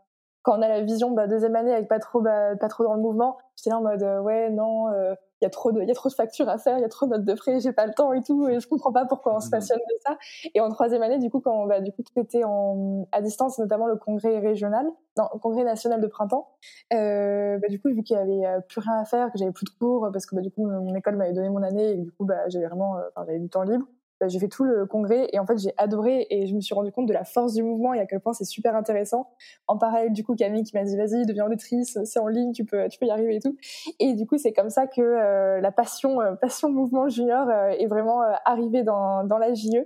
quand 0.45 0.59
on 0.59 0.61
a 0.61 0.67
la 0.67 0.81
vision 0.81 1.11
bah, 1.11 1.27
deuxième 1.27 1.55
année 1.55 1.73
avec 1.73 1.87
pas 1.87 1.99
trop 1.99 2.21
bah, 2.21 2.55
pas 2.55 2.69
trop 2.69 2.83
dans 2.83 2.93
le 2.93 3.01
mouvement 3.01 3.37
j'étais 3.55 3.71
là 3.71 3.79
en 3.79 3.81
mode 3.81 4.03
euh, 4.03 4.21
ouais 4.21 4.51
non 4.51 4.89
il 4.89 4.93
euh, 4.93 5.15
y 5.41 5.45
a 5.45 5.49
trop 5.49 5.71
de 5.71 5.81
il 5.81 5.87
y 5.87 5.91
a 5.91 5.95
trop 5.95 6.07
de 6.07 6.13
factures 6.13 6.47
à 6.47 6.59
faire 6.59 6.77
il 6.77 6.81
y 6.81 6.85
a 6.85 6.89
trop 6.89 7.07
de 7.07 7.11
notes 7.11 7.25
de 7.25 7.35
frais 7.35 7.59
j'ai 7.59 7.73
pas 7.73 7.87
le 7.87 7.93
temps 7.93 8.13
et 8.13 8.21
tout 8.21 8.47
et 8.47 8.59
je 8.59 8.67
comprends 8.67 8.93
pas 8.93 9.05
pourquoi 9.05 9.35
on 9.35 9.39
se 9.39 9.49
passionne 9.49 9.79
de 9.79 9.95
ça. 10.05 10.17
Et 10.53 10.61
en 10.61 10.69
troisième 10.69 11.01
année 11.01 11.17
du 11.17 11.31
coup 11.31 11.39
quand 11.39 11.63
on, 11.63 11.65
bah, 11.65 11.81
du 11.81 11.91
coup 11.91 12.03
tout 12.03 12.21
était 12.21 12.43
en 12.43 13.07
à 13.11 13.21
distance 13.21 13.57
notamment 13.57 13.87
le 13.87 13.95
congrès 13.95 14.37
régional 14.37 14.85
non 15.17 15.25
le 15.33 15.39
congrès 15.39 15.63
national 15.63 15.99
de 15.99 16.07
printemps 16.07 16.51
euh, 16.93 17.57
bah, 17.57 17.67
du 17.67 17.81
coup 17.81 17.89
vu 17.89 18.03
qu'il 18.03 18.15
y 18.15 18.19
avait 18.19 18.45
euh, 18.45 18.59
plus 18.61 18.81
rien 18.81 18.99
à 18.99 19.05
faire 19.05 19.31
que 19.31 19.39
j'avais 19.39 19.51
plus 19.51 19.65
de 19.65 19.71
cours 19.79 20.09
parce 20.13 20.27
que 20.27 20.35
bah, 20.35 20.41
du 20.41 20.51
coup 20.51 20.67
mon 20.67 20.93
école 20.93 21.15
m'avait 21.15 21.33
donné 21.33 21.49
mon 21.49 21.63
année 21.63 21.93
et 21.93 21.97
du 21.97 22.11
coup 22.11 22.25
bah 22.25 22.47
j'avais 22.49 22.67
vraiment 22.67 22.97
j'avais 23.17 23.39
du 23.39 23.49
temps 23.49 23.63
libre 23.63 23.87
j'ai 24.27 24.39
fait 24.39 24.47
tout 24.47 24.63
le 24.63 24.85
congrès 24.85 25.29
et 25.33 25.39
en 25.39 25.45
fait 25.45 25.57
j'ai 25.57 25.73
adoré 25.77 26.27
et 26.29 26.47
je 26.47 26.55
me 26.55 26.61
suis 26.61 26.73
rendu 26.73 26.91
compte 26.91 27.07
de 27.07 27.13
la 27.13 27.23
force 27.23 27.53
du 27.53 27.63
mouvement 27.63 27.93
et 27.93 27.99
à 27.99 28.05
quel 28.05 28.19
point 28.19 28.33
c'est 28.33 28.45
super 28.45 28.75
intéressant. 28.75 29.29
En 29.67 29.77
parallèle 29.77 30.13
du 30.13 30.23
coup 30.23 30.35
Camille 30.35 30.63
qui 30.63 30.75
m'a 30.75 30.83
dit 30.83 30.95
vas-y 30.95 31.25
deviens 31.25 31.45
auditrice, 31.45 31.97
c'est 32.03 32.19
en 32.19 32.27
ligne, 32.27 32.51
tu 32.53 32.65
peux 32.65 32.87
tu 32.87 32.97
peux 32.97 33.05
y 33.05 33.11
arriver 33.11 33.35
et 33.35 33.39
tout. 33.39 33.57
Et 33.99 34.13
du 34.13 34.25
coup 34.25 34.37
c'est 34.37 34.53
comme 34.53 34.69
ça 34.69 34.87
que 34.87 35.01
euh, 35.01 35.59
la 35.59 35.71
passion 35.71 36.21
euh, 36.21 36.35
passion 36.35 36.69
mouvement 36.69 37.07
junior 37.09 37.47
euh, 37.49 37.69
est 37.69 37.87
vraiment 37.87 38.21
arrivée 38.45 38.83
dans 38.83 39.23
dans 39.25 39.37
la 39.37 39.53
JE. 39.53 39.85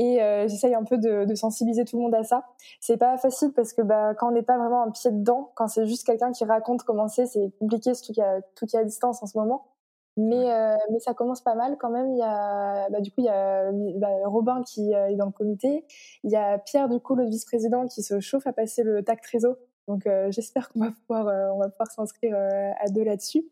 Et 0.00 0.20
j'essaye 0.46 0.76
un 0.76 0.84
peu 0.84 0.96
de, 0.96 1.34
sensibiliser 1.34 1.84
tout 1.84 1.96
le 1.96 2.02
monde 2.04 2.14
à 2.14 2.22
ça. 2.22 2.44
C'est 2.78 2.98
pas 2.98 3.18
facile 3.18 3.52
parce 3.52 3.72
que 3.72 3.82
bah, 3.82 4.14
quand 4.14 4.28
on 4.28 4.30
n'est 4.30 4.44
pas 4.44 4.56
vraiment 4.56 4.84
un 4.84 4.92
pied 4.92 5.10
dedans, 5.10 5.50
quand 5.56 5.66
c'est 5.66 5.86
juste 5.86 6.06
quelqu'un 6.06 6.30
qui 6.30 6.44
raconte 6.44 6.84
comment 6.84 7.08
c'est, 7.08 7.26
c'est 7.26 7.50
compliqué, 7.58 7.94
surtout 7.94 8.12
qu'il 8.12 8.22
y 8.22 8.24
a 8.24 8.40
tout 8.54 8.64
qui 8.66 8.76
est 8.76 8.78
à 8.78 8.84
distance 8.84 9.24
en 9.24 9.26
ce 9.26 9.36
moment. 9.36 9.66
Mais, 10.18 10.52
euh, 10.52 10.76
mais 10.90 10.98
ça 10.98 11.14
commence 11.14 11.40
pas 11.40 11.54
mal 11.54 11.76
quand 11.78 11.90
même. 11.90 12.10
Il 12.10 12.18
y 12.18 12.22
a, 12.22 12.90
bah, 12.90 13.00
du 13.00 13.10
coup, 13.12 13.20
il 13.20 13.26
y 13.26 13.28
a 13.28 13.70
bah, 13.72 14.08
Robin 14.24 14.64
qui 14.64 14.92
euh, 14.92 15.06
est 15.06 15.14
dans 15.14 15.26
le 15.26 15.32
comité. 15.32 15.84
Il 16.24 16.30
y 16.32 16.36
a 16.36 16.58
Pierre, 16.58 16.88
du 16.88 16.98
coup, 16.98 17.14
le 17.14 17.24
vice-président, 17.24 17.86
qui 17.86 18.02
se 18.02 18.18
chauffe 18.18 18.46
à 18.48 18.52
passer 18.52 18.82
le 18.82 19.04
TAC 19.04 19.22
Trésor. 19.22 19.54
Donc, 19.86 20.08
euh, 20.08 20.28
j'espère 20.32 20.70
qu'on 20.70 20.80
va 20.80 20.90
pouvoir, 20.90 21.28
euh, 21.28 21.52
on 21.54 21.58
va 21.58 21.68
pouvoir 21.68 21.92
s'inscrire 21.92 22.36
à 22.36 22.88
deux 22.88 23.04
là-dessus. 23.04 23.44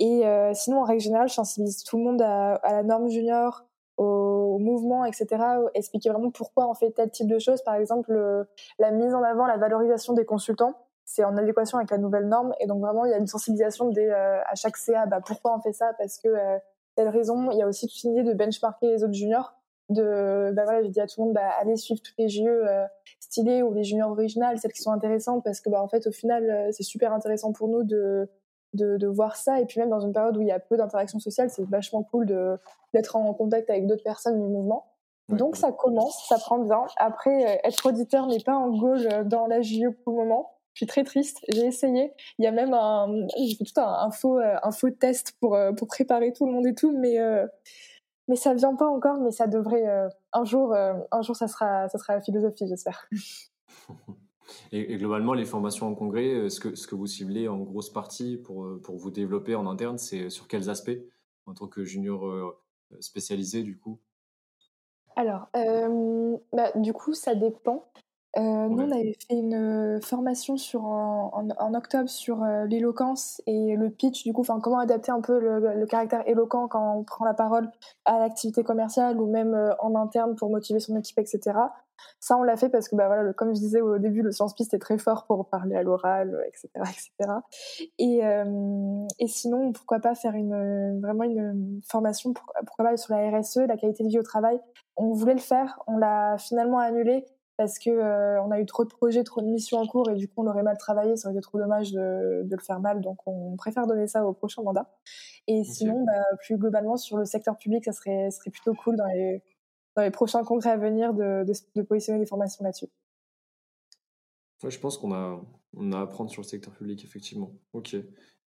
Et 0.00 0.24
sinon, 0.52 0.80
en 0.80 0.84
règle 0.84 1.00
générale, 1.00 1.28
je 1.28 1.34
sensibilise 1.34 1.84
tout 1.84 1.96
le 1.96 2.02
monde 2.02 2.20
à, 2.22 2.54
à 2.56 2.72
la 2.72 2.82
norme 2.82 3.08
junior, 3.08 3.64
au, 3.96 4.58
mouvement, 4.58 5.04
etc. 5.04 5.28
Expliquer 5.74 6.10
vraiment 6.10 6.32
pourquoi 6.32 6.68
on 6.68 6.74
fait 6.74 6.90
tel 6.90 7.10
type 7.10 7.28
de 7.28 7.38
choses. 7.38 7.62
Par 7.62 7.76
exemple, 7.76 8.46
la 8.80 8.90
mise 8.90 9.14
en 9.14 9.22
avant, 9.22 9.46
la 9.46 9.58
valorisation 9.58 10.12
des 10.12 10.24
consultants 10.24 10.74
c'est 11.10 11.24
en 11.24 11.36
adéquation 11.36 11.78
avec 11.78 11.90
la 11.90 11.98
nouvelle 11.98 12.28
norme. 12.28 12.54
Et 12.60 12.66
donc 12.66 12.80
vraiment, 12.80 13.04
il 13.04 13.10
y 13.10 13.14
a 13.14 13.18
une 13.18 13.26
sensibilisation 13.26 13.90
euh, 13.96 14.38
à 14.46 14.54
chaque 14.54 14.76
CA. 14.76 15.06
Bah, 15.06 15.20
pourquoi 15.24 15.56
on 15.56 15.60
fait 15.60 15.72
ça? 15.72 15.92
Parce 15.98 16.18
que 16.18 16.28
euh, 16.28 16.58
telle 16.94 17.08
raison. 17.08 17.50
Il 17.50 17.58
y 17.58 17.62
a 17.62 17.66
aussi 17.66 17.88
toute 17.88 18.00
une 18.04 18.12
idée 18.12 18.22
de 18.22 18.32
benchmarker 18.32 18.86
les 18.86 19.02
autres 19.02 19.14
juniors. 19.14 19.54
De, 19.88 20.52
bah 20.54 20.62
voilà, 20.62 20.84
j'ai 20.84 20.88
dit 20.88 21.00
à 21.00 21.08
tout 21.08 21.20
le 21.20 21.26
monde, 21.26 21.34
bah, 21.34 21.50
allez 21.60 21.74
suivre 21.74 22.00
toutes 22.00 22.14
les 22.16 22.28
JE 22.28 22.46
euh, 22.46 22.86
stylées 23.18 23.60
ou 23.64 23.74
les 23.74 23.82
juniors 23.82 24.12
originales, 24.12 24.56
celles 24.60 24.72
qui 24.72 24.82
sont 24.82 24.92
intéressantes, 24.92 25.42
parce 25.42 25.60
que 25.60 25.68
bah 25.68 25.82
en 25.82 25.88
fait, 25.88 26.06
au 26.06 26.12
final, 26.12 26.68
c'est 26.72 26.84
super 26.84 27.12
intéressant 27.12 27.52
pour 27.52 27.66
nous 27.66 27.82
de, 27.82 28.28
de, 28.74 28.96
de 28.96 29.06
voir 29.08 29.34
ça. 29.34 29.60
Et 29.60 29.66
puis 29.66 29.80
même 29.80 29.90
dans 29.90 29.98
une 29.98 30.12
période 30.12 30.36
où 30.36 30.42
il 30.42 30.46
y 30.46 30.52
a 30.52 30.60
peu 30.60 30.76
d'interactions 30.76 31.18
sociales, 31.18 31.50
c'est 31.50 31.64
vachement 31.64 32.04
cool 32.04 32.26
de 32.26 32.56
d'être 32.94 33.16
en 33.16 33.34
contact 33.34 33.68
avec 33.68 33.88
d'autres 33.88 34.04
personnes 34.04 34.40
du 34.40 34.46
mouvement. 34.46 34.86
Donc 35.28 35.56
ça 35.56 35.72
commence, 35.72 36.24
ça 36.28 36.38
prend 36.38 36.58
bien. 36.58 36.86
Après, 36.96 37.60
être 37.64 37.86
auditeur 37.86 38.28
n'est 38.28 38.38
pas 38.38 38.54
en 38.54 38.68
goal 38.70 39.28
dans 39.28 39.48
la 39.48 39.60
JE 39.60 39.90
pour 40.04 40.12
le 40.12 40.18
moment. 40.18 40.59
Je 40.74 40.78
suis 40.78 40.86
très 40.86 41.04
triste. 41.04 41.44
J'ai 41.48 41.66
essayé. 41.66 42.12
Il 42.38 42.44
y 42.44 42.48
a 42.48 42.52
même 42.52 42.74
un, 42.74 43.26
j'ai 43.36 43.54
fait 43.56 43.64
tout 43.64 43.80
un, 43.80 44.10
faux, 44.10 44.38
euh, 44.38 44.56
un 44.62 44.70
faux 44.70 44.90
test 44.90 45.34
pour, 45.40 45.54
euh, 45.54 45.72
pour 45.72 45.88
préparer 45.88 46.32
tout 46.32 46.46
le 46.46 46.52
monde 46.52 46.66
et 46.66 46.74
tout, 46.74 46.96
mais, 46.96 47.18
euh, 47.18 47.46
mais 48.28 48.36
ça 48.36 48.54
vient 48.54 48.74
pas 48.76 48.86
encore, 48.86 49.18
mais 49.18 49.32
ça 49.32 49.46
devrait, 49.46 49.86
un 50.32 50.44
jour, 50.44 50.74
un 50.74 51.22
jour, 51.22 51.34
ça 51.34 51.48
sera, 51.48 51.88
ça 51.88 51.98
sera 51.98 52.14
la 52.14 52.20
philosophie, 52.20 52.66
j'espère. 52.68 53.08
Et, 54.72 54.96
globalement, 54.96 55.32
les 55.32 55.44
formations 55.44 55.86
en 55.86 55.94
congrès, 55.94 56.48
ce 56.48 56.58
que, 56.58 56.74
ce 56.74 56.86
que 56.86 56.96
vous 56.96 57.06
ciblez 57.06 57.46
en 57.48 57.58
grosse 57.58 57.92
partie 57.92 58.36
pour, 58.36 58.68
pour 58.82 58.96
vous 58.96 59.10
développer 59.10 59.54
en 59.54 59.66
interne, 59.66 59.98
c'est 59.98 60.28
sur 60.28 60.48
quels 60.48 60.70
aspects 60.70 60.98
en 61.46 61.54
tant 61.54 61.66
que 61.66 61.84
junior 61.84 62.54
spécialisé 63.00 63.62
du 63.62 63.78
coup? 63.78 64.00
Alors, 65.16 65.48
bah, 66.52 66.72
du 66.76 66.92
coup, 66.92 67.14
ça 67.14 67.34
dépend. 67.34 67.90
Euh, 68.36 68.68
Nous, 68.68 68.82
on 68.82 68.90
avait 68.90 69.16
fait 69.28 69.34
une 69.34 70.00
formation 70.02 70.56
sur, 70.56 70.84
en, 70.84 71.48
en, 71.58 71.74
octobre 71.74 72.08
sur 72.08 72.44
l'éloquence 72.68 73.42
et 73.46 73.76
le 73.76 73.90
pitch, 73.90 74.24
du 74.24 74.32
coup, 74.32 74.42
enfin, 74.42 74.60
comment 74.60 74.78
adapter 74.78 75.10
un 75.10 75.20
peu 75.20 75.38
le, 75.38 75.58
le, 75.74 75.86
caractère 75.86 76.22
éloquent 76.28 76.68
quand 76.68 76.98
on 76.98 77.04
prend 77.04 77.24
la 77.24 77.34
parole 77.34 77.70
à 78.04 78.18
l'activité 78.18 78.62
commerciale 78.62 79.20
ou 79.20 79.26
même 79.26 79.74
en 79.80 79.94
interne 79.94 80.36
pour 80.36 80.50
motiver 80.50 80.80
son 80.80 80.96
équipe, 80.96 81.18
etc. 81.18 81.52
Ça, 82.18 82.36
on 82.36 82.42
l'a 82.42 82.56
fait 82.56 82.68
parce 82.68 82.88
que, 82.88 82.96
bah, 82.96 83.06
voilà, 83.06 83.32
comme 83.32 83.54
je 83.54 83.60
disais 83.60 83.80
au 83.80 83.98
début, 83.98 84.22
le 84.22 84.32
Sciences 84.32 84.54
Piste 84.54 84.74
est 84.74 84.78
très 84.78 84.98
fort 84.98 85.26
pour 85.26 85.48
parler 85.48 85.76
à 85.76 85.82
l'oral, 85.82 86.38
etc., 86.46 86.68
etc. 86.76 87.32
Et, 87.98 88.24
euh, 88.24 89.06
et 89.18 89.26
sinon, 89.26 89.72
pourquoi 89.72 90.00
pas 90.00 90.14
faire 90.14 90.34
une, 90.34 91.00
vraiment 91.00 91.24
une 91.24 91.80
formation, 91.88 92.32
pourquoi, 92.32 92.84
pas 92.84 92.96
sur 92.96 93.14
la 93.14 93.38
RSE, 93.38 93.66
la 93.68 93.76
qualité 93.76 94.04
de 94.04 94.08
vie 94.08 94.18
au 94.18 94.22
travail. 94.22 94.60
On 94.96 95.12
voulait 95.12 95.34
le 95.34 95.40
faire, 95.40 95.80
on 95.86 95.96
l'a 95.96 96.36
finalement 96.38 96.78
annulé 96.78 97.24
parce 97.60 97.78
que 97.78 97.90
euh, 97.90 98.42
on 98.42 98.50
a 98.50 98.58
eu 98.58 98.64
trop 98.64 98.84
de 98.84 98.88
projets, 98.88 99.22
trop 99.22 99.42
de 99.42 99.46
missions 99.46 99.76
en 99.76 99.86
cours 99.86 100.08
et 100.08 100.14
du 100.14 100.26
coup 100.28 100.42
on 100.42 100.46
aurait 100.46 100.62
mal 100.62 100.78
travaillé, 100.78 101.14
ça 101.18 101.28
aurait 101.28 101.36
été 101.36 101.42
trop 101.42 101.58
dommage 101.58 101.92
de, 101.92 102.40
de 102.42 102.56
le 102.56 102.62
faire 102.62 102.80
mal, 102.80 103.02
donc 103.02 103.18
on 103.26 103.54
préfère 103.56 103.86
donner 103.86 104.06
ça 104.06 104.24
au 104.24 104.32
prochain 104.32 104.62
mandat. 104.62 104.90
Et 105.46 105.62
sinon, 105.62 106.02
bah, 106.06 106.24
plus 106.38 106.56
globalement 106.56 106.96
sur 106.96 107.18
le 107.18 107.26
secteur 107.26 107.58
public, 107.58 107.84
ça 107.84 107.92
serait, 107.92 108.30
serait 108.30 108.50
plutôt 108.50 108.72
cool 108.72 108.96
dans 108.96 109.04
les 109.08 109.42
dans 109.94 110.00
les 110.00 110.10
prochains 110.10 110.42
congrès 110.42 110.70
à 110.70 110.78
venir 110.78 111.12
de, 111.12 111.44
de, 111.74 111.82
positionner 111.82 112.18
des 112.18 112.24
formations 112.24 112.64
là-dessus. 112.64 112.88
Ouais, 114.62 114.70
je 114.70 114.80
pense 114.80 114.96
qu'on 114.96 115.12
a, 115.12 115.38
on 115.76 115.92
a 115.92 115.98
à 115.98 116.00
apprendre 116.00 116.30
sur 116.30 116.40
le 116.40 116.46
secteur 116.46 116.72
public, 116.72 117.04
effectivement. 117.04 117.52
Ok. 117.74 117.94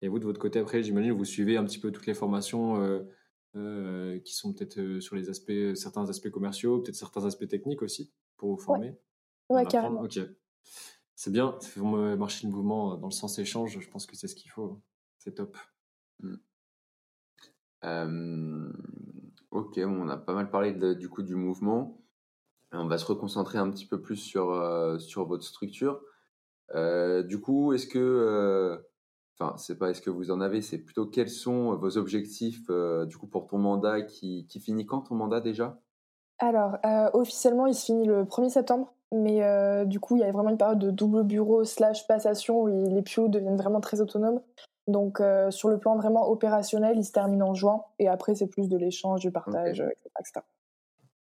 Et 0.02 0.08
vous, 0.08 0.18
de 0.18 0.26
votre 0.26 0.40
côté, 0.40 0.58
après, 0.58 0.82
j'imagine, 0.82 1.12
vous 1.12 1.26
suivez 1.26 1.56
un 1.56 1.66
petit 1.66 1.78
peu 1.78 1.92
toutes 1.92 2.08
les 2.08 2.16
formations 2.16 2.82
euh, 2.82 3.02
euh, 3.58 4.20
qui 4.22 4.34
sont 4.34 4.54
peut-être 4.54 5.00
sur 5.02 5.16
les 5.16 5.30
aspects, 5.30 5.76
certains 5.76 6.10
aspects 6.10 6.32
commerciaux, 6.32 6.80
peut-être 6.80 6.96
certains 6.96 7.26
aspects 7.26 7.48
techniques 7.48 7.84
aussi, 7.84 8.12
pour 8.44 8.58
vous 8.58 8.62
former. 8.62 9.00
Ouais, 9.48 9.66
carrément. 9.66 10.02
Ok. 10.02 10.20
C'est 11.16 11.32
bien, 11.32 11.56
ça 11.62 11.70
fait 11.70 11.80
marcher 11.80 12.46
le 12.46 12.52
mouvement 12.52 12.98
dans 12.98 13.08
le 13.08 13.14
sens 13.14 13.40
échange, 13.40 13.80
je 13.80 13.90
pense 13.90 14.06
que 14.06 14.18
c'est 14.18 14.28
ce 14.28 14.36
qu'il 14.36 14.52
faut. 14.52 14.82
C'est 15.18 15.36
top. 15.36 15.56
Mm. 16.20 16.36
Ok, 19.52 19.78
on 19.78 20.10
a 20.10 20.18
pas 20.18 20.34
mal 20.34 20.50
parlé 20.50 20.74
du 20.96 21.08
coup 21.08 21.24
du 21.24 21.36
mouvement. 21.36 22.04
On 22.74 22.88
va 22.88 22.98
se 22.98 23.06
reconcentrer 23.06 23.60
un 23.60 23.70
petit 23.70 23.86
peu 23.86 24.02
plus 24.02 24.18
sur, 24.18 24.52
euh, 24.52 25.00
sur 25.00 25.26
votre 25.26 25.46
structure. 25.46 26.02
Euh, 26.76 27.24
du 27.24 27.40
coup, 27.40 27.72
est-ce 27.72 27.88
que, 27.88 28.00
euh, 28.00 28.78
enfin, 29.38 29.56
c'est 29.58 29.78
pas 29.78 29.92
est-ce 29.92 30.02
que 30.02 30.10
vous 30.10 30.32
en 30.32 30.42
avez, 30.42 30.62
c'est 30.62 30.80
plutôt 30.80 31.06
quels 31.06 31.30
sont 31.30 31.78
vos 31.78 31.98
objectifs 31.98 32.70
du 33.08 33.16
coup 33.16 33.28
pour 33.28 33.48
ton 33.48 33.60
mandat 33.60 34.02
qui, 34.02 34.48
qui 34.48 34.60
finit 34.60 34.86
quand 34.86 35.04
ton 35.04 35.16
mandat 35.16 35.40
déjà? 35.40 35.80
Alors, 36.44 36.78
officiellement, 37.14 37.68
il 37.68 37.74
se 37.74 37.86
finit 37.86 38.06
le 38.06 38.26
1er 38.26 38.50
septembre, 38.50 38.94
mais 39.14 39.86
du 39.86 40.02
coup, 40.02 40.18
il 40.18 40.20
y 40.20 40.24
a 40.24 40.32
vraiment 40.32 40.50
une 40.50 40.58
période 40.58 40.80
de 40.80 40.92
double 40.92 41.24
bureau 41.24 41.64
slash 41.64 42.06
passation 42.06 42.64
où 42.64 42.68
les 42.68 43.02
PIO 43.02 43.30
deviennent 43.30 43.56
vraiment 43.56 43.80
très 43.80 44.02
autonomes. 44.02 44.42
Donc, 44.88 45.22
euh, 45.22 45.50
sur 45.50 45.70
le 45.70 45.80
plan 45.80 45.96
vraiment 45.96 46.30
opérationnel, 46.30 46.98
il 46.98 47.06
se 47.06 47.12
termine 47.12 47.42
en 47.42 47.54
juin. 47.54 47.84
Et 48.00 48.08
après, 48.08 48.36
c'est 48.36 48.48
plus 48.48 48.68
de 48.68 48.78
l'échange, 48.78 49.22
du 49.22 49.32
partage, 49.32 49.80
etc., 49.80 50.42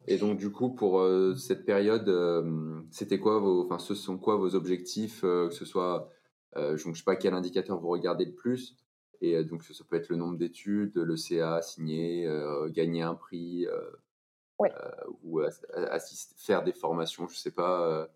Et 0.07 0.17
donc, 0.17 0.37
du 0.37 0.51
coup, 0.51 0.69
pour 0.69 0.99
euh, 0.99 1.35
cette 1.35 1.65
période, 1.65 2.09
euh, 2.09 2.81
c'était 2.91 3.19
quoi 3.19 3.39
vos, 3.39 3.65
enfin, 3.65 3.79
ce 3.79 3.95
sont 3.95 4.17
quoi 4.17 4.35
vos 4.35 4.55
objectifs, 4.55 5.21
que 5.21 5.51
ce 5.51 5.65
soit, 5.65 6.09
je 6.55 6.87
ne 6.87 6.93
sais 6.93 7.03
pas 7.03 7.15
quel 7.15 7.33
indicateur 7.33 7.79
vous 7.79 7.89
regardez 7.89 8.25
le 8.25 8.33
plus, 8.33 8.77
et 9.21 9.43
donc 9.43 9.63
ça 9.63 9.83
peut 9.89 9.95
être 9.95 10.09
le 10.09 10.15
nombre 10.15 10.37
d'études, 10.37 10.95
le 10.95 11.17
CA 11.17 11.61
signé, 11.61 12.29
gagner 12.69 13.01
un 13.01 13.15
prix, 13.15 13.65
ou 15.23 15.41
faire 16.37 16.63
des 16.63 16.73
formations, 16.73 17.27
je 17.27 17.33
ne 17.33 17.37
sais 17.37 17.51
pas, 17.51 18.07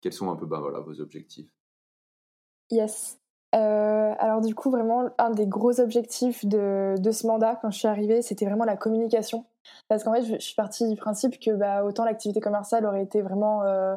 quels 0.00 0.12
sont 0.12 0.30
un 0.30 0.36
peu, 0.36 0.46
ben 0.46 0.60
voilà, 0.60 0.80
vos 0.80 1.00
objectifs? 1.00 1.50
Yes. 2.70 3.18
Euh, 3.54 4.14
alors 4.18 4.40
du 4.40 4.54
coup, 4.54 4.70
vraiment, 4.70 5.08
un 5.18 5.30
des 5.30 5.46
gros 5.46 5.80
objectifs 5.80 6.44
de, 6.44 6.96
de 6.98 7.10
ce 7.10 7.26
mandat, 7.26 7.58
quand 7.62 7.70
je 7.70 7.78
suis 7.78 7.88
arrivée, 7.88 8.20
c'était 8.22 8.44
vraiment 8.44 8.64
la 8.64 8.76
communication. 8.76 9.46
Parce 9.88 10.04
qu'en 10.04 10.12
fait, 10.12 10.22
je, 10.22 10.38
suis 10.38 10.54
partie 10.54 10.88
du 10.88 10.96
principe 10.96 11.38
que 11.38 11.52
bah, 11.52 11.84
autant 11.84 12.04
l'activité 12.04 12.40
commerciale 12.40 12.84
aurait 12.86 13.02
été 13.02 13.22
vraiment 13.22 13.62
euh, 13.62 13.96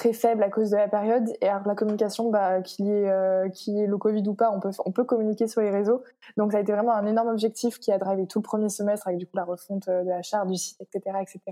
très 0.00 0.14
faible 0.14 0.42
à 0.42 0.48
cause 0.48 0.70
de 0.70 0.76
la 0.76 0.88
période, 0.88 1.28
et 1.42 1.48
alors 1.48 1.68
la 1.68 1.74
communication, 1.74 2.32
qu'il 2.64 2.86
y, 2.86 2.90
ait, 2.90 3.10
euh, 3.10 3.46
le 3.66 3.96
Covid 3.98 4.26
ou 4.28 4.34
pas, 4.34 4.50
on 4.50 4.58
peut, 4.58 4.70
on 4.86 4.92
peut 4.92 5.04
communiquer 5.04 5.46
sur 5.46 5.60
les 5.60 5.70
réseaux. 5.70 6.02
Donc 6.38 6.52
ça 6.52 6.58
a 6.58 6.60
été 6.62 6.72
vraiment 6.72 6.94
un 6.94 7.04
énorme 7.04 7.28
objectif 7.28 7.78
qui 7.78 7.92
a 7.92 7.98
drivé 7.98 8.26
tout 8.26 8.38
le 8.38 8.42
premier 8.42 8.70
semestre 8.70 9.08
avec 9.08 9.18
du 9.18 9.26
coup 9.26 9.36
la 9.36 9.44
refonte 9.44 9.88
de 9.88 10.08
la 10.08 10.22
charte, 10.22 10.48
du 10.48 10.56
site, 10.56 10.80
etc. 10.80 11.18
etc. 11.20 11.42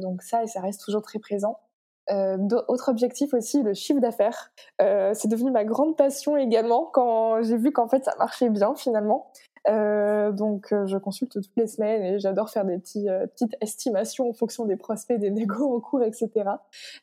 donc 0.00 0.22
ça, 0.22 0.42
et 0.42 0.48
ça 0.48 0.60
reste 0.60 0.84
toujours 0.84 1.02
très 1.02 1.20
présent. 1.20 1.58
Euh, 2.10 2.36
autre 2.68 2.90
objectif 2.90 3.32
aussi, 3.32 3.62
le 3.62 3.74
chiffre 3.74 4.00
d'affaires. 4.00 4.50
Euh, 4.82 5.12
c'est 5.14 5.28
devenu 5.28 5.50
ma 5.50 5.64
grande 5.64 5.96
passion 5.96 6.36
également 6.36 6.90
quand 6.92 7.42
j'ai 7.42 7.56
vu 7.56 7.72
qu'en 7.72 7.88
fait 7.88 8.04
ça 8.04 8.14
marchait 8.18 8.50
bien 8.50 8.74
finalement. 8.74 9.30
Euh, 9.68 10.30
donc 10.32 10.72
euh, 10.72 10.86
je 10.86 10.98
consulte 10.98 11.32
toutes 11.32 11.56
les 11.56 11.66
semaines 11.66 12.02
et 12.02 12.18
j'adore 12.18 12.50
faire 12.50 12.66
des 12.66 12.78
euh, 13.08 13.26
petites 13.26 13.56
estimations 13.62 14.28
en 14.28 14.32
fonction 14.34 14.66
des 14.66 14.76
prospects, 14.76 15.18
des 15.18 15.30
négos 15.30 15.76
en 15.76 15.80
cours, 15.80 16.02
etc. 16.02 16.30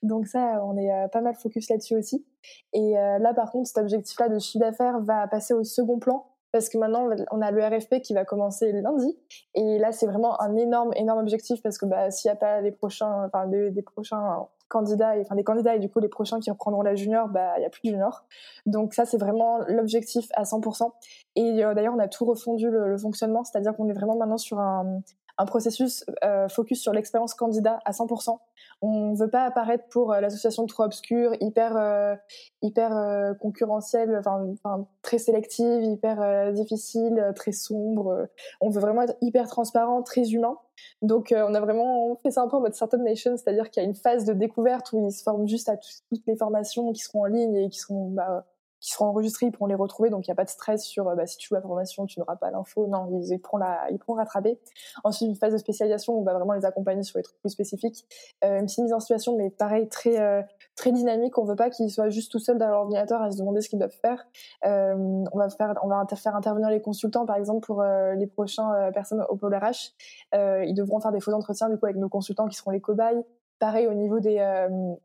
Donc 0.04 0.28
ça, 0.28 0.63
on 0.63 0.78
est 0.78 1.08
pas 1.12 1.21
mal 1.21 1.36
focus 1.36 1.69
là-dessus 1.69 1.95
aussi. 1.95 2.26
Et 2.74 2.93
là 2.93 3.34
par 3.34 3.52
contre, 3.52 3.67
cet 3.67 3.78
objectif-là 3.78 4.30
de 4.30 4.39
chiffre 4.39 4.63
d'affaires 4.63 5.00
va 5.00 5.28
passer 5.28 5.54
au 5.54 5.63
second 5.63 6.00
plan 6.00 6.28
parce 6.52 6.69
que 6.69 6.78
maintenant 6.78 7.08
on 7.32 7.41
a 7.41 7.52
le 7.52 7.63
RFP 7.63 8.02
qui 8.02 8.13
va 8.13 8.26
commencer 8.26 8.71
lundi 8.74 9.17
et 9.54 9.78
là 9.78 9.91
c'est 9.91 10.08
vraiment 10.08 10.41
un 10.41 10.58
énorme 10.58 10.91
énorme 10.95 11.19
objectif 11.19 11.62
parce 11.62 11.78
que 11.78 11.86
bah, 11.86 12.12
s'il 12.12 12.30
n'y 12.30 12.34
a 12.34 12.36
pas 12.36 12.60
les 12.62 12.71
prochains 12.71 13.30
des 13.47 13.82
prochains 13.82 14.47
candidats, 14.72 15.18
et, 15.18 15.22
enfin 15.22 15.36
des 15.36 15.44
candidats 15.44 15.76
et 15.76 15.80
du 15.80 15.90
coup 15.90 16.00
les 16.00 16.08
prochains 16.08 16.40
qui 16.40 16.50
reprendront 16.50 16.82
la 16.82 16.96
junior, 16.96 17.28
bah 17.28 17.54
il 17.58 17.62
y 17.62 17.66
a 17.66 17.70
plus 17.70 17.82
de 17.84 17.90
junior. 17.90 18.26
Donc 18.66 18.94
ça 18.94 19.06
c'est 19.06 19.18
vraiment 19.18 19.60
l'objectif 19.68 20.28
à 20.34 20.44
100%. 20.44 20.90
Et 21.36 21.64
euh, 21.64 21.74
d'ailleurs 21.74 21.94
on 21.94 22.00
a 22.00 22.08
tout 22.08 22.26
refondu 22.26 22.70
le, 22.70 22.98
fonctionnement, 22.98 23.44
c'est-à-dire 23.44 23.76
qu'on 23.76 23.88
est 23.90 23.94
vraiment 23.94 24.16
maintenant 24.16 24.38
sur 24.38 24.60
un, 24.60 25.02
un 25.41 25.45
processus 25.45 26.06
euh, 26.23 26.47
focus 26.47 26.82
sur 26.82 26.93
l'expérience 26.93 27.34
candidat 27.34 27.80
à 27.84 27.91
100%. 27.91 28.38
On 28.84 29.12
ne 29.12 29.17
veut 29.17 29.30
pas 29.30 29.43
apparaître 29.43 29.86
pour 29.89 30.13
euh, 30.13 30.21
l'association 30.21 30.67
trop 30.67 30.84
obscure, 30.84 31.34
hyper 31.39 31.75
euh, 31.77 32.15
hyper 32.62 32.91
concurrentielle, 33.39 34.15
enfin 34.19 34.88
très 35.01 35.17
sélective, 35.17 35.84
hyper 35.84 36.54
difficile, 36.54 37.32
très 37.36 37.51
sombre. 37.51 38.27
On 38.60 38.69
veut 38.69 38.80
vraiment 38.80 39.01
être 39.01 39.15
hyper 39.21 39.47
transparent, 39.47 40.04
très 40.04 40.30
humain. 40.30 40.58
Donc 41.01 41.34
on 41.36 41.54
a 41.56 41.60
vraiment 41.60 42.15
fait 42.21 42.30
ça 42.30 42.43
un 42.43 42.47
peu 42.47 42.58
en 42.58 42.62
mode 42.62 42.75
Startup 42.75 42.99
Nation, 42.99 43.36
c'est-à-dire 43.36 43.71
qu'il 43.71 43.82
y 43.82 43.86
a 43.86 43.89
une 43.89 43.95
phase 43.95 44.25
de 44.25 44.34
découverte 44.34 44.93
où 44.93 45.08
ils 45.08 45.12
se 45.12 45.23
forment 45.23 45.47
juste 45.47 45.69
à 45.69 45.77
toutes 45.77 46.25
les 46.27 46.36
formations 46.36 46.91
qui 46.93 47.01
seront 47.01 47.23
en 47.23 47.25
ligne 47.25 47.56
et 47.56 47.69
qui 47.69 47.80
seront 47.80 48.12
bah, 48.12 48.45
qui 48.82 48.89
seront 48.89 49.06
enregistrés, 49.06 49.46
ils 49.46 49.52
pourront 49.52 49.67
les 49.67 49.76
retrouver, 49.76 50.10
donc 50.10 50.28
il 50.28 50.32
n'y 50.32 50.34
a 50.34 50.36
pas 50.36 50.44
de 50.44 50.50
stress 50.50 50.84
sur 50.84 51.08
euh, 51.08 51.15
bah, 51.15 51.28
si 51.28 51.38
tu 51.38 51.48
joues 51.48 51.56
la 51.56 51.62
formation, 51.62 52.08
tu 52.08 52.20
n'auras 52.20 52.36
pas 52.36 52.50
l'info. 52.50 52.88
Non, 52.88 53.08
ils, 53.12 53.39
pourront 53.39 53.60
la, 53.60 53.86
ils 53.91 54.00
pourront 54.00 54.17
rattraper. 54.17 54.60
Ensuite, 55.04 55.30
une 55.30 55.36
phase 55.36 55.54
de 55.54 55.60
spécialisation, 55.60 56.17
on 56.17 56.24
va 56.24 56.34
vraiment 56.34 56.54
les 56.54 56.65
accompagner 56.65 57.04
sur 57.04 57.20
les 57.20 57.24
trucs 57.24 57.39
plus 57.39 57.52
spécifiques. 57.52 58.06
Euh, 58.44 58.60
une 58.60 58.65
petite 58.65 58.80
mise 58.80 58.94
en 58.94 59.00
situation, 59.00 59.38
mais 59.38 59.52
pareil, 59.52 59.88
très 59.88 60.20
euh, 60.20 60.41
très 60.76 60.91
dynamique. 60.91 61.38
On 61.38 61.46
veut 61.46 61.56
pas 61.56 61.70
qu'ils 61.70 61.91
soient 61.91 62.10
juste 62.10 62.32
tout 62.32 62.39
seuls 62.39 62.58
dans 62.58 62.70
l'ordinateur 62.70 63.22
à 63.22 63.30
se 63.30 63.38
demander 63.38 63.62
ce 63.62 63.70
qu'ils 63.70 63.80
doivent 63.80 63.91
faire. 63.91 64.26
On 64.63 65.38
va 65.38 65.50
faire, 65.50 65.76
on 65.84 65.88
va 65.88 66.04
faire 66.15 66.36
intervenir 66.36 66.70
les 66.70 66.82
consultants, 66.82 67.28
par 67.28 67.36
exemple, 67.36 67.65
pour 67.65 67.84
les 67.84 68.28
prochains 68.28 68.91
personnes 68.94 69.24
au 69.30 69.36
pôle 69.36 69.56
RH. 69.56 69.94
ils 70.34 70.74
devront 70.74 71.00
faire 71.00 71.12
des 71.12 71.20
faux 71.20 71.34
entretiens 71.34 71.70
du 71.70 71.78
coup 71.78 71.86
avec 71.86 71.98
nos 71.98 72.10
consultants 72.10 72.48
qui 72.48 72.58
seront 72.58 72.72
les 72.72 72.82
cobayes. 72.82 73.24
Pareil 73.60 73.88
au 73.88 73.94
niveau 73.94 74.20
des, 74.20 74.39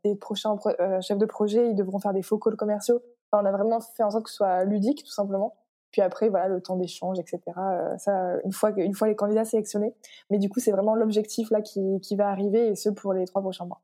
des 0.04 0.14
prochains 0.14 0.56
chefs 1.00 1.18
de 1.18 1.26
projet, 1.26 1.68
ils 1.68 1.74
devront 1.74 1.98
faire 1.98 2.14
des 2.14 2.22
faux 2.22 2.38
calls 2.38 2.56
commerciaux 2.56 3.02
on 3.32 3.44
a 3.44 3.52
vraiment 3.52 3.80
fait 3.80 4.02
en 4.02 4.10
sorte 4.10 4.24
que 4.24 4.30
ce 4.30 4.36
soit 4.36 4.64
ludique, 4.64 5.04
tout 5.04 5.12
simplement. 5.12 5.56
Puis 5.90 6.02
après, 6.02 6.28
voilà, 6.28 6.48
le 6.48 6.60
temps 6.60 6.76
d'échange, 6.76 7.18
etc. 7.18 7.40
Euh, 7.56 7.96
ça, 7.98 8.36
une 8.44 8.52
fois, 8.52 8.70
une 8.76 8.94
fois 8.94 9.08
les 9.08 9.16
candidats 9.16 9.44
sélectionnés. 9.44 9.94
Mais 10.30 10.38
du 10.38 10.48
coup, 10.48 10.60
c'est 10.60 10.72
vraiment 10.72 10.94
l'objectif 10.94 11.50
là 11.50 11.62
qui, 11.62 11.80
qui, 12.02 12.16
va 12.16 12.28
arriver, 12.28 12.68
et 12.68 12.76
ce 12.76 12.90
pour 12.90 13.12
les 13.12 13.24
trois 13.24 13.40
prochains 13.40 13.64
mois. 13.64 13.80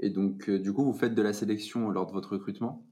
Et 0.00 0.10
donc, 0.10 0.48
euh, 0.48 0.58
du 0.58 0.72
coup, 0.72 0.84
vous 0.84 0.92
faites 0.92 1.14
de 1.14 1.22
la 1.22 1.32
sélection 1.32 1.88
lors 1.88 2.06
de 2.06 2.12
votre 2.12 2.32
recrutement? 2.32 2.82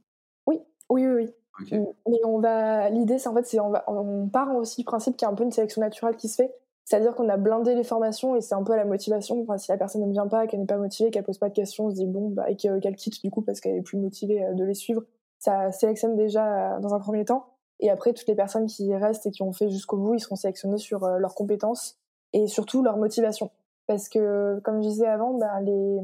Oui, 0.47 0.61
oui, 0.89 1.07
oui, 1.07 1.15
oui. 1.15 1.71
Mais 2.09 2.19
on 2.25 2.39
va, 2.39 2.89
l'idée, 2.91 3.19
c'est 3.19 3.29
en 3.29 3.35
fait, 3.35 3.45
c'est 3.45 3.61
on, 3.61 3.71
va, 3.71 3.85
on 3.89 4.29
part 4.29 4.55
aussi 4.57 4.81
du 4.81 4.85
principe 4.85 5.17
qu'il 5.17 5.27
y 5.27 5.29
a 5.29 5.33
un 5.33 5.35
peu 5.35 5.45
une 5.45 5.51
sélection 5.51 5.83
naturelle 5.83 6.17
qui 6.17 6.29
se 6.29 6.37
fait. 6.37 6.55
C'est-à-dire 6.85 7.15
qu'on 7.15 7.29
a 7.29 7.37
blindé 7.37 7.75
les 7.75 7.85
formations 7.85 8.35
et 8.35 8.41
c'est 8.41 8.55
un 8.55 8.63
peu 8.63 8.73
à 8.73 8.77
la 8.77 8.85
motivation. 8.85 9.41
Enfin, 9.43 9.57
si 9.57 9.71
la 9.71 9.79
personne 9.79 10.05
ne 10.05 10.11
vient 10.11 10.27
pas, 10.27 10.47
qu'elle 10.47 10.61
n'est 10.61 10.67
pas 10.67 10.79
motivée, 10.79 11.11
qu'elle 11.11 11.23
pose 11.23 11.39
pas 11.39 11.49
de 11.49 11.55
questions, 11.55 11.87
on 11.87 11.91
se 11.91 11.97
dit 11.97 12.07
bon, 12.07 12.31
bah, 12.31 12.51
et 12.51 12.57
qu'elle 12.57 12.97
quitte 12.97 13.23
du 13.23 13.31
coup 13.31 13.43
parce 13.43 13.61
qu'elle 13.61 13.77
est 13.77 13.83
plus 13.83 13.99
motivée 13.99 14.45
euh, 14.45 14.55
de 14.55 14.65
les 14.65 14.75
suivre 14.75 15.03
ça 15.43 15.73
sélectionne 15.73 16.15
déjà 16.15 16.77
euh, 16.77 16.81
dans 16.81 16.95
un 16.95 17.01
premier 17.01 17.25
temps. 17.25 17.47
Et 17.81 17.91
après, 17.91 18.13
toutes 18.13 18.29
les 18.29 18.37
personnes 18.37 18.67
qui 18.67 18.95
restent 18.95 19.27
et 19.27 19.33
qui 19.33 19.43
ont 19.43 19.53
fait 19.53 19.69
jusqu'au 19.69 19.97
bout, 19.97 20.15
ils 20.15 20.21
seront 20.21 20.37
sélectionnés 20.37 20.79
sur 20.79 21.03
euh, 21.03 21.19
leurs 21.19 21.35
compétences 21.35 21.99
et 22.33 22.47
surtout 22.47 22.85
leur 22.85 22.97
motivation. 22.97 23.51
Parce 23.89 24.09
que, 24.09 24.61
comme 24.61 24.81
je 24.81 24.89
disais 24.89 25.09
avant, 25.09 25.35
ben, 25.35 25.61
les... 25.63 26.01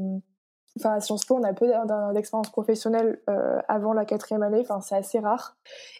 enfin, 0.77 0.95
à 0.95 0.99
Sciences 0.99 1.23
Po, 1.23 1.37
on 1.37 1.43
a 1.43 1.53
peu 1.53 1.71
d'expérience 2.13 2.49
professionnelle 2.51 3.21
euh, 3.29 3.59
avant 3.69 3.93
la 3.93 4.03
quatrième 4.03 4.43
année. 4.43 4.59
Enfin, 4.59 4.81
c'est 4.81 4.97
assez 4.97 5.19
rare. 5.19 5.55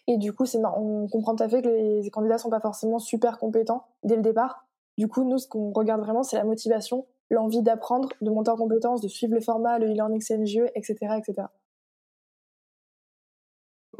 Et 0.06 0.18
du 0.18 0.34
coup, 0.34 0.44
on 0.54 1.08
comprend 1.08 1.34
tout 1.34 1.42
à 1.42 1.48
fait 1.48 1.62
que 1.62 1.68
les 1.68 2.10
candidats 2.10 2.36
sont 2.36 2.50
pas 2.50 2.60
forcément 2.60 2.98
super 2.98 3.38
compétents 3.38 3.86
dès 4.02 4.16
le 4.16 4.22
départ. 4.22 4.66
Du 4.98 5.08
coup, 5.08 5.24
nous, 5.24 5.38
ce 5.38 5.48
qu'on 5.48 5.72
regarde 5.72 6.02
vraiment, 6.02 6.22
c'est 6.22 6.36
la 6.36 6.44
motivation 6.44 7.06
l'envie 7.30 7.62
d'apprendre, 7.62 8.10
de 8.20 8.28
monter 8.28 8.50
en 8.50 8.56
compétences, 8.56 9.00
de 9.00 9.08
suivre 9.08 9.34
le 9.34 9.40
format, 9.40 9.78
le 9.78 9.86
e-learning 9.86 10.20
CNGE, 10.20 10.68
etc., 10.74 11.14
etc. 11.16 11.46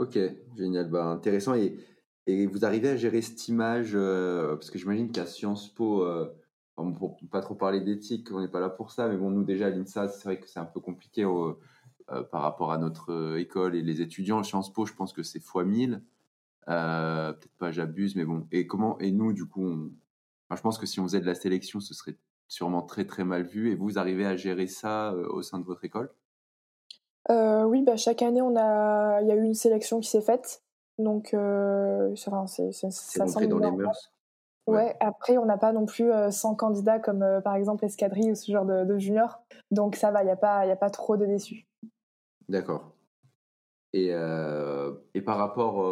Ok, 0.00 0.18
génial, 0.56 0.88
bah, 0.88 1.04
intéressant. 1.04 1.54
Et, 1.54 1.76
vous 2.46 2.64
arrivez 2.64 2.88
à 2.88 2.96
gérer 2.96 3.20
cette 3.20 3.48
image, 3.48 3.90
euh, 3.94 4.54
parce 4.54 4.70
que 4.70 4.78
j'imagine 4.78 5.12
qu'à 5.12 5.26
Sciences 5.26 5.68
Po, 5.74 6.04
euh, 6.04 6.32
pour 6.74 7.18
pas 7.30 7.42
trop 7.42 7.54
parler 7.54 7.80
d'éthique, 7.82 8.32
on 8.32 8.40
n'est 8.40 8.48
pas 8.48 8.60
là 8.60 8.70
pour 8.70 8.92
ça, 8.92 9.08
mais 9.08 9.18
bon, 9.18 9.30
nous 9.30 9.44
déjà 9.44 9.66
à 9.66 9.70
l'INSA, 9.70 10.08
c'est 10.08 10.24
vrai 10.24 10.40
que 10.40 10.48
c'est 10.48 10.58
un 10.58 10.64
peu 10.64 10.80
compliqué 10.80 11.24
euh, 11.24 12.22
par 12.32 12.40
rapport 12.40 12.72
à 12.72 12.78
notre 12.78 13.36
école 13.36 13.76
et 13.76 13.82
les 13.82 14.00
étudiants. 14.00 14.42
Sciences 14.42 14.72
Po, 14.72 14.86
je 14.86 14.94
pense 14.94 15.12
que 15.12 15.22
c'est 15.22 15.38
x 15.40 15.54
1000. 15.54 16.02
Peut-être 16.66 17.58
pas, 17.58 17.70
j'abuse, 17.70 18.16
mais 18.16 18.24
bon. 18.24 18.46
Et 18.52 18.66
comment 18.66 18.98
Et 19.00 19.10
nous, 19.10 19.34
du 19.34 19.44
coup, 19.44 19.90
je 20.50 20.60
pense 20.62 20.78
que 20.78 20.86
si 20.86 20.98
on 21.00 21.04
faisait 21.04 21.20
de 21.20 21.26
la 21.26 21.34
sélection, 21.34 21.80
ce 21.80 21.92
serait 21.92 22.16
sûrement 22.48 22.82
très 22.82 23.04
très 23.04 23.24
mal 23.24 23.42
vu. 23.42 23.70
Et 23.70 23.74
vous 23.74 23.98
arrivez 23.98 24.24
à 24.24 24.36
gérer 24.36 24.66
ça 24.66 25.12
au 25.14 25.42
sein 25.42 25.58
de 25.58 25.64
votre 25.64 25.84
école? 25.84 26.10
Euh, 27.30 27.64
oui, 27.64 27.82
bah, 27.82 27.96
chaque 27.96 28.22
année, 28.22 28.42
on 28.42 28.56
a, 28.56 29.20
il 29.22 29.28
y 29.28 29.30
a 29.30 29.36
eu 29.36 29.42
une 29.42 29.54
sélection 29.54 30.00
qui 30.00 30.08
s'est 30.08 30.20
faite. 30.20 30.62
Donc, 30.98 31.32
euh, 31.32 32.14
ça, 32.16 32.44
c'est, 32.46 32.72
ça 32.72 33.26
semble 33.26 33.48
dans 33.48 33.58
les 33.58 33.70
mœurs. 33.70 34.12
Ouais. 34.66 34.94
après, 35.00 35.36
on 35.36 35.46
n'a 35.46 35.56
pas 35.56 35.72
non 35.72 35.84
plus 35.86 36.10
100 36.30 36.52
euh, 36.52 36.54
candidats 36.54 37.00
comme 37.00 37.24
par 37.42 37.56
exemple 37.56 37.84
Escadrille 37.84 38.30
ou 38.30 38.34
ce 38.36 38.52
genre 38.52 38.64
de, 38.64 38.84
de 38.84 38.98
junior. 38.98 39.42
Donc, 39.70 39.96
ça 39.96 40.10
va, 40.10 40.22
il 40.22 40.26
n'y 40.26 40.30
a, 40.30 40.36
pas, 40.36 40.66
y 40.66 40.70
a 40.70 40.76
pas 40.76 40.90
trop 40.90 41.16
de 41.16 41.26
déçus. 41.26 41.66
D'accord. 42.48 42.92
Et, 43.92 44.10
et 44.10 45.22
par 45.22 45.38
rapport, 45.38 45.84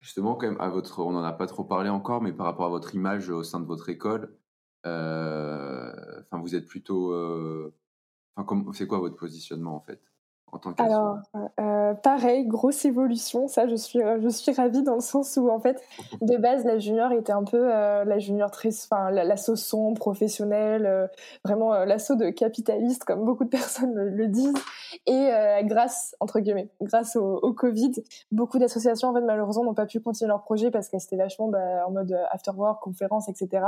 justement, 0.00 0.36
quand 0.36 0.46
même, 0.46 0.60
à 0.60 0.68
votre. 0.68 1.00
On 1.00 1.12
n'en 1.12 1.24
a 1.24 1.32
pas 1.32 1.46
trop 1.46 1.64
parlé 1.64 1.88
encore, 1.88 2.22
mais 2.22 2.32
par 2.32 2.46
rapport 2.46 2.66
à 2.66 2.70
votre 2.70 2.94
image 2.94 3.30
au 3.30 3.42
sein 3.42 3.58
de 3.58 3.66
votre 3.66 3.88
école, 3.88 4.36
enfin, 4.84 6.40
vous 6.40 6.54
êtes 6.54 6.66
plutôt. 6.66 7.12
Enfin, 8.36 8.72
c'est 8.72 8.86
quoi 8.86 8.98
votre 8.98 9.16
positionnement 9.16 9.74
en 9.74 9.80
fait? 9.80 10.00
Alors, 10.78 11.18
euh, 11.58 11.94
pareil, 11.94 12.46
grosse 12.46 12.84
évolution. 12.84 13.48
Ça, 13.48 13.68
je 13.68 13.74
suis, 13.74 14.02
euh, 14.02 14.20
je 14.20 14.28
suis 14.28 14.52
ravie 14.52 14.82
dans 14.82 14.94
le 14.94 15.00
sens 15.00 15.36
où, 15.36 15.48
en 15.48 15.60
fait, 15.60 15.80
de 16.20 16.36
base, 16.36 16.64
la 16.64 16.78
junior 16.78 17.12
était 17.12 17.32
un 17.32 17.44
peu 17.44 17.72
euh, 17.72 18.04
la 18.04 18.18
junior 18.18 18.50
très, 18.50 18.68
enfin, 18.68 19.10
l'assaut 19.10 19.56
sombre, 19.56 19.98
professionnelle, 19.98 21.08
vraiment 21.44 21.84
l'assaut 21.84 22.16
de 22.16 22.30
capitaliste, 22.30 23.04
comme 23.04 23.24
beaucoup 23.24 23.44
de 23.44 23.48
personnes 23.50 23.94
le, 23.94 24.26
disent. 24.26 24.54
Et 25.06 25.30
grâce, 25.64 26.14
entre 26.20 26.40
guillemets, 26.40 26.70
grâce 26.80 27.16
au, 27.16 27.52
Covid, 27.52 27.92
beaucoup 28.32 28.58
d'associations, 28.58 29.08
en 29.08 29.14
fait, 29.14 29.20
malheureusement, 29.20 29.64
n'ont 29.64 29.74
pas 29.74 29.86
pu 29.86 30.00
continuer 30.00 30.28
leur 30.28 30.42
projet 30.42 30.70
parce 30.70 30.88
qu'elles 30.88 31.02
étaient 31.02 31.16
vachement 31.16 31.48
bah, 31.48 31.86
en 31.86 31.90
mode 31.90 32.16
after 32.30 32.52
work, 32.56 32.82
conférences, 32.82 33.28
etc. 33.28 33.64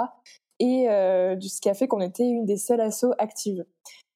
Et 0.58 0.86
ce 0.88 1.60
qui 1.60 1.68
a 1.68 1.74
fait 1.74 1.88
qu'on 1.88 2.00
était 2.00 2.28
une 2.28 2.44
des 2.44 2.56
seules 2.56 2.80
assos 2.80 3.12
actives. 3.18 3.64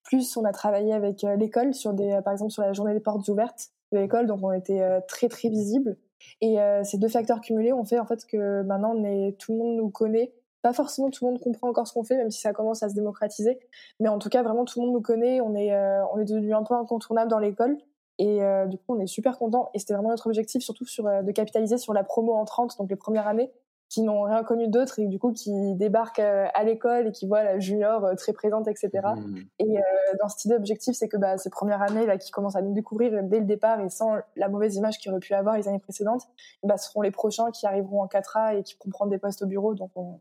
Plus, 0.06 0.36
on 0.36 0.44
a 0.44 0.52
travaillé 0.52 0.92
avec 0.92 1.24
euh, 1.24 1.34
l'école 1.36 1.74
sur 1.74 1.92
des, 1.92 2.12
euh, 2.12 2.22
par 2.22 2.32
exemple, 2.32 2.52
sur 2.52 2.62
la 2.62 2.72
journée 2.72 2.94
des 2.94 3.00
portes 3.00 3.26
ouvertes 3.28 3.70
de 3.92 3.98
l'école, 3.98 4.26
donc 4.26 4.38
on 4.42 4.52
était 4.52 4.80
euh, 4.80 5.00
très 5.06 5.28
très 5.28 5.48
visibles. 5.48 5.96
Et 6.40 6.56
ces 6.82 6.96
deux 6.96 7.08
facteurs 7.08 7.42
cumulés 7.42 7.74
ont 7.74 7.84
fait 7.84 7.98
en 7.98 8.06
fait 8.06 8.24
que 8.24 8.62
maintenant 8.62 8.94
on 8.96 9.04
est, 9.04 9.38
tout 9.38 9.52
le 9.52 9.58
monde 9.58 9.76
nous 9.76 9.90
connaît. 9.90 10.32
Pas 10.62 10.72
forcément 10.72 11.10
tout 11.10 11.24
le 11.24 11.30
monde 11.30 11.40
comprend 11.40 11.68
encore 11.68 11.86
ce 11.86 11.92
qu'on 11.92 12.04
fait, 12.04 12.16
même 12.16 12.30
si 12.30 12.40
ça 12.40 12.54
commence 12.54 12.82
à 12.82 12.88
se 12.88 12.94
démocratiser. 12.94 13.60
Mais 14.00 14.08
en 14.08 14.18
tout 14.18 14.30
cas, 14.30 14.42
vraiment 14.42 14.64
tout 14.64 14.80
le 14.80 14.86
monde 14.86 14.94
nous 14.94 15.02
connaît. 15.02 15.40
On 15.42 15.54
est, 15.54 15.76
on 16.12 16.18
est 16.18 16.24
devenu 16.24 16.54
un 16.54 16.62
peu 16.64 16.74
incontournable 16.74 17.30
dans 17.30 17.38
l'école. 17.38 17.76
Et 18.18 18.40
du 18.66 18.78
coup, 18.78 18.96
on 18.96 18.98
est 18.98 19.06
super 19.06 19.38
content. 19.38 19.68
Et 19.74 19.78
c'était 19.78 19.92
vraiment 19.92 20.08
notre 20.08 20.26
objectif, 20.26 20.62
surtout 20.62 20.86
sur, 20.86 21.04
de 21.04 21.32
capitaliser 21.32 21.76
sur 21.76 21.92
la 21.92 22.02
promo 22.02 22.32
entrante, 22.32 22.76
donc 22.78 22.88
les 22.88 22.96
premières 22.96 23.28
années, 23.28 23.52
qui 23.88 24.02
n'ont 24.02 24.22
rien 24.22 24.42
connu 24.42 24.68
d'autre 24.68 24.98
et 24.98 25.06
du 25.06 25.18
coup 25.18 25.32
qui 25.32 25.52
débarquent 25.74 26.18
euh, 26.18 26.46
à 26.54 26.64
l'école 26.64 27.08
et 27.08 27.12
qui 27.12 27.26
voient 27.26 27.44
la 27.44 27.58
junior 27.58 28.04
euh, 28.04 28.14
très 28.14 28.32
présente, 28.32 28.66
etc. 28.66 28.90
Mmh. 29.16 29.36
Et 29.60 29.78
euh, 29.78 29.82
dans 30.20 30.28
cette 30.28 30.44
idée, 30.44 30.54
l'objectif, 30.54 30.96
c'est 30.96 31.08
que 31.08 31.16
bah, 31.16 31.38
ces 31.38 31.50
premières 31.50 31.82
années 31.82 32.04
là, 32.04 32.18
qui 32.18 32.30
commencent 32.30 32.56
à 32.56 32.62
nous 32.62 32.74
découvrir 32.74 33.22
dès 33.24 33.38
le 33.38 33.46
départ 33.46 33.80
et 33.80 33.88
sans 33.88 34.16
la 34.34 34.48
mauvaise 34.48 34.74
image 34.74 34.98
qu'ils 34.98 35.12
auraient 35.12 35.20
pu 35.20 35.34
avoir 35.34 35.56
les 35.56 35.68
années 35.68 35.78
précédentes, 35.78 36.22
bah, 36.64 36.76
seront 36.76 37.02
les 37.02 37.12
prochains 37.12 37.50
qui 37.52 37.66
arriveront 37.66 38.02
en 38.02 38.06
4A 38.06 38.58
et 38.58 38.62
qui 38.64 38.76
pourront 38.76 38.90
prendre 38.90 39.10
des 39.10 39.18
postes 39.18 39.42
au 39.42 39.46
bureau. 39.46 39.74
Donc 39.74 39.90
on, 39.94 40.20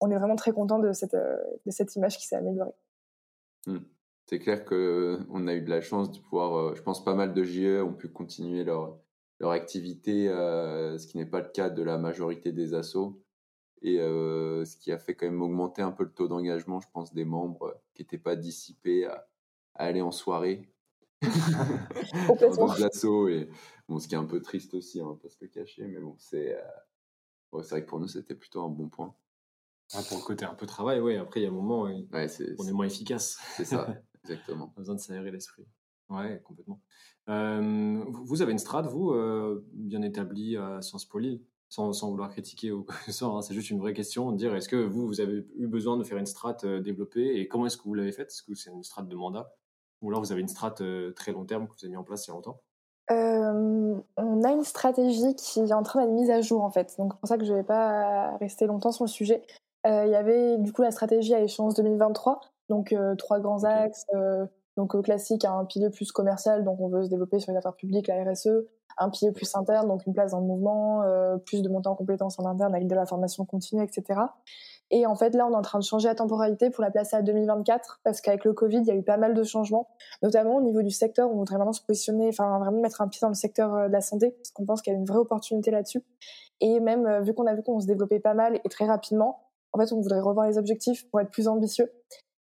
on 0.00 0.10
est 0.10 0.16
vraiment 0.16 0.36
très 0.36 0.52
content 0.52 0.78
de 0.78 0.92
cette, 0.92 1.14
de 1.14 1.70
cette 1.70 1.94
image 1.96 2.16
qui 2.16 2.26
s'est 2.26 2.36
améliorée. 2.36 2.74
Mmh. 3.66 3.78
C'est 4.26 4.38
clair 4.38 4.64
qu'on 4.64 5.46
a 5.46 5.52
eu 5.52 5.60
de 5.60 5.68
la 5.68 5.82
chance 5.82 6.10
de 6.10 6.18
pouvoir, 6.18 6.74
je 6.74 6.80
pense, 6.80 7.04
pas 7.04 7.14
mal 7.14 7.34
de 7.34 7.44
GE 7.44 7.82
ont 7.82 7.92
pu 7.92 8.08
continuer 8.08 8.64
leur, 8.64 8.96
leur 9.40 9.50
activité, 9.50 10.28
euh, 10.28 10.98
ce 10.98 11.06
qui 11.06 11.18
n'est 11.18 11.26
pas 11.26 11.40
le 11.40 11.48
cas 11.48 11.70
de 11.70 11.82
la 11.82 11.98
majorité 11.98 12.52
des 12.52 12.74
assos. 12.74 13.20
Et 13.82 14.00
euh, 14.00 14.64
ce 14.64 14.76
qui 14.76 14.92
a 14.92 14.98
fait 14.98 15.14
quand 15.14 15.26
même 15.26 15.42
augmenter 15.42 15.82
un 15.82 15.92
peu 15.92 16.04
le 16.04 16.12
taux 16.12 16.28
d'engagement, 16.28 16.80
je 16.80 16.88
pense, 16.92 17.12
des 17.12 17.24
membres 17.24 17.78
qui 17.94 18.02
n'étaient 18.02 18.18
pas 18.18 18.36
dissipés 18.36 19.06
à, 19.06 19.28
aller 19.74 20.00
en 20.00 20.12
soirée. 20.12 20.70
Complètement. 22.26 22.74
et 23.28 23.48
bon, 23.88 23.98
ce 23.98 24.08
qui 24.08 24.14
est 24.14 24.18
un 24.18 24.24
peu 24.24 24.40
triste 24.40 24.74
aussi, 24.74 25.00
hein, 25.00 25.18
pas 25.22 25.28
se 25.28 25.36
le 25.40 25.48
cacher, 25.48 25.86
mais 25.86 26.00
bon, 26.00 26.16
c'est 26.18 26.56
euh, 26.56 26.62
c'est 27.62 27.70
vrai 27.70 27.84
que 27.84 27.88
pour 27.88 28.00
nous, 28.00 28.08
c'était 28.08 28.34
plutôt 28.34 28.62
un 28.62 28.68
bon 28.68 28.88
point. 28.88 29.14
Ah, 29.92 30.02
pour 30.08 30.18
le 30.18 30.24
côté 30.24 30.44
un 30.44 30.54
peu 30.54 30.66
travail, 30.66 31.00
oui, 31.00 31.16
après, 31.16 31.40
il 31.40 31.42
y 31.44 31.46
a 31.46 31.50
un 31.50 31.52
moment 31.52 31.82
où 31.82 31.86
on 31.88 32.66
est 32.66 32.72
moins 32.72 32.86
efficace. 32.86 33.38
C'est 33.56 33.64
ça, 33.64 33.86
exactement. 34.24 34.72
On 34.74 34.78
a 34.78 34.80
besoin 34.80 34.94
de 34.94 35.00
s'aérer 35.00 35.30
l'esprit. 35.30 35.66
Ouais, 36.10 36.40
complètement. 36.44 36.80
Euh, 37.28 38.04
vous 38.08 38.42
avez 38.42 38.52
une 38.52 38.58
strate, 38.58 38.86
vous, 38.86 39.12
euh, 39.12 39.64
bien 39.72 40.02
établie 40.02 40.56
à 40.56 40.82
Sciences 40.82 41.06
Po 41.06 41.18
sans, 41.70 41.92
sans, 41.92 42.10
vouloir 42.10 42.30
critiquer 42.30 42.70
ou 42.70 42.84
quoi 42.84 42.94
que 42.96 43.06
ce 43.06 43.12
soit, 43.12 43.28
hein, 43.28 43.40
c'est 43.40 43.54
juste 43.54 43.70
une 43.70 43.80
vraie 43.80 43.94
question 43.94 44.30
de 44.30 44.36
dire 44.36 44.54
est-ce 44.54 44.68
que 44.68 44.76
vous, 44.76 45.06
vous 45.06 45.20
avez 45.20 45.46
eu 45.56 45.66
besoin 45.66 45.96
de 45.96 46.04
faire 46.04 46.18
une 46.18 46.26
strate 46.26 46.66
développée 46.66 47.40
et 47.40 47.48
comment 47.48 47.66
est-ce 47.66 47.76
que 47.76 47.84
vous 47.84 47.94
l'avez 47.94 48.12
faite? 48.12 48.28
Est-ce 48.28 48.42
que 48.42 48.54
c'est 48.54 48.70
une 48.70 48.84
strate 48.84 49.08
de 49.08 49.16
mandat? 49.16 49.50
Ou 50.02 50.10
alors 50.10 50.20
vous 50.20 50.30
avez 50.30 50.42
une 50.42 50.48
strate 50.48 50.82
très 51.14 51.32
long 51.32 51.46
terme 51.46 51.66
que 51.66 51.72
vous 51.72 51.84
avez 51.84 51.90
mis 51.90 51.96
en 51.96 52.04
place 52.04 52.26
il 52.26 52.30
y 52.30 52.32
a 52.32 52.34
longtemps? 52.34 52.60
On 53.08 54.42
a 54.44 54.52
une 54.52 54.64
stratégie 54.64 55.34
qui 55.36 55.60
est 55.60 55.72
en 55.72 55.82
train 55.82 56.02
d'être 56.02 56.12
mise 56.12 56.30
à 56.30 56.42
jour 56.42 56.62
en 56.62 56.70
fait, 56.70 56.94
donc 56.98 57.12
c'est 57.14 57.20
pour 57.20 57.28
ça 57.28 57.38
que 57.38 57.44
je 57.44 57.52
ne 57.52 57.58
vais 57.58 57.64
pas 57.64 58.36
rester 58.36 58.66
longtemps 58.66 58.92
sur 58.92 59.04
le 59.04 59.10
sujet. 59.10 59.42
Il 59.86 60.08
y 60.10 60.14
avait 60.14 60.58
du 60.58 60.72
coup 60.72 60.82
la 60.82 60.90
stratégie 60.90 61.34
à 61.34 61.40
échéance 61.40 61.74
2023, 61.74 62.40
donc 62.68 62.94
trois 63.18 63.40
grands 63.40 63.64
axes, 63.64 64.06
donc 64.76 65.00
classique, 65.02 65.44
un 65.44 65.64
pilier 65.64 65.90
plus 65.90 66.10
commercial, 66.12 66.64
donc 66.64 66.80
on 66.80 66.88
veut 66.88 67.04
se 67.04 67.08
développer 67.08 67.38
sur 67.38 67.52
les 67.52 67.58
affaires 67.58 67.74
publiques, 67.74 68.08
la 68.08 68.24
RSE, 68.24 68.48
un 68.98 69.10
pilier 69.10 69.32
plus 69.32 69.54
interne, 69.54 69.88
donc 69.88 70.06
une 70.06 70.12
place 70.12 70.32
dans 70.32 70.40
le 70.40 70.46
mouvement, 70.46 71.02
euh, 71.02 71.36
plus 71.36 71.62
de 71.62 71.68
montée 71.68 71.88
en 71.88 71.94
compétences 71.94 72.38
en 72.38 72.46
interne 72.46 72.74
avec 72.74 72.86
de 72.86 72.94
la 72.94 73.06
formation 73.06 73.44
continue, 73.44 73.82
etc. 73.82 74.20
Et 74.90 75.06
en 75.06 75.14
fait, 75.16 75.34
là, 75.34 75.46
on 75.46 75.52
est 75.52 75.56
en 75.56 75.62
train 75.62 75.78
de 75.78 75.84
changer 75.84 76.08
la 76.08 76.14
temporalité 76.14 76.70
pour 76.70 76.82
la 76.82 76.90
placer 76.90 77.16
à 77.16 77.22
2024, 77.22 78.00
parce 78.04 78.20
qu'avec 78.20 78.44
le 78.44 78.52
Covid, 78.52 78.78
il 78.78 78.86
y 78.86 78.90
a 78.90 78.94
eu 78.94 79.02
pas 79.02 79.16
mal 79.16 79.34
de 79.34 79.42
changements, 79.42 79.88
notamment 80.22 80.56
au 80.56 80.60
niveau 80.60 80.82
du 80.82 80.90
secteur. 80.90 81.30
On 81.30 81.36
voudrait 81.36 81.56
vraiment 81.56 81.72
se 81.72 81.82
positionner, 81.82 82.28
enfin 82.28 82.58
vraiment 82.58 82.80
mettre 82.80 83.00
un 83.00 83.08
pied 83.08 83.20
dans 83.22 83.28
le 83.28 83.34
secteur 83.34 83.74
euh, 83.74 83.88
de 83.88 83.92
la 83.92 84.00
santé, 84.00 84.32
parce 84.32 84.50
qu'on 84.50 84.66
pense 84.66 84.82
qu'il 84.82 84.92
y 84.92 84.96
a 84.96 84.98
une 84.98 85.06
vraie 85.06 85.18
opportunité 85.18 85.70
là-dessus. 85.70 86.02
Et 86.60 86.80
même, 86.80 87.06
euh, 87.06 87.20
vu 87.20 87.34
qu'on 87.34 87.46
a 87.46 87.54
vu 87.54 87.62
qu'on 87.62 87.80
se 87.80 87.86
développait 87.86 88.20
pas 88.20 88.34
mal 88.34 88.60
et 88.62 88.68
très 88.68 88.84
rapidement, 88.84 89.40
en 89.72 89.78
fait, 89.78 89.92
on 89.92 90.00
voudrait 90.00 90.20
revoir 90.20 90.46
les 90.46 90.58
objectifs 90.58 91.08
pour 91.10 91.20
être 91.20 91.30
plus 91.30 91.48
ambitieux 91.48 91.90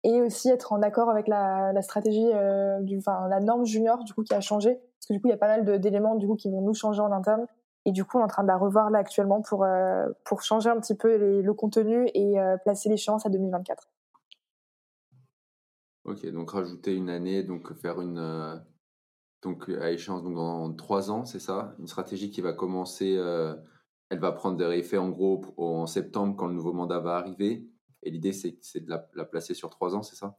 et 0.03 0.21
aussi 0.21 0.49
être 0.49 0.73
en 0.73 0.81
accord 0.81 1.09
avec 1.09 1.27
la, 1.27 1.79
stratégie 1.81 2.31
euh, 2.33 2.79
enfin 2.97 3.27
la 3.29 3.39
norme 3.39 3.65
junior 3.65 4.03
du 4.03 4.13
coup 4.13 4.23
qui 4.23 4.33
a 4.33 4.41
changé. 4.41 4.75
Parce 4.75 5.07
que 5.07 5.13
du 5.13 5.21
coup 5.21 5.27
il 5.27 5.31
y 5.31 5.33
a 5.33 5.37
pas 5.37 5.47
mal 5.47 5.79
d'éléments 5.79 6.15
du 6.15 6.27
coup 6.27 6.35
qui 6.35 6.49
vont 6.49 6.61
nous 6.61 6.73
changer 6.73 7.01
en 7.01 7.11
interne. 7.11 7.45
Et 7.85 7.91
du 7.91 8.05
coup 8.05 8.17
on 8.17 8.21
est 8.21 8.23
en 8.23 8.27
train 8.27 8.43
de 8.43 8.47
la 8.47 8.57
revoir 8.57 8.89
là 8.89 8.99
actuellement 8.99 9.41
pour 9.41 9.63
euh, 9.63 10.07
pour 10.25 10.41
changer 10.41 10.69
un 10.69 10.79
petit 10.79 10.95
peu 10.95 11.41
le 11.41 11.53
contenu 11.53 12.09
et 12.13 12.39
euh, 12.39 12.57
placer 12.57 12.89
l'échéance 12.89 13.25
à 13.25 13.29
2024. 13.29 13.89
Ok 16.05 16.25
donc 16.31 16.51
rajouter 16.51 16.95
une 16.95 17.09
année 17.09 17.43
donc 17.43 17.73
faire 17.75 18.01
une 18.01 18.61
donc 19.43 19.69
à 19.69 19.91
échéance 19.91 20.23
donc 20.23 20.35
dans 20.35 20.73
trois 20.73 21.11
ans 21.11 21.25
c'est 21.25 21.39
ça? 21.39 21.75
Une 21.79 21.87
stratégie 21.87 22.31
qui 22.31 22.41
va 22.41 22.53
commencer 22.53 23.19
elle 24.09 24.19
va 24.19 24.31
prendre 24.31 24.57
des 24.57 24.77
effets 24.77 24.97
en 24.97 25.09
gros 25.09 25.41
en 25.57 25.85
septembre 25.85 26.35
quand 26.35 26.47
le 26.47 26.53
nouveau 26.53 26.73
mandat 26.73 26.99
va 26.99 27.17
arriver 27.17 27.67
et 28.03 28.09
l'idée, 28.09 28.33
c'est 28.33 28.79
de 28.79 28.89
la, 28.89 29.25
placer 29.25 29.53
sur 29.53 29.69
trois 29.69 29.95
ans, 29.95 30.01
c'est 30.01 30.15
ça? 30.15 30.35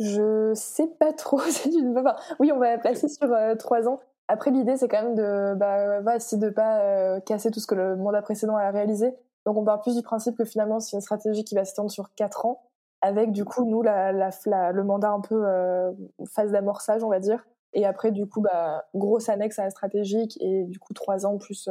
Je 0.00 0.52
sais 0.54 0.88
pas 0.98 1.12
trop. 1.12 1.40
Une... 1.66 2.02
oui, 2.38 2.52
on 2.52 2.58
va 2.58 2.70
la 2.70 2.78
placer 2.78 3.08
sur 3.08 3.32
euh, 3.32 3.54
trois 3.56 3.88
ans. 3.88 4.00
Après, 4.28 4.50
l'idée, 4.50 4.76
c'est 4.76 4.88
quand 4.88 5.02
même 5.02 5.14
de, 5.14 5.54
bah, 5.54 6.00
bah, 6.00 6.18
de 6.18 6.50
pas 6.50 6.80
euh, 6.80 7.20
casser 7.20 7.50
tout 7.50 7.60
ce 7.60 7.66
que 7.66 7.74
le 7.74 7.96
mandat 7.96 8.22
précédent 8.22 8.56
a 8.56 8.70
réalisé. 8.70 9.14
Donc, 9.44 9.56
on 9.56 9.64
part 9.64 9.80
plus 9.80 9.96
du 9.96 10.02
principe 10.02 10.36
que 10.36 10.44
finalement, 10.44 10.78
c'est 10.78 10.96
une 10.96 11.00
stratégie 11.00 11.44
qui 11.44 11.54
va 11.54 11.64
s'étendre 11.64 11.90
sur 11.90 12.14
quatre 12.14 12.46
ans, 12.46 12.62
avec 13.00 13.32
du 13.32 13.44
coup, 13.44 13.64
nous, 13.64 13.82
la, 13.82 14.12
le 14.12 14.82
mandat 14.84 15.10
un 15.10 15.20
peu 15.20 15.44
euh, 15.44 15.92
phase 16.32 16.52
d'amorçage, 16.52 17.02
on 17.02 17.08
va 17.08 17.18
dire. 17.18 17.44
Et 17.74 17.84
après, 17.84 18.12
du 18.12 18.26
coup, 18.26 18.40
bah, 18.40 18.84
grosse 18.94 19.28
annexe 19.28 19.58
à 19.58 19.64
la 19.64 19.70
stratégique 19.70 20.38
et 20.40 20.64
du 20.64 20.78
coup, 20.78 20.94
trois 20.94 21.26
ans 21.26 21.38
plus, 21.38 21.68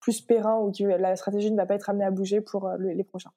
plus 0.00 0.20
périn 0.22 0.58
où 0.58 0.72
la 0.80 1.14
stratégie 1.14 1.52
ne 1.52 1.56
va 1.56 1.66
pas 1.66 1.74
être 1.74 1.90
amenée 1.90 2.04
à 2.04 2.10
bouger 2.10 2.40
pour 2.40 2.68
les 2.78 3.04
prochains. 3.04 3.30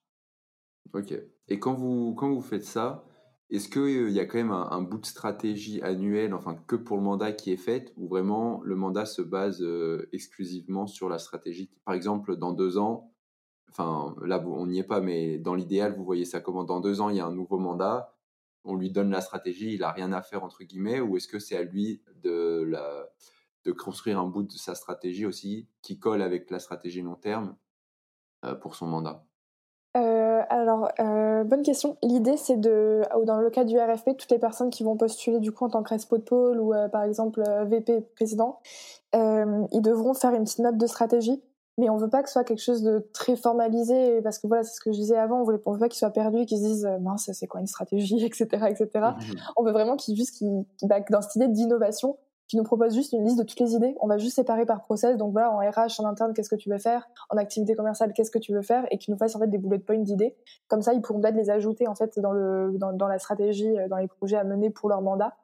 Ok. 0.94 1.14
Et 1.48 1.60
quand 1.60 1.74
vous, 1.74 2.14
quand 2.16 2.32
vous 2.32 2.42
faites 2.42 2.64
ça, 2.64 3.04
est-ce 3.50 3.70
qu'il 3.70 3.82
euh, 3.82 4.10
y 4.10 4.20
a 4.20 4.26
quand 4.26 4.38
même 4.38 4.52
un, 4.52 4.82
bout 4.82 5.00
de 5.00 5.06
stratégie 5.06 5.82
annuelle, 5.82 6.34
enfin 6.34 6.56
que 6.68 6.76
pour 6.76 6.98
le 6.98 7.04
mandat 7.04 7.32
qui 7.34 7.52
est 7.52 7.58
fait, 7.58 7.94
ou 7.98 8.08
vraiment 8.08 8.62
le 8.64 8.76
mandat 8.76 9.06
se 9.06 9.22
base 9.22 9.62
euh, 9.62 10.10
exclusivement 10.12 10.88
sur 10.88 11.10
la 11.10 11.20
stratégie 11.20 11.70
Par 11.86 11.96
exemple, 11.96 12.38
dans 12.38 12.54
deux 12.54 12.78
ans, 12.78 13.14
enfin 13.70 14.16
là 14.26 14.44
on 14.48 14.68
n'y 14.68 14.80
est 14.80 14.84
pas, 14.84 15.02
mais 15.02 15.38
dans 15.40 15.56
l'idéal, 15.56 15.96
vous 15.96 16.06
voyez 16.06 16.26
ça 16.26 16.42
comment? 16.42 16.64
Dans 16.64 16.80
deux 16.80 17.02
ans, 17.02 17.10
il 17.10 17.18
y 17.18 17.20
a 17.20 17.26
un 17.26 17.34
nouveau 17.34 17.60
mandat. 17.60 18.16
on 18.64 18.76
lui 18.76 18.92
donne 18.92 19.12
la 19.12 19.22
stratégie, 19.22 19.74
il 19.76 19.84
a 19.84 19.92
rien 19.92 20.14
à 20.14 20.22
faire 20.22 20.44
entre 20.44 20.64
guillemets, 20.64 21.02
ou 21.02 21.18
est-ce 21.18 21.28
que 21.28 21.40
c'est 21.40 21.58
à 21.58 21.64
lui 21.64 22.02
de, 22.24 22.72
de 23.66 23.72
construire 23.72 24.20
un 24.20 24.28
bout 24.28 24.44
de 24.44 24.52
sa 24.54 24.76
stratégie 24.76 25.26
aussi 25.26 25.68
qui 25.82 26.00
colle 26.00 26.22
avec 26.22 26.50
la 26.52 26.60
stratégie 26.60 27.02
long 27.02 27.16
terme 27.16 27.56
pour 28.62 28.76
son 28.76 28.88
mandat? 28.88 29.26
Alors, 29.96 30.92
bonne 31.46 31.64
question. 31.64 31.98
L'idée, 32.04 32.38
c'est 32.38 32.60
de, 32.60 33.02
dans 33.26 33.38
le 33.38 33.50
cas 33.50 33.64
du 33.64 33.78
RFP, 33.78 34.18
toutes 34.18 34.32
les 34.32 34.40
personnes 34.40 34.70
qui 34.70 34.84
vont 34.84 34.98
postuler 34.98 35.40
du 35.40 35.52
coup 35.52 35.66
en 35.66 35.70
tant 35.70 35.84
que 35.84 35.90
respo 35.90 36.18
de 36.18 36.24
pôle 36.24 36.60
ou 36.60 36.74
par 36.92 37.04
exemple 37.04 37.44
VP 37.66 38.02
président, 38.16 38.60
ils 39.14 39.82
devront 39.82 40.14
faire 40.14 40.34
une 40.34 40.44
petite 40.44 40.60
note 40.60 40.78
de 40.78 40.88
stratégie. 40.88 41.42
Mais 41.78 41.90
on 41.90 41.98
veut 41.98 42.10
pas 42.10 42.22
que 42.22 42.30
ce 42.30 42.34
soit 42.34 42.44
quelque 42.44 42.62
chose 42.62 42.84
de 42.84 43.08
très 43.14 43.36
formalisé 43.36 44.22
parce 44.22 44.38
que 44.38 44.46
voilà 44.46 44.64
c'est 44.64 44.76
ce 44.76 44.80
que 44.80 44.92
je 44.92 44.98
disais 44.98 45.18
avant 45.18 45.42
on, 45.42 45.44
voulait, 45.44 45.58
veut 45.66 45.80
pas 45.80 45.90
qu'ils 45.90 45.98
soient 45.98 46.12
perdus 46.12 46.42
et 46.42 46.46
qu'ils 46.46 46.60
se 46.60 46.64
disent 46.64 46.90
mince 47.02 47.32
c'est 47.34 47.48
quoi 47.48 47.62
une 47.62 47.68
stratégie 47.68 48.24
etc 48.24 48.48
etc 48.70 48.90
mmh 48.94 49.22
on 49.58 49.64
veut 49.64 49.72
vraiment 49.72 49.96
qu'ils 49.96 50.16
juste 50.16 50.38
qu'ils 50.38 50.66
bah, 50.84 51.00
dans 51.10 51.22
cette 51.22 51.36
idée 51.36 51.48
d'innovation 51.48 52.18
qui 52.54 52.58
nous 52.58 52.64
propose 52.64 52.94
juste 52.94 53.14
une 53.14 53.24
liste 53.24 53.40
de 53.40 53.44
toutes 53.44 53.60
les 53.60 53.74
idées. 53.74 53.96
On 54.00 54.06
va 54.06 54.20
juste 54.20 54.36
séparer 54.36 54.64
par 54.68 54.84
process. 54.84 55.18
Donc 55.18 55.32
voilà 55.32 55.52
en 55.52 55.58
RH 55.58 56.00
en 56.00 56.06
interne 56.06 56.34
qu'est-ce 56.36 56.52
que 56.52 56.56
tu 56.56 56.70
veux 56.70 56.78
faire? 56.78 57.10
En 57.32 57.38
activité 57.38 57.74
commerciale 57.74 58.14
qu'est-ce 58.14 58.30
que 58.30 58.38
tu 58.38 58.54
veux 58.54 58.62
faire? 58.62 58.86
Et 58.92 59.00
qu'ils 59.00 59.12
nous 59.12 59.18
fassent 59.18 59.36
en 59.36 59.40
fait 59.40 59.48
des 59.48 59.58
bullet 59.58 59.80
points 59.80 59.98
d'idées. 59.98 60.36
Comme 60.68 60.84
ça 60.84 60.94
ils 60.94 61.02
pourront 61.02 61.20
peut-être 61.20 61.36
les 61.36 61.50
ajouter 61.50 61.88
en 61.88 61.96
fait 61.96 62.20
dans 62.20 63.08
la 63.08 63.18
stratégie 63.18 63.76
euh, 63.80 63.88
dans 63.88 63.98
les 63.98 64.08
projets 64.08 64.38
à 64.38 64.44
mener 64.44 64.70
pour 64.70 64.88
leur 64.88 65.02
mandat. 65.02 65.36